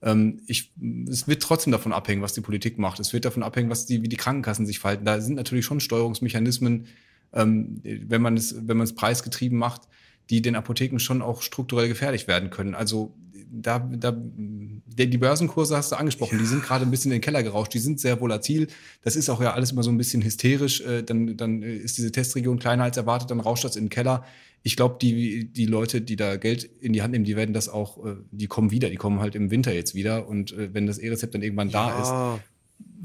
Ähm, 0.00 0.40
ich, 0.46 0.72
es 1.08 1.28
wird 1.28 1.42
trotzdem 1.42 1.72
davon 1.72 1.92
abhängen, 1.92 2.22
was 2.22 2.32
die 2.32 2.40
Politik 2.40 2.78
macht. 2.78 3.00
Es 3.00 3.12
wird 3.12 3.26
davon 3.26 3.42
abhängen, 3.42 3.68
was 3.68 3.84
die, 3.84 4.02
wie 4.02 4.08
die 4.08 4.16
Krankenkassen 4.16 4.64
sich 4.64 4.78
verhalten. 4.78 5.04
Da 5.04 5.20
sind 5.20 5.34
natürlich 5.34 5.66
schon 5.66 5.80
Steuerungsmechanismen, 5.80 6.86
ähm, 7.34 7.80
wenn 7.82 8.22
man 8.22 8.36
es, 8.36 8.56
wenn 8.56 8.76
man 8.76 8.84
es 8.84 8.94
preisgetrieben 8.94 9.58
macht 9.58 9.82
die 10.30 10.42
den 10.42 10.56
Apotheken 10.56 10.98
schon 10.98 11.22
auch 11.22 11.42
strukturell 11.42 11.88
gefährlich 11.88 12.26
werden 12.26 12.50
können. 12.50 12.74
Also 12.74 13.14
da, 13.62 13.78
da, 13.78 14.12
die 14.12 15.18
Börsenkurse 15.18 15.76
hast 15.76 15.92
du 15.92 15.96
angesprochen, 15.96 16.34
ja. 16.36 16.40
die 16.40 16.46
sind 16.46 16.62
gerade 16.62 16.84
ein 16.84 16.90
bisschen 16.90 17.10
in 17.12 17.16
den 17.16 17.22
Keller 17.22 17.42
gerauscht, 17.42 17.74
die 17.74 17.78
sind 17.78 18.00
sehr 18.00 18.20
volatil. 18.20 18.68
Das 19.02 19.16
ist 19.16 19.28
auch 19.30 19.40
ja 19.40 19.52
alles 19.52 19.72
immer 19.72 19.82
so 19.82 19.90
ein 19.90 19.98
bisschen 19.98 20.22
hysterisch. 20.22 20.80
Äh, 20.80 21.02
dann, 21.02 21.36
dann 21.36 21.62
ist 21.62 21.98
diese 21.98 22.12
Testregion 22.12 22.58
kleiner 22.58 22.84
als 22.84 22.96
erwartet, 22.96 23.30
dann 23.30 23.40
rauscht 23.40 23.64
das 23.64 23.76
in 23.76 23.84
den 23.84 23.90
Keller. 23.90 24.24
Ich 24.62 24.76
glaube, 24.76 24.96
die, 25.00 25.52
die 25.52 25.66
Leute, 25.66 26.00
die 26.00 26.16
da 26.16 26.36
Geld 26.36 26.64
in 26.64 26.92
die 26.92 27.02
Hand 27.02 27.12
nehmen, 27.12 27.24
die 27.24 27.36
werden 27.36 27.52
das 27.52 27.68
auch, 27.68 28.04
äh, 28.04 28.16
die 28.30 28.46
kommen 28.46 28.70
wieder, 28.70 28.90
die 28.90 28.96
kommen 28.96 29.20
halt 29.20 29.34
im 29.34 29.50
Winter 29.50 29.72
jetzt 29.72 29.94
wieder. 29.94 30.26
Und 30.26 30.52
äh, 30.52 30.72
wenn 30.72 30.86
das 30.86 30.98
E-Rezept 30.98 31.34
dann 31.34 31.42
irgendwann 31.42 31.68
ja. 31.68 31.88
da 31.88 32.34
ist, 32.36 32.42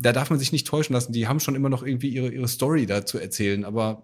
da 0.01 0.13
darf 0.13 0.29
man 0.29 0.39
sich 0.39 0.51
nicht 0.51 0.65
täuschen 0.65 0.93
lassen. 0.93 1.11
Die 1.11 1.27
haben 1.27 1.39
schon 1.39 1.55
immer 1.55 1.69
noch 1.69 1.83
irgendwie 1.83 2.09
ihre, 2.09 2.29
ihre 2.29 2.47
Story 2.47 2.85
da 2.85 3.05
zu 3.05 3.19
erzählen, 3.19 3.65
aber 3.65 4.03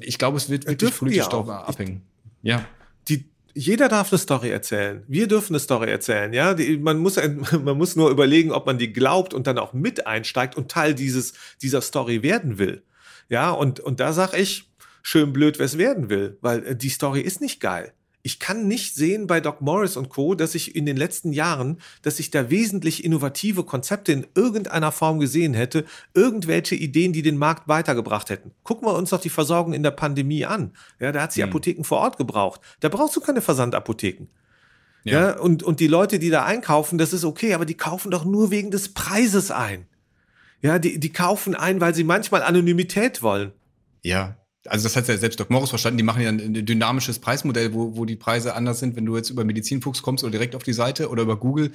ich 0.00 0.18
glaube, 0.18 0.36
es 0.36 0.50
wird 0.50 0.66
wirklich 0.66 0.94
politisch 0.94 1.28
darauf 1.28 1.48
abhängen. 1.48 2.02
Ja. 2.42 2.66
Die, 3.08 3.24
jeder 3.56 3.88
darf 3.88 4.12
eine 4.12 4.18
Story 4.18 4.50
erzählen. 4.50 5.02
Wir 5.08 5.26
dürfen 5.28 5.54
eine 5.54 5.60
Story 5.60 5.90
erzählen, 5.90 6.32
ja. 6.34 6.52
Die, 6.52 6.76
man, 6.76 6.98
muss, 6.98 7.16
man 7.64 7.78
muss 7.78 7.96
nur 7.96 8.10
überlegen, 8.10 8.52
ob 8.52 8.66
man 8.66 8.76
die 8.76 8.92
glaubt 8.92 9.32
und 9.32 9.46
dann 9.46 9.58
auch 9.58 9.72
mit 9.72 10.06
einsteigt 10.06 10.56
und 10.56 10.70
Teil 10.70 10.94
dieses, 10.94 11.32
dieser 11.62 11.80
Story 11.80 12.22
werden 12.22 12.58
will. 12.58 12.82
Ja, 13.30 13.50
und, 13.50 13.80
und 13.80 13.98
da 13.98 14.12
sag 14.12 14.34
ich, 14.38 14.70
schön 15.02 15.32
blöd, 15.32 15.58
wer 15.58 15.66
es 15.66 15.78
werden 15.78 16.10
will, 16.10 16.36
weil 16.42 16.66
äh, 16.66 16.76
die 16.76 16.90
Story 16.90 17.22
ist 17.22 17.40
nicht 17.40 17.60
geil 17.60 17.92
ich 18.26 18.40
kann 18.40 18.66
nicht 18.66 18.96
sehen 18.96 19.28
bei 19.28 19.40
Doc 19.40 19.60
Morris 19.60 19.96
und 19.96 20.08
Co., 20.08 20.34
dass 20.34 20.56
ich 20.56 20.74
in 20.74 20.84
den 20.84 20.96
letzten 20.96 21.32
Jahren, 21.32 21.78
dass 22.02 22.18
ich 22.18 22.32
da 22.32 22.50
wesentlich 22.50 23.04
innovative 23.04 23.62
Konzepte 23.62 24.10
in 24.10 24.26
irgendeiner 24.34 24.90
Form 24.90 25.20
gesehen 25.20 25.54
hätte, 25.54 25.84
irgendwelche 26.12 26.74
Ideen, 26.74 27.12
die 27.12 27.22
den 27.22 27.38
Markt 27.38 27.68
weitergebracht 27.68 28.28
hätten. 28.28 28.50
Gucken 28.64 28.88
wir 28.88 28.94
uns 28.94 29.10
doch 29.10 29.20
die 29.20 29.30
Versorgung 29.30 29.72
in 29.74 29.84
der 29.84 29.92
Pandemie 29.92 30.44
an. 30.44 30.72
Ja, 30.98 31.12
da 31.12 31.22
hat 31.22 31.34
sie 31.34 31.42
hm. 31.44 31.50
Apotheken 31.50 31.84
vor 31.84 31.98
Ort 31.98 32.18
gebraucht. 32.18 32.60
Da 32.80 32.88
brauchst 32.88 33.14
du 33.14 33.20
keine 33.20 33.40
Versandapotheken. 33.40 34.26
Ja. 35.04 35.12
ja, 35.12 35.38
und, 35.38 35.62
und 35.62 35.78
die 35.78 35.86
Leute, 35.86 36.18
die 36.18 36.30
da 36.30 36.44
einkaufen, 36.44 36.98
das 36.98 37.12
ist 37.12 37.24
okay, 37.24 37.54
aber 37.54 37.64
die 37.64 37.76
kaufen 37.76 38.10
doch 38.10 38.24
nur 38.24 38.50
wegen 38.50 38.72
des 38.72 38.92
Preises 38.92 39.52
ein. 39.52 39.86
Ja, 40.62 40.80
die, 40.80 40.98
die 40.98 41.12
kaufen 41.12 41.54
ein, 41.54 41.80
weil 41.80 41.94
sie 41.94 42.02
manchmal 42.02 42.42
Anonymität 42.42 43.22
wollen. 43.22 43.52
Ja, 44.02 44.36
also 44.68 44.84
das 44.84 44.96
hat 44.96 45.08
ja 45.08 45.16
selbst 45.16 45.40
Doc 45.40 45.50
Morris 45.50 45.70
verstanden, 45.70 45.98
die 45.98 46.04
machen 46.04 46.22
ja 46.22 46.28
ein 46.30 46.66
dynamisches 46.66 47.18
Preismodell, 47.18 47.72
wo, 47.72 47.96
wo 47.96 48.04
die 48.04 48.16
Preise 48.16 48.54
anders 48.54 48.80
sind, 48.80 48.96
wenn 48.96 49.06
du 49.06 49.16
jetzt 49.16 49.30
über 49.30 49.44
Medizinfuchs 49.44 50.02
kommst 50.02 50.24
oder 50.24 50.32
direkt 50.32 50.54
auf 50.54 50.62
die 50.62 50.72
Seite 50.72 51.08
oder 51.08 51.22
über 51.22 51.36
Google. 51.36 51.72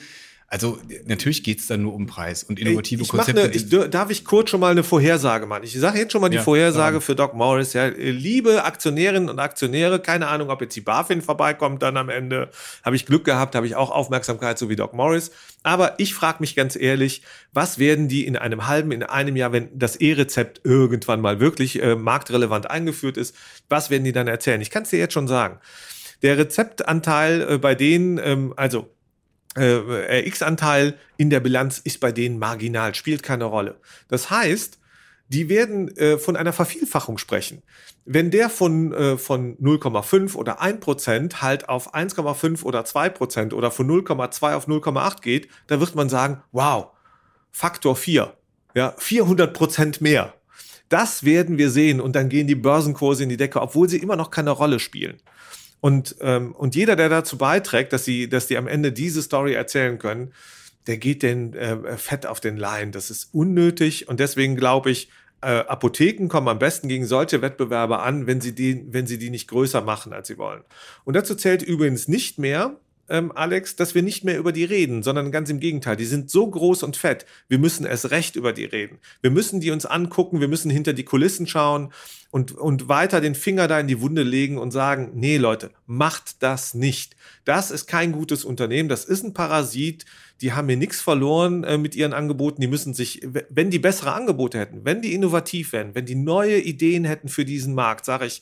Also 0.54 0.78
natürlich 1.06 1.44
geht 1.44 1.60
es 1.60 1.68
dann 1.68 1.84
nur 1.84 1.94
um 1.94 2.08
Preis 2.08 2.44
und 2.44 2.60
innovative 2.60 3.04
ich 3.04 3.08
Konzepte. 3.08 3.44
Eine, 3.44 3.54
ich, 3.54 3.70
darf 3.90 4.10
ich 4.10 4.26
kurz 4.26 4.50
schon 4.50 4.60
mal 4.60 4.72
eine 4.72 4.84
Vorhersage 4.84 5.46
machen? 5.46 5.64
Ich 5.64 5.80
sage 5.80 5.98
jetzt 5.98 6.12
schon 6.12 6.20
mal 6.20 6.28
die 6.28 6.36
ja, 6.36 6.44
Vorhersage 6.44 6.98
ja. 6.98 7.00
für 7.00 7.16
Doc 7.16 7.34
Morris. 7.34 7.72
Ja, 7.72 7.88
liebe 7.88 8.66
Aktionärinnen 8.66 9.30
und 9.30 9.40
Aktionäre, 9.40 10.02
keine 10.02 10.28
Ahnung, 10.28 10.50
ob 10.50 10.60
jetzt 10.60 10.76
die 10.76 10.82
BaFin 10.82 11.22
vorbeikommt 11.22 11.82
dann 11.82 11.96
am 11.96 12.10
Ende. 12.10 12.50
Habe 12.84 12.98
ich 12.98 13.06
Glück 13.06 13.24
gehabt, 13.24 13.56
habe 13.56 13.66
ich 13.66 13.78
auch 13.78 13.92
Aufmerksamkeit, 13.92 14.60
so 14.60 14.68
wie 14.68 14.76
Doc 14.76 14.94
Morris. 14.94 15.32
Aber 15.64 15.94
ich 16.00 16.14
frage 16.14 16.40
mich 16.42 16.54
ganz 16.54 16.76
ehrlich, 16.76 17.22
was 17.54 17.80
werden 17.80 18.10
die 18.10 18.28
in 18.28 18.36
einem 18.36 18.68
halben, 18.68 18.92
in 18.92 19.04
einem 19.04 19.38
Jahr, 19.38 19.54
wenn 19.54 19.70
das 19.74 19.96
E-Rezept 19.96 20.66
irgendwann 20.66 21.22
mal 21.22 21.40
wirklich 21.40 21.82
äh, 21.82 21.96
marktrelevant 21.96 22.70
eingeführt 22.70 23.16
ist, 23.16 23.38
was 23.70 23.90
werden 23.90 24.04
die 24.04 24.12
dann 24.12 24.28
erzählen? 24.28 24.60
Ich 24.60 24.70
kann 24.70 24.84
es 24.84 24.90
dir 24.90 25.00
jetzt 25.00 25.14
schon 25.14 25.30
sagen. 25.30 25.60
Der 26.24 26.38
Rezeptanteil 26.38 27.42
äh, 27.54 27.58
bei 27.58 27.74
denen, 27.74 28.20
ähm, 28.22 28.54
also 28.58 28.90
äh, 29.56 30.22
RX-Anteil 30.28 30.98
in 31.18 31.30
der 31.30 31.40
Bilanz 31.40 31.80
ist 31.80 32.00
bei 32.00 32.12
denen 32.12 32.40
marginal, 32.40 32.96
spielt 32.96 33.24
keine 33.24 33.46
Rolle. 33.46 33.80
Das 34.08 34.30
heißt, 34.30 34.80
die 35.28 35.48
werden 35.50 35.96
äh, 35.98 36.18
von 36.18 36.36
einer 36.36 36.54
Vervielfachung 36.54 37.18
sprechen. 37.18 37.64
Wenn 38.06 38.32
der 38.32 38.50
von, 38.50 38.94
äh, 38.94 39.18
von 39.18 39.58
0,5 39.58 40.36
oder 40.36 40.62
1 40.62 40.80
Prozent 40.80 41.42
halt 41.42 41.70
auf 41.70 41.94
1,5 41.94 42.64
oder 42.64 42.84
2 42.84 43.10
Prozent 43.10 43.54
oder 43.54 43.72
von 43.72 43.88
0,2 43.88 44.56
auf 44.56 44.68
0,8 44.68 45.22
geht, 45.22 45.48
da 45.68 45.80
wird 45.80 45.96
man 45.96 46.10
sagen, 46.10 46.42
wow, 46.52 46.88
Faktor 47.52 47.96
4, 47.96 48.34
ja, 48.74 48.94
400 48.98 49.54
Prozent 49.54 50.02
mehr. 50.02 50.34
Das 50.90 51.24
werden 51.24 51.58
wir 51.58 51.70
sehen 51.70 52.02
und 52.02 52.18
dann 52.18 52.28
gehen 52.28 52.48
die 52.48 52.56
Börsenkurse 52.56 53.24
in 53.24 53.30
die 53.30 53.38
Decke, 53.38 53.62
obwohl 53.62 53.88
sie 53.88 54.00
immer 54.00 54.18
noch 54.18 54.32
keine 54.32 54.52
Rolle 54.52 54.80
spielen. 54.80 55.22
Und, 55.82 56.16
ähm, 56.22 56.54
und 56.54 56.76
jeder, 56.76 56.96
der 56.96 57.10
dazu 57.10 57.38
beiträgt, 57.38 57.92
dass 57.92 58.06
sie, 58.06 58.30
dass 58.30 58.48
die 58.48 58.58
am 58.58 58.68
Ende 58.68 58.92
diese 58.92 59.22
Story 59.22 59.54
erzählen 59.54 59.98
können, 59.98 60.32
der 60.88 60.98
geht 60.98 61.24
den 61.24 61.54
äh, 61.54 61.98
fett 61.98 62.26
auf 62.26 62.40
den 62.40 62.56
Lein. 62.56 62.92
Das 62.92 63.10
ist 63.12 63.34
unnötig 63.34 64.08
und 64.08 64.20
deswegen 64.20 64.56
glaube 64.56 64.92
ich, 64.92 65.10
äh, 65.42 65.48
Apotheken 65.48 66.28
kommen 66.28 66.48
am 66.48 66.60
besten 66.60 66.88
gegen 66.88 67.06
solche 67.06 67.42
Wettbewerber 67.42 68.04
an, 68.04 68.28
wenn 68.28 68.42
sie 68.42 68.54
die, 68.54 68.86
wenn 68.92 69.08
sie 69.08 69.18
die 69.18 69.32
nicht 69.32 69.48
größer 69.48 69.82
machen, 69.82 70.14
als 70.14 70.28
sie 70.28 70.38
wollen. 70.38 70.62
Und 71.04 71.16
dazu 71.16 71.36
zählt 71.36 71.64
übrigens 71.64 72.08
nicht 72.08 72.38
mehr 72.38 72.78
ähm, 73.12 73.32
Alex, 73.36 73.76
dass 73.76 73.94
wir 73.94 74.02
nicht 74.02 74.24
mehr 74.24 74.40
über 74.40 74.52
die 74.52 74.64
reden, 74.64 75.04
sondern 75.04 75.32
ganz 75.32 75.50
im 75.50 75.60
Gegenteil. 75.60 75.98
Die 75.98 76.06
sind 76.06 76.32
so 76.32 76.50
groß 76.50 76.84
und 76.84 76.98
fett. 76.98 77.26
Wir 77.48 77.60
müssen 77.60 77.86
erst 77.86 78.10
recht 78.10 78.36
über 78.36 78.54
die 78.54 78.66
reden. 78.66 79.00
Wir 79.22 79.32
müssen 79.32 79.60
die 79.60 79.72
uns 79.72 79.86
angucken, 79.86 80.40
wir 80.40 80.48
müssen 80.48 80.72
hinter 80.72 80.94
die 80.94 81.04
Kulissen 81.04 81.46
schauen 81.46 81.92
und, 82.32 82.54
und 82.54 82.88
weiter 82.88 83.20
den 83.22 83.36
Finger 83.36 83.68
da 83.68 83.80
in 83.80 83.88
die 83.88 84.02
Wunde 84.02 84.24
legen 84.24 84.58
und 84.58 84.72
sagen, 84.72 85.12
nee 85.14 85.38
Leute, 85.38 85.72
macht 85.86 86.42
das 86.42 86.74
nicht. 86.74 87.16
Das 87.44 87.70
ist 87.70 87.86
kein 87.86 88.14
gutes 88.14 88.46
Unternehmen, 88.46 88.90
das 88.90 89.04
ist 89.04 89.24
ein 89.24 89.34
Parasit, 89.34 90.06
die 90.40 90.54
haben 90.54 90.70
hier 90.70 90.78
nichts 90.78 91.02
verloren 91.02 91.64
äh, 91.64 91.78
mit 91.78 91.96
ihren 91.96 92.14
Angeboten, 92.14 92.62
die 92.62 92.68
müssen 92.68 92.94
sich, 92.94 93.22
wenn 93.50 93.70
die 93.70 93.80
bessere 93.80 94.14
Angebote 94.14 94.58
hätten, 94.58 94.86
wenn 94.86 95.02
die 95.02 95.14
innovativ 95.14 95.74
wären, 95.74 95.94
wenn 95.94 96.06
die 96.06 96.16
neue 96.16 96.60
Ideen 96.60 97.04
hätten 97.04 97.28
für 97.28 97.46
diesen 97.46 97.76
Markt, 97.76 98.06
sage 98.06 98.26
ich, 98.26 98.42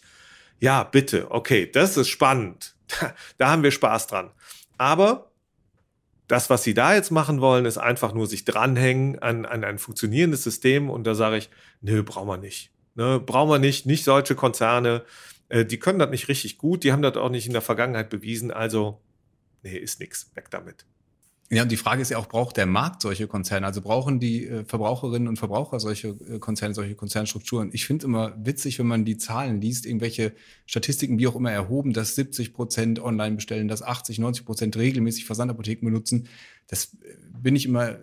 ja, 0.60 0.84
bitte, 0.84 1.32
okay, 1.32 1.70
das 1.72 1.98
ist 1.98 2.10
spannend. 2.10 2.76
Da 3.38 3.50
haben 3.50 3.64
wir 3.64 3.72
Spaß 3.72 4.08
dran. 4.08 4.32
Aber 4.80 5.30
das, 6.28 6.50
was 6.50 6.64
sie 6.64 6.74
da 6.74 6.96
jetzt 6.96 7.12
machen 7.12 7.42
wollen, 7.42 7.66
ist 7.66 7.78
einfach 7.78 8.14
nur 8.14 8.26
sich 8.28 8.46
dranhängen 8.46 9.20
an, 9.20 9.46
an 9.46 9.64
ein 9.64 9.78
funktionierendes 9.78 10.44
System. 10.44 10.90
Und 10.90 11.04
da 11.06 11.14
sage 11.14 11.38
ich, 11.38 11.50
nö, 11.82 12.02
brauchen 12.02 12.28
wir 12.28 12.38
nicht. 12.38 12.72
Ne, 12.96 13.20
brauchen 13.20 13.50
wir 13.50 13.60
nicht, 13.60 13.86
nicht 13.86 14.04
solche 14.04 14.36
Konzerne. 14.36 15.04
Äh, 15.50 15.66
die 15.66 15.80
können 15.80 16.00
das 16.00 16.10
nicht 16.10 16.28
richtig 16.28 16.58
gut, 16.58 16.84
die 16.84 16.92
haben 16.92 17.02
das 17.02 17.18
auch 17.18 17.30
nicht 17.30 17.48
in 17.48 17.54
der 17.54 17.62
Vergangenheit 17.62 18.10
bewiesen. 18.10 18.52
Also, 18.52 19.02
nee, 19.64 19.78
ist 19.78 20.00
nix. 20.00 20.32
Weg 20.36 20.50
damit. 20.50 20.86
Ja, 21.52 21.64
und 21.64 21.72
die 21.72 21.78
Frage 21.78 22.04
ist 22.04 22.12
ja 22.12 22.20
auch, 22.20 22.28
braucht 22.28 22.58
der 22.58 22.68
Markt 22.68 23.02
solche 23.02 23.28
Konzerne? 23.28 23.66
Also 23.66 23.82
brauchen 23.82 24.20
die 24.20 24.46
äh, 24.46 24.64
Verbraucherinnen 24.66 25.28
und 25.28 25.38
Verbraucher 25.38 25.80
solche 25.80 26.10
äh, 26.10 26.38
Konzerne, 26.38 26.76
solche 26.76 26.94
Konzernstrukturen? 26.94 27.72
Ich 27.74 27.88
finde 27.88 28.06
immer 28.06 28.36
witzig, 28.38 28.78
wenn 28.78 28.86
man 28.86 29.04
die 29.04 29.18
Zahlen 29.18 29.60
liest, 29.60 29.88
irgendwelche 29.88 30.34
Statistiken, 30.68 31.18
wie 31.18 31.26
auch 31.26 31.36
immer 31.36 31.52
erhoben, 31.52 31.92
dass 31.92 32.14
70 32.14 32.54
Prozent 32.54 33.00
online 33.00 33.36
bestellen, 33.36 33.68
dass 33.68 33.82
80, 33.82 34.20
90 34.20 34.46
Prozent 34.46 34.78
regelmäßig 34.78 35.26
Versandapotheken 35.26 35.86
benutzen. 35.86 36.28
Das 36.68 36.94
äh, 37.02 37.16
bin 37.42 37.56
ich 37.56 37.66
immer 37.66 37.98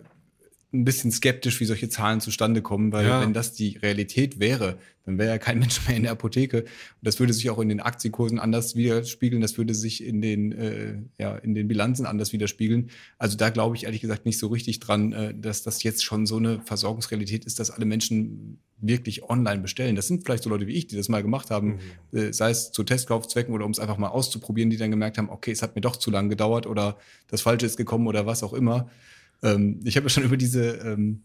ein 0.73 0.83
bisschen 0.83 1.11
skeptisch, 1.11 1.61
wie 1.61 1.65
solche 1.65 1.87
Zahlen 1.87 2.19
zustande 2.19 2.61
kommen, 2.61 2.91
weil 2.91 3.07
ja. 3.07 3.21
wenn 3.21 3.33
das 3.33 3.53
die 3.53 3.77
Realität 3.77 4.39
wäre, 4.39 4.77
dann 5.05 5.17
wäre 5.17 5.29
ja 5.29 5.37
kein 5.37 5.59
Mensch 5.59 5.87
mehr 5.87 5.95
in 5.95 6.03
der 6.03 6.11
Apotheke. 6.11 6.63
Und 6.63 6.67
das 7.01 7.19
würde 7.19 7.31
sich 7.31 7.49
auch 7.49 7.59
in 7.59 7.69
den 7.69 7.79
Aktienkursen 7.79 8.37
anders 8.37 8.75
widerspiegeln, 8.75 9.41
das 9.41 9.57
würde 9.57 9.73
sich 9.73 10.03
in 10.03 10.21
den, 10.21 10.51
äh, 10.51 10.97
ja, 11.17 11.37
in 11.37 11.55
den 11.55 11.69
Bilanzen 11.69 12.05
anders 12.05 12.33
widerspiegeln. 12.33 12.89
Also 13.17 13.37
da 13.37 13.49
glaube 13.49 13.77
ich 13.77 13.85
ehrlich 13.85 14.01
gesagt 14.01 14.25
nicht 14.25 14.39
so 14.39 14.47
richtig 14.47 14.81
dran, 14.81 15.13
äh, 15.13 15.33
dass 15.33 15.63
das 15.63 15.83
jetzt 15.83 16.03
schon 16.03 16.25
so 16.25 16.35
eine 16.35 16.59
Versorgungsrealität 16.59 17.45
ist, 17.45 17.59
dass 17.59 17.71
alle 17.71 17.85
Menschen 17.85 18.59
wirklich 18.79 19.23
online 19.23 19.61
bestellen. 19.61 19.95
Das 19.95 20.07
sind 20.07 20.25
vielleicht 20.25 20.43
so 20.43 20.49
Leute 20.49 20.67
wie 20.67 20.73
ich, 20.73 20.87
die 20.87 20.97
das 20.97 21.07
mal 21.07 21.23
gemacht 21.23 21.49
haben, 21.49 21.79
mhm. 22.11 22.19
äh, 22.19 22.33
sei 22.33 22.49
es 22.49 22.73
zu 22.73 22.83
Testkaufzwecken 22.83 23.53
oder 23.53 23.65
um 23.65 23.71
es 23.71 23.79
einfach 23.79 23.97
mal 23.97 24.09
auszuprobieren, 24.09 24.69
die 24.69 24.77
dann 24.77 24.91
gemerkt 24.91 25.17
haben, 25.17 25.29
okay, 25.29 25.51
es 25.51 25.61
hat 25.61 25.75
mir 25.75 25.81
doch 25.81 25.95
zu 25.95 26.11
lange 26.11 26.27
gedauert 26.27 26.67
oder 26.67 26.97
das 27.29 27.41
Falsche 27.41 27.65
ist 27.65 27.77
gekommen 27.77 28.05
oder 28.05 28.25
was 28.25 28.43
auch 28.43 28.53
immer. 28.53 28.89
Ähm, 29.43 29.79
ich 29.83 29.95
habe 29.95 30.05
ja 30.05 30.09
schon 30.09 30.23
über 30.25 30.37
diese, 30.37 30.65
ähm, 30.77 31.23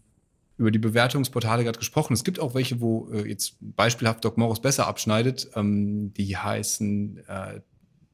über 0.57 0.71
die 0.71 0.79
Bewertungsportale 0.79 1.63
gerade 1.63 1.79
gesprochen. 1.79 2.13
Es 2.13 2.23
gibt 2.23 2.39
auch 2.39 2.55
welche, 2.55 2.81
wo 2.81 3.09
äh, 3.11 3.27
jetzt 3.27 3.57
beispielhaft 3.59 4.23
Doc 4.23 4.37
Morris 4.37 4.59
besser 4.59 4.87
abschneidet. 4.87 5.49
Ähm, 5.55 6.13
die 6.13 6.37
heißen 6.37 7.23
äh, 7.27 7.61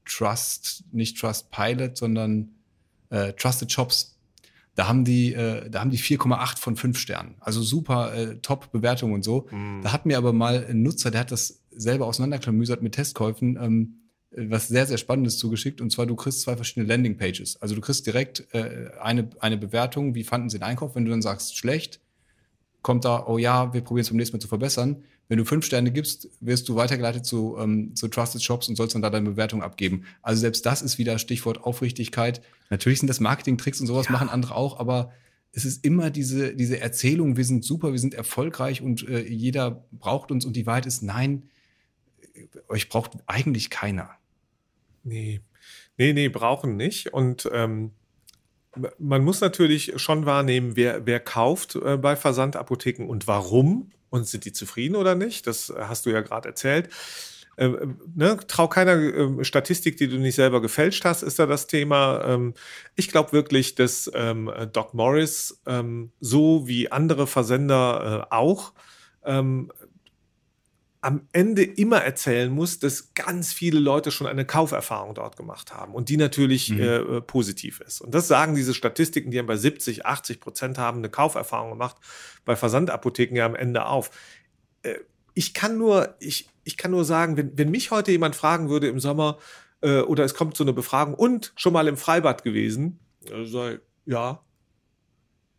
Trust, 0.06 0.84
nicht 0.92 1.20
Trust 1.20 1.52
Pilot, 1.52 1.98
sondern 1.98 2.56
äh, 3.10 3.34
Trusted 3.34 3.72
Shops. 3.72 4.18
Da 4.76 4.88
haben 4.88 5.04
die, 5.04 5.34
äh, 5.34 5.70
da 5.70 5.82
haben 5.82 5.90
die 5.90 6.00
4,8 6.00 6.58
von 6.58 6.76
5 6.76 6.98
Sternen. 6.98 7.36
Also 7.42 7.62
super 7.62 8.14
äh, 8.14 8.38
Top-Bewertung 8.38 9.12
und 9.12 9.24
so. 9.24 9.48
Mm. 9.52 9.82
Da 9.82 9.92
hat 9.92 10.06
mir 10.06 10.18
aber 10.18 10.32
mal 10.32 10.66
ein 10.70 10.84
Nutzer, 10.84 11.12
der 11.12 11.22
hat 11.22 11.32
das 11.32 11.64
selber 11.72 12.06
auseinanderklamüsert 12.06 12.82
mit 12.82 12.96
Testkäufen, 12.96 13.58
ähm, 13.62 13.96
was 14.32 14.68
sehr, 14.68 14.86
sehr 14.86 14.98
Spannendes 14.98 15.38
zugeschickt. 15.38 15.82
Und 15.82 15.92
zwar, 15.92 16.06
du 16.06 16.16
kriegst 16.16 16.42
zwei 16.42 16.56
verschiedene 16.56 16.88
Landingpages. 16.88 17.62
Also 17.62 17.76
du 17.76 17.82
kriegst 17.82 18.06
direkt 18.06 18.48
äh, 18.54 18.92
eine, 19.02 19.30
eine 19.40 19.58
Bewertung, 19.58 20.16
wie 20.16 20.24
fanden 20.24 20.50
sie 20.50 20.60
den 20.60 20.64
Einkauf. 20.64 20.96
Wenn 20.96 21.06
du 21.06 21.12
dann 21.12 21.22
sagst, 21.22 21.58
schlecht, 21.58 22.00
kommt 22.82 23.06
da, 23.06 23.26
oh 23.28 23.38
ja, 23.38 23.74
wir 23.74 23.82
probieren 23.82 24.04
es 24.04 24.10
beim 24.10 24.18
nächsten 24.18 24.38
Mal 24.38 24.42
zu 24.42 24.48
verbessern. 24.48 25.04
Wenn 25.28 25.38
du 25.38 25.46
fünf 25.46 25.66
Sterne 25.66 25.92
gibst, 25.92 26.30
wirst 26.40 26.70
du 26.70 26.76
weitergeleitet 26.76 27.26
zu, 27.26 27.58
ähm, 27.60 27.96
zu 27.96 28.08
Trusted 28.08 28.42
Shops 28.42 28.68
und 28.68 28.76
sollst 28.76 28.96
dann 28.96 29.02
da 29.02 29.10
deine 29.10 29.32
Bewertung 29.32 29.62
abgeben. 29.62 30.06
Also 30.22 30.42
selbst 30.42 30.66
das 30.66 30.82
ist 30.82 30.98
wieder 30.98 31.20
Stichwort 31.20 31.64
Aufrichtigkeit. 31.64 32.42
Natürlich 32.70 33.00
sind 33.00 33.08
das 33.08 33.20
Marketing-Tricks 33.20 33.82
und 33.82 33.88
sowas 33.88 34.08
ja. 34.08 34.14
machen 34.14 34.30
andere 34.30 34.56
auch, 34.56 34.80
aber 34.80 35.12
es 35.52 35.66
ist 35.66 35.84
immer 35.84 36.10
diese, 36.10 36.56
diese 36.56 36.80
Erzählung, 36.80 37.38
wir 37.38 37.46
sind 37.46 37.64
super, 37.64 37.92
wir 37.92 38.00
sind 38.00 38.14
erfolgreich 38.14 38.82
und 38.82 39.08
äh, 39.08 39.22
jeder 39.28 39.84
braucht 39.92 40.32
uns 40.32 40.46
und 40.46 40.56
die 40.56 40.66
Wahrheit 40.66 40.86
ist, 40.86 41.02
nein, 41.02 41.50
euch 42.68 42.90
braucht 42.90 43.18
eigentlich 43.28 43.70
keiner. 43.70 44.19
Nee, 45.04 45.42
nee, 45.98 46.14
nee, 46.14 46.30
brauchen 46.30 46.78
nicht. 46.78 47.14
Und 47.14 47.50
ähm, 47.52 47.92
man 48.98 49.24
muss 49.24 49.42
natürlich 49.42 49.94
schon 50.02 50.26
wahrnehmen, 50.26 50.76
wer, 50.76 51.06
wer 51.06 51.20
kauft 51.20 51.76
äh, 51.76 51.98
bei 51.98 52.16
Versandapotheken 52.16 53.08
und 53.08 53.28
warum 53.28 53.92
und 54.10 54.28
sind 54.28 54.46
die 54.46 54.54
zufrieden 54.54 54.96
oder 54.96 55.16
nicht. 55.16 55.48
Das 55.48 55.74
hast 55.78 56.06
du 56.06 56.10
ja 56.10 56.22
gerade 56.22 56.50
erzählt. 56.50 56.90
Ähm, 57.58 58.00
ne, 58.16 58.38
trau 58.48 58.70
keiner 58.70 58.94
ähm, 58.94 59.44
Statistik, 59.44 59.98
die 59.98 60.08
du 60.08 60.18
nicht 60.18 60.36
selber 60.36 60.62
gefälscht 60.62 61.04
hast, 61.04 61.24
ist 61.24 61.40
da 61.40 61.46
das 61.46 61.68
Thema. 61.68 62.24
Ähm, 62.26 62.54
ich 62.96 63.10
glaube 63.10 63.34
wirklich, 63.34 63.76
dass 63.76 64.10
ähm, 64.14 64.50
Doc 64.72 64.94
Morris 64.94 65.62
ähm, 65.66 66.12
so 66.22 66.68
wie 66.68 66.90
andere 66.92 67.28
Versender 67.28 68.28
äh, 68.32 68.34
auch 68.34 68.74
ähm, 69.26 69.72
am 71.02 71.28
Ende 71.32 71.64
immer 71.64 72.00
erzählen 72.02 72.52
muss, 72.52 72.80
dass 72.80 73.14
ganz 73.14 73.54
viele 73.54 73.80
Leute 73.80 74.12
schon 74.12 74.28
eine 74.28 74.46
Kauferfahrung 74.46 75.16
dort 75.16 75.38
gemacht 75.38 75.74
haben 75.74 75.94
und 75.94 76.10
die 76.10 76.18
natürlich 76.18 76.72
mhm. 76.72 76.80
äh, 76.82 77.22
positiv 77.22 77.80
ist. 77.80 78.02
Und 78.02 78.14
das 78.14 78.28
sagen 78.28 78.54
diese 78.54 78.74
Statistiken, 78.74 79.32
die 79.32 79.40
haben 79.40 79.46
bei 79.46 79.56
70, 79.56 80.06
80 80.06 80.42
Prozent 80.42 80.78
haben 80.78 80.98
eine 80.98 81.10
Kauferfahrung 81.10 81.72
gemacht, 81.72 81.96
bei 82.44 82.56
Versandapotheken 82.56 83.36
ja 83.36 83.46
am 83.46 83.56
Ende 83.56 83.86
auf. 83.86 84.12
Äh, 84.84 84.96
ich 85.34 85.54
kann 85.54 85.78
nur, 85.78 86.16
ich, 86.20 86.50
ich 86.66 86.76
kann 86.76 86.92
nur 86.92 87.06
sagen, 87.06 87.38
wenn, 87.38 87.58
wenn 87.58 87.72
mich 87.72 87.92
heute 87.92 88.12
jemand 88.12 88.36
fragen 88.36 88.70
würde 88.70 88.90
im 88.90 89.00
Sommer 89.00 89.38
äh, 89.80 90.02
oder 90.02 90.26
es 90.26 90.34
kommt 90.34 90.58
so 90.58 90.66
eine 90.66 90.74
Befragung 90.74 91.14
und 91.14 91.54
schon 91.56 91.72
mal 91.72 91.88
im 91.88 91.96
Freibad 91.96 92.44
gewesen, 92.44 93.00
also, 93.32 93.76
ja. 94.06 94.44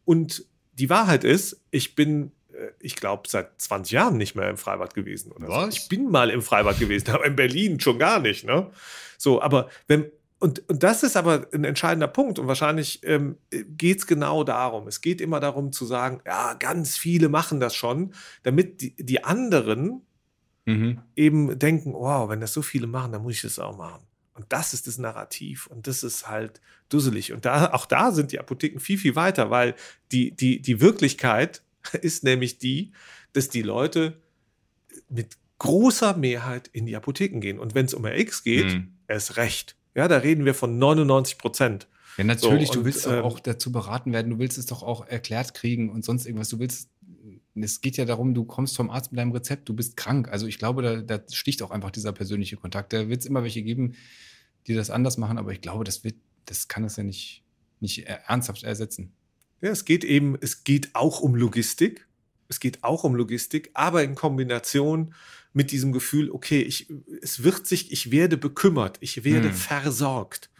Und 0.05 0.45
die 0.73 0.91
Wahrheit 0.91 1.25
ist, 1.25 1.63
ich 1.71 1.95
bin 1.95 2.27
äh, 2.27 2.40
ich 2.79 2.97
glaube, 2.97 3.29
seit 3.29 3.61
20 3.61 3.93
Jahren 3.93 4.17
nicht 4.17 4.35
mehr 4.35 4.49
im 4.49 4.57
Freibad 4.57 4.95
gewesen. 4.95 5.33
Oder 5.33 5.49
Was? 5.49 5.75
So. 5.75 5.81
Ich 5.81 5.89
bin 5.89 6.11
mal 6.11 6.31
im 6.31 6.43
Freibad 6.43 6.79
gewesen, 6.79 7.11
aber 7.11 7.27
in 7.27 7.37
Berlin 7.37 7.81
schon 7.81 7.99
gar 7.99 8.21
nicht. 8.21 8.45
Ne? 8.45 8.71
So, 9.19 9.41
aber 9.43 9.69
wenn, 9.87 10.11
und, 10.39 10.67
und 10.69 10.83
das 10.83 11.03
ist 11.03 11.17
aber 11.17 11.47
ein 11.53 11.65
entscheidender 11.65 12.09
Punkt 12.09 12.39
und 12.39 12.47
wahrscheinlich 12.47 13.01
ähm, 13.05 13.37
geht 13.51 13.99
es 13.99 14.07
genau 14.07 14.43
darum. 14.43 14.89
Es 14.89 15.01
geht 15.01 15.21
immer 15.21 15.39
darum 15.39 15.73
zu 15.73 15.85
sagen, 15.85 16.21
ja, 16.25 16.55
ganz 16.55 16.97
viele 16.97 17.29
machen 17.29 17.61
das 17.61 17.75
schon, 17.75 18.15
damit 18.43 18.81
die, 18.81 18.97
die 18.97 19.23
anderen 19.23 20.03
mhm. 20.65 21.01
eben 21.15 21.59
denken, 21.59 21.93
wow, 21.93 22.29
wenn 22.31 22.41
das 22.41 22.55
so 22.55 22.63
viele 22.63 22.87
machen, 22.87 23.13
dann 23.13 23.23
muss 23.23 23.35
ich 23.35 23.43
das 23.43 23.59
auch 23.59 23.77
machen. 23.77 24.03
Und 24.33 24.47
das 24.49 24.73
ist 24.73 24.87
das 24.87 24.97
Narrativ 24.97 25.67
und 25.67 25.87
das 25.87 26.03
ist 26.03 26.27
halt 26.27 26.63
dusselig. 26.89 27.35
Und 27.35 27.45
da, 27.45 27.73
auch 27.73 27.85
da 27.85 28.11
sind 28.11 28.33
die 28.33 28.41
Apotheken 28.41 28.81
viel, 28.81 28.97
viel 28.97 29.17
weiter, 29.17 29.51
weil 29.51 29.75
die, 30.13 30.31
die, 30.31 30.63
die 30.63 30.81
Wirklichkeit 30.81 31.63
ist 32.01 32.25
nämlich 32.25 32.59
die, 32.59 32.93
dass 33.33 33.49
die 33.49 33.63
Leute 33.63 34.21
mit 35.09 35.37
großer 35.59 36.17
Mehrheit 36.17 36.69
in 36.73 36.87
die 36.87 36.97
Apotheken 36.97 37.41
gehen. 37.41 37.59
Und 37.59 37.75
wenn 37.75 37.87
es 37.87 37.95
um 37.95 38.05
RX 38.05 38.43
geht, 38.43 38.67
mhm. 38.67 38.95
erst 39.07 39.37
recht. 39.37 39.77
Ja, 39.95 40.09
da 40.09 40.19
reden 40.19 40.45
wir 40.45 40.55
von 40.55 40.79
99 40.79 41.39
Prozent. 41.39 41.87
Ja, 42.17 42.25
natürlich, 42.25 42.69
so, 42.69 42.75
und, 42.75 42.81
du 42.81 42.85
willst 42.87 43.07
ähm, 43.07 43.23
auch 43.23 43.41
dazu 43.41 43.71
beraten 43.71 44.13
werden, 44.13 44.31
du 44.31 44.39
willst 44.39 44.59
es 44.59 44.67
doch 44.67 44.83
auch 44.83 45.07
erklärt 45.07 45.55
kriegen 45.55 45.91
und 45.91 46.05
sonst 46.05 46.27
irgendwas. 46.27 46.49
Du 46.49 46.59
willst, 46.59 46.91
es 47.55 47.81
geht 47.81 47.97
ja 47.97 48.05
darum, 48.05 48.35
du 48.35 48.45
kommst 48.45 48.77
vom 48.77 48.91
Arzt 48.91 49.13
mit 49.13 49.19
deinem 49.19 49.33
Rezept, 49.33 49.69
du 49.69 49.75
bist 49.75 49.97
krank. 49.97 50.29
Also 50.29 50.47
ich 50.47 50.59
glaube, 50.59 50.83
da, 50.83 51.19
da 51.19 51.25
sticht 51.31 51.63
auch 51.63 51.71
einfach 51.71 51.91
dieser 51.91 52.13
persönliche 52.13 52.57
Kontakt. 52.57 52.93
Da 52.93 53.09
wird 53.09 53.21
es 53.21 53.27
immer 53.27 53.43
welche 53.43 53.63
geben, 53.63 53.95
die 54.67 54.75
das 54.75 54.91
anders 54.91 55.19
machen, 55.19 55.39
aber 55.39 55.53
ich 55.53 55.61
glaube, 55.61 55.85
das 55.85 56.05
wird, 56.05 56.17
das 56.47 56.69
kann 56.69 56.85
es 56.85 56.97
ja 56.97 57.03
nicht, 57.03 57.45
nicht 57.81 58.07
ernsthaft 58.07 58.63
ersetzen. 58.63 59.13
Ja, 59.61 59.71
es 59.71 59.85
geht 59.85 60.05
eben, 60.05 60.37
es 60.41 60.65
geht 60.65 60.91
auch 60.95 61.21
um 61.21 61.35
Logistik. 61.35 62.07
Es 62.49 62.59
geht 62.61 62.83
auch 62.83 63.05
um 63.05 63.15
Logistik, 63.15 63.71
aber 63.75 64.03
in 64.03 64.17
Kombination 64.17 65.15
mit 65.53 65.71
diesem 65.71 65.93
Gefühl, 65.93 66.31
okay, 66.31 66.63
ich, 66.63 66.93
es 67.23 67.43
wird 67.43 67.67
sich, 67.67 67.93
ich 67.93 68.11
werde 68.11 68.37
bekümmert, 68.37 68.99
ich 69.01 69.25
werde 69.25 69.49
hm. 69.49 69.55
versorgt. 69.55 70.51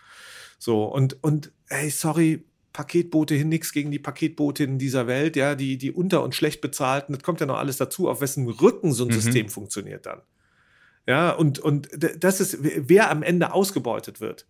So, 0.59 0.85
und, 0.85 1.23
und, 1.23 1.53
hey, 1.69 1.91
sorry, 1.91 2.45
Paketboote 2.73 3.35
hin, 3.35 3.49
nichts 3.49 3.73
gegen 3.73 3.91
die 3.91 3.99
Paketboote 3.99 4.65
in 4.65 4.79
dieser 4.79 5.07
Welt, 5.07 5.37
ja, 5.37 5.55
die, 5.55 5.79
die 5.79 5.91
unter- 5.91 6.23
und 6.23 6.35
schlecht 6.35 6.61
bezahlten, 6.61 7.13
das 7.13 7.23
kommt 7.23 7.41
ja 7.41 7.47
noch 7.47 7.59
alles 7.59 7.77
dazu, 7.77 8.09
auf 8.09 8.21
wessen 8.21 8.49
Rücken 8.49 8.93
so 8.93 9.05
ein 9.05 9.09
mhm. 9.09 9.21
System 9.21 9.49
funktioniert 9.49 10.07
dann. 10.07 10.23
Ja, 11.07 11.33
und, 11.33 11.59
und 11.59 11.89
das 12.19 12.41
ist, 12.41 12.59
wer 12.61 13.11
am 13.11 13.23
Ende 13.23 13.53
ausgebeutet 13.53 14.21
wird. 14.21 14.47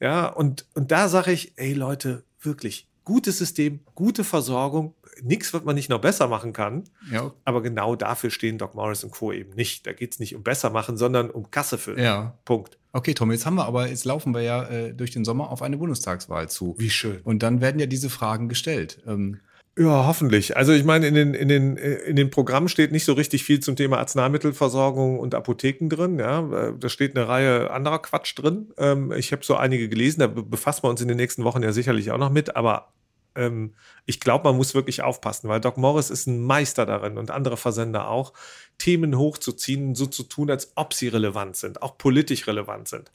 Ja, 0.00 0.26
und, 0.26 0.66
und 0.74 0.90
da 0.90 1.08
sage 1.08 1.32
ich, 1.32 1.52
ey 1.56 1.74
Leute, 1.74 2.24
wirklich, 2.40 2.88
gutes 3.04 3.38
System, 3.38 3.80
gute 3.94 4.24
Versorgung, 4.24 4.94
nichts, 5.22 5.52
was 5.52 5.64
man 5.64 5.74
nicht 5.74 5.88
noch 5.88 6.00
besser 6.00 6.28
machen 6.28 6.52
kann. 6.52 6.84
Ja. 7.10 7.32
Aber 7.44 7.62
genau 7.62 7.96
dafür 7.96 8.30
stehen 8.30 8.58
Doc 8.58 8.74
Morris 8.74 9.04
und 9.04 9.10
Co. 9.12 9.32
eben 9.32 9.54
nicht. 9.54 9.86
Da 9.86 9.92
geht 9.92 10.12
es 10.12 10.20
nicht 10.20 10.34
um 10.34 10.42
besser 10.42 10.70
machen, 10.70 10.96
sondern 10.96 11.30
um 11.30 11.50
Kasse 11.50 11.78
füllen. 11.78 12.02
Ja. 12.02 12.38
Punkt. 12.44 12.78
Okay, 12.92 13.14
Tom, 13.14 13.32
jetzt 13.32 13.46
haben 13.46 13.54
wir 13.54 13.66
aber, 13.66 13.88
jetzt 13.88 14.04
laufen 14.04 14.34
wir 14.34 14.42
ja 14.42 14.64
äh, 14.64 14.94
durch 14.94 15.10
den 15.10 15.24
Sommer 15.24 15.50
auf 15.50 15.62
eine 15.62 15.78
Bundestagswahl 15.78 16.48
zu. 16.48 16.74
Wie 16.78 16.90
schön. 16.90 17.20
Und 17.22 17.42
dann 17.42 17.60
werden 17.60 17.78
ja 17.78 17.86
diese 17.86 18.10
Fragen 18.10 18.48
gestellt. 18.48 19.02
Ähm, 19.06 19.40
Ja, 19.78 20.06
hoffentlich. 20.06 20.54
Also 20.54 20.72
ich 20.72 20.84
meine, 20.84 21.06
in 21.06 21.14
den, 21.14 21.32
in 21.32 21.48
den, 21.48 21.76
in 21.78 22.14
den 22.14 22.28
Programmen 22.28 22.68
steht 22.68 22.92
nicht 22.92 23.06
so 23.06 23.14
richtig 23.14 23.42
viel 23.42 23.60
zum 23.60 23.74
Thema 23.74 23.98
Arzneimittelversorgung 23.98 25.18
und 25.18 25.34
Apotheken 25.34 25.88
drin. 25.88 26.18
Ja, 26.18 26.72
da 26.72 26.88
steht 26.90 27.16
eine 27.16 27.26
Reihe 27.26 27.70
anderer 27.70 27.98
Quatsch 28.00 28.38
drin. 28.38 28.70
Ähm, 28.76 29.12
ich 29.12 29.32
habe 29.32 29.42
so 29.44 29.56
einige 29.56 29.88
gelesen, 29.88 30.20
da 30.20 30.26
be- 30.26 30.42
befassen 30.42 30.82
wir 30.84 30.90
uns 30.90 31.00
in 31.00 31.08
den 31.08 31.16
nächsten 31.16 31.44
Wochen 31.44 31.62
ja 31.62 31.72
sicherlich 31.72 32.10
auch 32.10 32.18
noch 32.18 32.28
mit, 32.30 32.54
aber 32.54 32.92
ähm, 33.34 33.74
ich 34.04 34.20
glaube, 34.20 34.44
man 34.44 34.58
muss 34.58 34.74
wirklich 34.74 35.02
aufpassen, 35.02 35.48
weil 35.48 35.60
Doc 35.60 35.78
Morris 35.78 36.10
ist 36.10 36.26
ein 36.26 36.42
Meister 36.42 36.84
darin 36.84 37.16
und 37.16 37.30
andere 37.30 37.56
Versender 37.56 38.08
auch, 38.08 38.34
Themen 38.76 39.16
hochzuziehen 39.16 39.94
so 39.94 40.04
zu 40.04 40.24
tun, 40.24 40.50
als 40.50 40.72
ob 40.74 40.92
sie 40.92 41.08
relevant 41.08 41.56
sind, 41.56 41.80
auch 41.80 41.96
politisch 41.96 42.46
relevant 42.46 42.88
sind. 42.88 43.10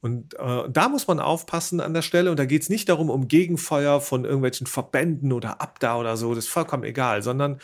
Und 0.00 0.34
äh, 0.38 0.64
da 0.68 0.88
muss 0.88 1.08
man 1.08 1.18
aufpassen 1.18 1.80
an 1.80 1.94
der 1.94 2.02
Stelle. 2.02 2.30
Und 2.30 2.38
da 2.38 2.44
geht 2.44 2.62
es 2.62 2.68
nicht 2.68 2.88
darum, 2.88 3.10
um 3.10 3.28
Gegenfeuer 3.28 4.00
von 4.00 4.24
irgendwelchen 4.24 4.66
Verbänden 4.66 5.32
oder 5.32 5.60
Abda 5.60 5.98
oder 5.98 6.16
so, 6.16 6.34
das 6.34 6.44
ist 6.44 6.50
vollkommen 6.50 6.84
egal, 6.84 7.22
sondern 7.22 7.60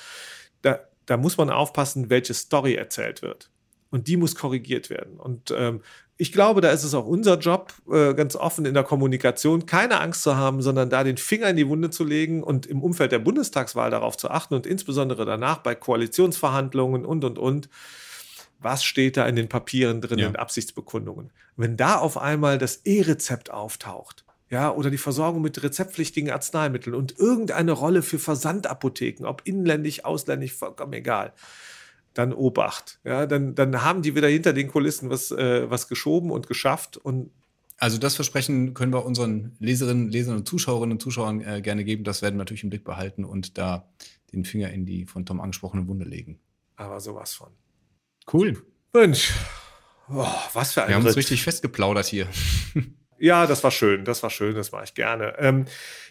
da, 0.63 0.81
da 1.07 1.17
muss 1.17 1.37
man 1.37 1.51
aufpassen, 1.51 2.11
welche 2.11 2.35
Story 2.35 2.75
erzählt 2.75 3.23
wird. 3.23 3.51
Und 3.91 4.09
die 4.09 4.17
muss 4.17 4.35
korrigiert 4.35 4.91
werden. 4.91 5.21
Und 5.21 5.55
ähm, 5.57 5.81
ich 6.17 6.33
glaube, 6.33 6.61
da 6.61 6.71
ist 6.71 6.85
es 6.85 6.95
auch 6.95 7.07
unser 7.07 7.39
Job, 7.39 7.73
äh, 7.91 8.15
ganz 8.15 8.35
offen 8.35 8.67
in 8.67 8.75
der 8.75 8.85
Kommunikation, 8.85 9.67
keine 9.67 10.01
Angst 10.01 10.23
zu 10.23 10.37
haben, 10.37 10.63
sondern 10.63 10.91
da 10.91 11.03
den 11.03 11.17
Finger 11.17 11.51
in 11.51 11.57
die 11.57 11.69
Wunde 11.69 11.91
zu 11.91 12.05
legen 12.05 12.43
und 12.43 12.67
im 12.67 12.83
Umfeld 12.83 13.13
der 13.13 13.19
Bundestagswahl 13.21 13.91
darauf 13.91 14.17
zu 14.17 14.31
achten 14.31 14.55
und 14.55 14.67
insbesondere 14.67 15.25
danach 15.25 15.59
bei 15.59 15.75
Koalitionsverhandlungen 15.75 17.05
und, 17.05 17.25
und, 17.25 17.39
und 17.39 17.69
was 18.65 18.83
steht 18.85 19.17
da 19.17 19.27
in 19.27 19.37
den 19.37 19.49
Papieren 19.49 20.01
drin, 20.01 20.19
Ja. 20.19 20.27
in 20.29 20.37
Absichtsbekundungen. 20.37 21.31
Wenn 21.57 21.77
da 21.77 21.97
auf 21.99 22.19
einmal 22.19 22.59
das 22.59 22.81
E-Rezept 22.85 23.51
auftaucht, 23.51 24.25
ja, 24.51 24.73
oder 24.73 24.91
die 24.91 24.99
Versorgung 24.99 25.43
mit 25.43 25.63
rezeptpflichtigen 25.63 26.31
Arzneimitteln 26.31 26.95
und 26.97 27.19
irgendeine 27.19 27.73
Rolle 27.73 28.03
für 28.03 28.19
Versandapotheken, 28.19 29.25
ob 29.27 29.43
inländisch, 29.45 30.05
ausländisch, 30.05 30.53
vollkommen 30.55 30.93
egal, 30.95 31.33
dann 32.15 32.33
Obacht. 32.33 33.01
Ja, 33.05 33.27
dann, 33.27 33.55
dann 33.55 33.83
haben 33.83 34.03
die 34.03 34.15
wieder 34.15 34.29
hinter 34.29 34.53
den 34.53 34.69
Kulissen 34.69 35.11
was, 35.11 35.31
äh, 35.31 35.69
was 35.71 35.89
geschoben 35.89 36.31
und 36.31 36.47
geschafft 36.47 36.97
und 36.97 37.31
Also 37.79 37.99
das 37.99 38.15
Versprechen 38.15 38.73
können 38.75 38.93
wir 38.93 39.05
unseren 39.05 39.57
Leserinnen, 39.59 40.09
Lesern 40.09 40.37
und 40.37 40.49
Zuschauerinnen 40.49 40.93
und 40.93 41.01
Zuschauern 41.03 41.41
äh, 41.41 41.61
gerne 41.61 41.83
geben. 41.85 42.05
Das 42.05 42.23
werden 42.23 42.37
wir 42.37 42.39
natürlich 42.39 42.63
im 42.63 42.71
Blick 42.71 42.85
behalten 42.85 43.25
und 43.25 43.59
da 43.59 43.89
den 44.33 44.45
Finger 44.45 44.71
in 44.71 44.87
die 44.87 45.07
von 45.07 45.27
Tom 45.27 45.41
angesprochene 45.41 45.87
Wunde 45.89 46.05
legen. 46.05 46.39
aber 46.77 47.01
sowas 47.01 47.35
von. 47.35 47.49
Cool. 48.33 48.63
Mensch, 48.93 49.33
oh, 50.11 50.27
was 50.53 50.73
für 50.73 50.83
ein 50.83 50.89
Wir 50.89 50.97
haben 50.97 51.07
uns 51.07 51.17
richtig 51.17 51.43
festgeplaudert 51.43 52.07
hier. 52.07 52.29
Ja, 53.25 53.47
das 53.47 53.63
war 53.65 53.71
schön, 53.71 54.05
das 54.05 54.23
war 54.23 54.29
schön, 54.29 54.55
das 54.55 54.73
mache 54.73 54.85
ich 54.85 54.95
gerne. 54.95 55.35
Ähm, 55.39 55.65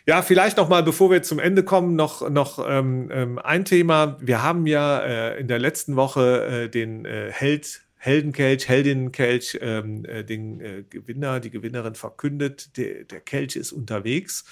ja, 0.08 0.22
vielleicht 0.22 0.58
noch 0.58 0.70
mal, 0.70 0.84
bevor 0.84 1.12
wir 1.12 1.22
zum 1.22 1.38
Ende 1.38 1.64
kommen, 1.64 1.96
noch, 1.96 2.28
noch 2.30 2.66
ähm, 2.68 3.10
ähm, 3.12 3.40
ein 3.40 3.66
Thema. 3.66 4.18
Wir 4.20 4.42
haben 4.42 4.66
ja 4.66 5.00
äh, 5.00 5.40
in 5.40 5.48
der 5.48 5.60
letzten 5.60 5.96
Woche 5.96 6.46
äh, 6.46 6.70
den 6.70 7.06
äh, 7.06 7.30
Held, 7.32 7.82
Heldenkelch, 7.98 8.68
Heldinnenkelch, 8.68 9.60
ähm, 9.62 10.06
äh, 10.06 10.24
den 10.24 10.60
äh, 10.60 10.84
Gewinner, 10.90 11.40
die 11.40 11.52
Gewinnerin 11.52 11.96
verkündet. 11.96 12.78
Der, 12.78 13.04
der 13.04 13.20
Kelch 13.20 13.56
ist 13.58 13.74
unterwegs. 13.74 14.46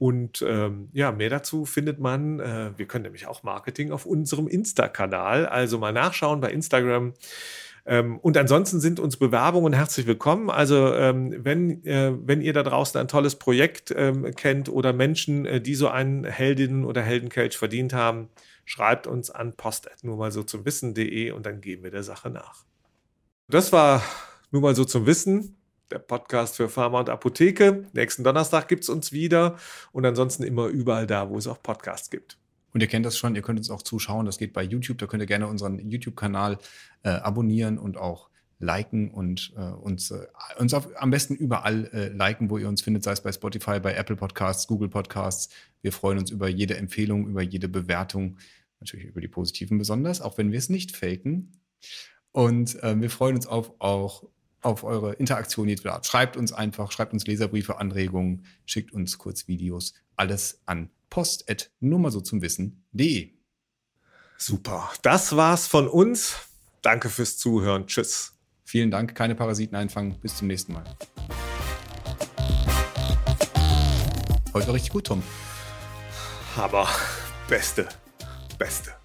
Und 0.00 0.42
ähm, 0.48 0.88
ja, 0.94 1.12
mehr 1.12 1.28
dazu 1.28 1.66
findet 1.66 2.00
man, 2.00 2.40
äh, 2.40 2.70
wir 2.74 2.86
können 2.86 3.02
nämlich 3.02 3.26
auch 3.26 3.42
Marketing 3.42 3.92
auf 3.92 4.06
unserem 4.06 4.48
Insta-Kanal. 4.48 5.44
Also 5.44 5.76
mal 5.76 5.92
nachschauen 5.92 6.40
bei 6.40 6.50
Instagram. 6.50 7.12
Ähm, 7.84 8.18
und 8.18 8.38
ansonsten 8.38 8.80
sind 8.80 8.98
uns 8.98 9.18
Bewerbungen 9.18 9.74
herzlich 9.74 10.06
willkommen. 10.06 10.48
Also 10.48 10.94
ähm, 10.94 11.44
wenn, 11.44 11.84
äh, 11.84 12.14
wenn 12.16 12.40
ihr 12.40 12.54
da 12.54 12.62
draußen 12.62 12.98
ein 12.98 13.08
tolles 13.08 13.36
Projekt 13.36 13.92
ähm, 13.94 14.34
kennt 14.34 14.70
oder 14.70 14.94
Menschen, 14.94 15.44
äh, 15.44 15.60
die 15.60 15.74
so 15.74 15.88
einen 15.88 16.24
Heldinnen- 16.24 16.86
oder 16.86 17.02
Heldenkelch 17.02 17.58
verdient 17.58 17.92
haben, 17.92 18.30
schreibt 18.64 19.06
uns 19.06 19.30
an 19.30 19.52
post 19.52 19.90
nur 20.00 20.16
mal 20.16 20.32
so 20.32 20.42
zum 20.42 20.64
Wissen.de 20.64 21.32
und 21.32 21.44
dann 21.44 21.60
gehen 21.60 21.82
wir 21.82 21.90
der 21.90 22.04
Sache 22.04 22.30
nach. 22.30 22.64
Das 23.48 23.70
war 23.70 24.02
nur 24.50 24.62
mal 24.62 24.74
so 24.74 24.86
zum 24.86 25.04
Wissen. 25.04 25.59
Der 25.90 25.98
Podcast 25.98 26.56
für 26.56 26.68
Pharma 26.68 27.00
und 27.00 27.08
Apotheke. 27.08 27.84
Nächsten 27.92 28.22
Donnerstag 28.22 28.68
gibt 28.68 28.84
es 28.84 28.88
uns 28.88 29.10
wieder 29.10 29.56
und 29.90 30.06
ansonsten 30.06 30.44
immer 30.44 30.66
überall 30.66 31.06
da, 31.06 31.28
wo 31.30 31.36
es 31.36 31.48
auch 31.48 31.60
Podcasts 31.60 32.10
gibt. 32.10 32.38
Und 32.72 32.80
ihr 32.80 32.86
kennt 32.86 33.04
das 33.04 33.18
schon, 33.18 33.34
ihr 33.34 33.42
könnt 33.42 33.58
uns 33.58 33.70
auch 33.70 33.82
zuschauen. 33.82 34.26
Das 34.26 34.38
geht 34.38 34.52
bei 34.52 34.62
YouTube. 34.62 34.98
Da 34.98 35.06
könnt 35.06 35.22
ihr 35.22 35.26
gerne 35.26 35.48
unseren 35.48 35.78
YouTube-Kanal 35.78 36.58
äh, 37.02 37.08
abonnieren 37.08 37.76
und 37.78 37.96
auch 37.96 38.30
liken 38.60 39.10
und 39.10 39.52
äh, 39.56 39.62
uns, 39.62 40.12
äh, 40.12 40.26
uns 40.58 40.74
auf, 40.74 40.88
am 40.96 41.10
besten 41.10 41.34
überall 41.34 41.86
äh, 41.92 42.08
liken, 42.08 42.50
wo 42.50 42.58
ihr 42.58 42.68
uns 42.68 42.82
findet, 42.82 43.02
sei 43.02 43.12
es 43.12 43.22
bei 43.22 43.32
Spotify, 43.32 43.80
bei 43.80 43.94
Apple 43.94 44.16
Podcasts, 44.16 44.68
Google 44.68 44.90
Podcasts. 44.90 45.52
Wir 45.82 45.92
freuen 45.92 46.18
uns 46.18 46.30
über 46.30 46.48
jede 46.48 46.76
Empfehlung, 46.76 47.26
über 47.26 47.42
jede 47.42 47.68
Bewertung, 47.68 48.38
natürlich 48.78 49.06
über 49.06 49.20
die 49.20 49.28
positiven 49.28 49.78
besonders, 49.78 50.20
auch 50.20 50.38
wenn 50.38 50.52
wir 50.52 50.58
es 50.58 50.68
nicht 50.68 50.96
faken. 50.96 51.52
Und 52.32 52.80
äh, 52.82 53.00
wir 53.00 53.10
freuen 53.10 53.34
uns 53.34 53.46
auf, 53.46 53.72
auch 53.80 54.24
auf 54.60 54.84
eure 54.84 55.14
Interaktion 55.14 55.68
jeder 55.68 55.94
Art. 55.94 56.06
Schreibt 56.06 56.36
uns 56.36 56.52
einfach, 56.52 56.92
schreibt 56.92 57.12
uns 57.12 57.26
Leserbriefe, 57.26 57.78
Anregungen, 57.78 58.44
schickt 58.66 58.92
uns 58.92 59.18
kurz 59.18 59.48
Videos, 59.48 59.94
alles 60.16 60.60
an 60.66 60.90
post 61.10 61.44
nur 61.80 61.98
mal 61.98 62.10
so 62.10 62.20
zum 62.20 62.40
Wissen.de. 62.40 63.32
Super. 64.38 64.90
Das 65.02 65.36
war's 65.36 65.66
von 65.66 65.86
uns. 65.86 66.36
Danke 66.80 67.10
fürs 67.10 67.36
Zuhören. 67.36 67.86
Tschüss. 67.86 68.32
Vielen 68.64 68.90
Dank, 68.90 69.14
keine 69.14 69.34
Parasiten 69.34 69.76
einfangen. 69.76 70.18
Bis 70.20 70.36
zum 70.36 70.46
nächsten 70.46 70.72
Mal. 70.72 70.84
Heute 74.54 74.66
war 74.66 74.74
richtig 74.74 74.92
gut, 74.92 75.08
Tom. 75.08 75.22
Aber 76.56 76.88
beste, 77.48 77.88
beste. 78.58 78.99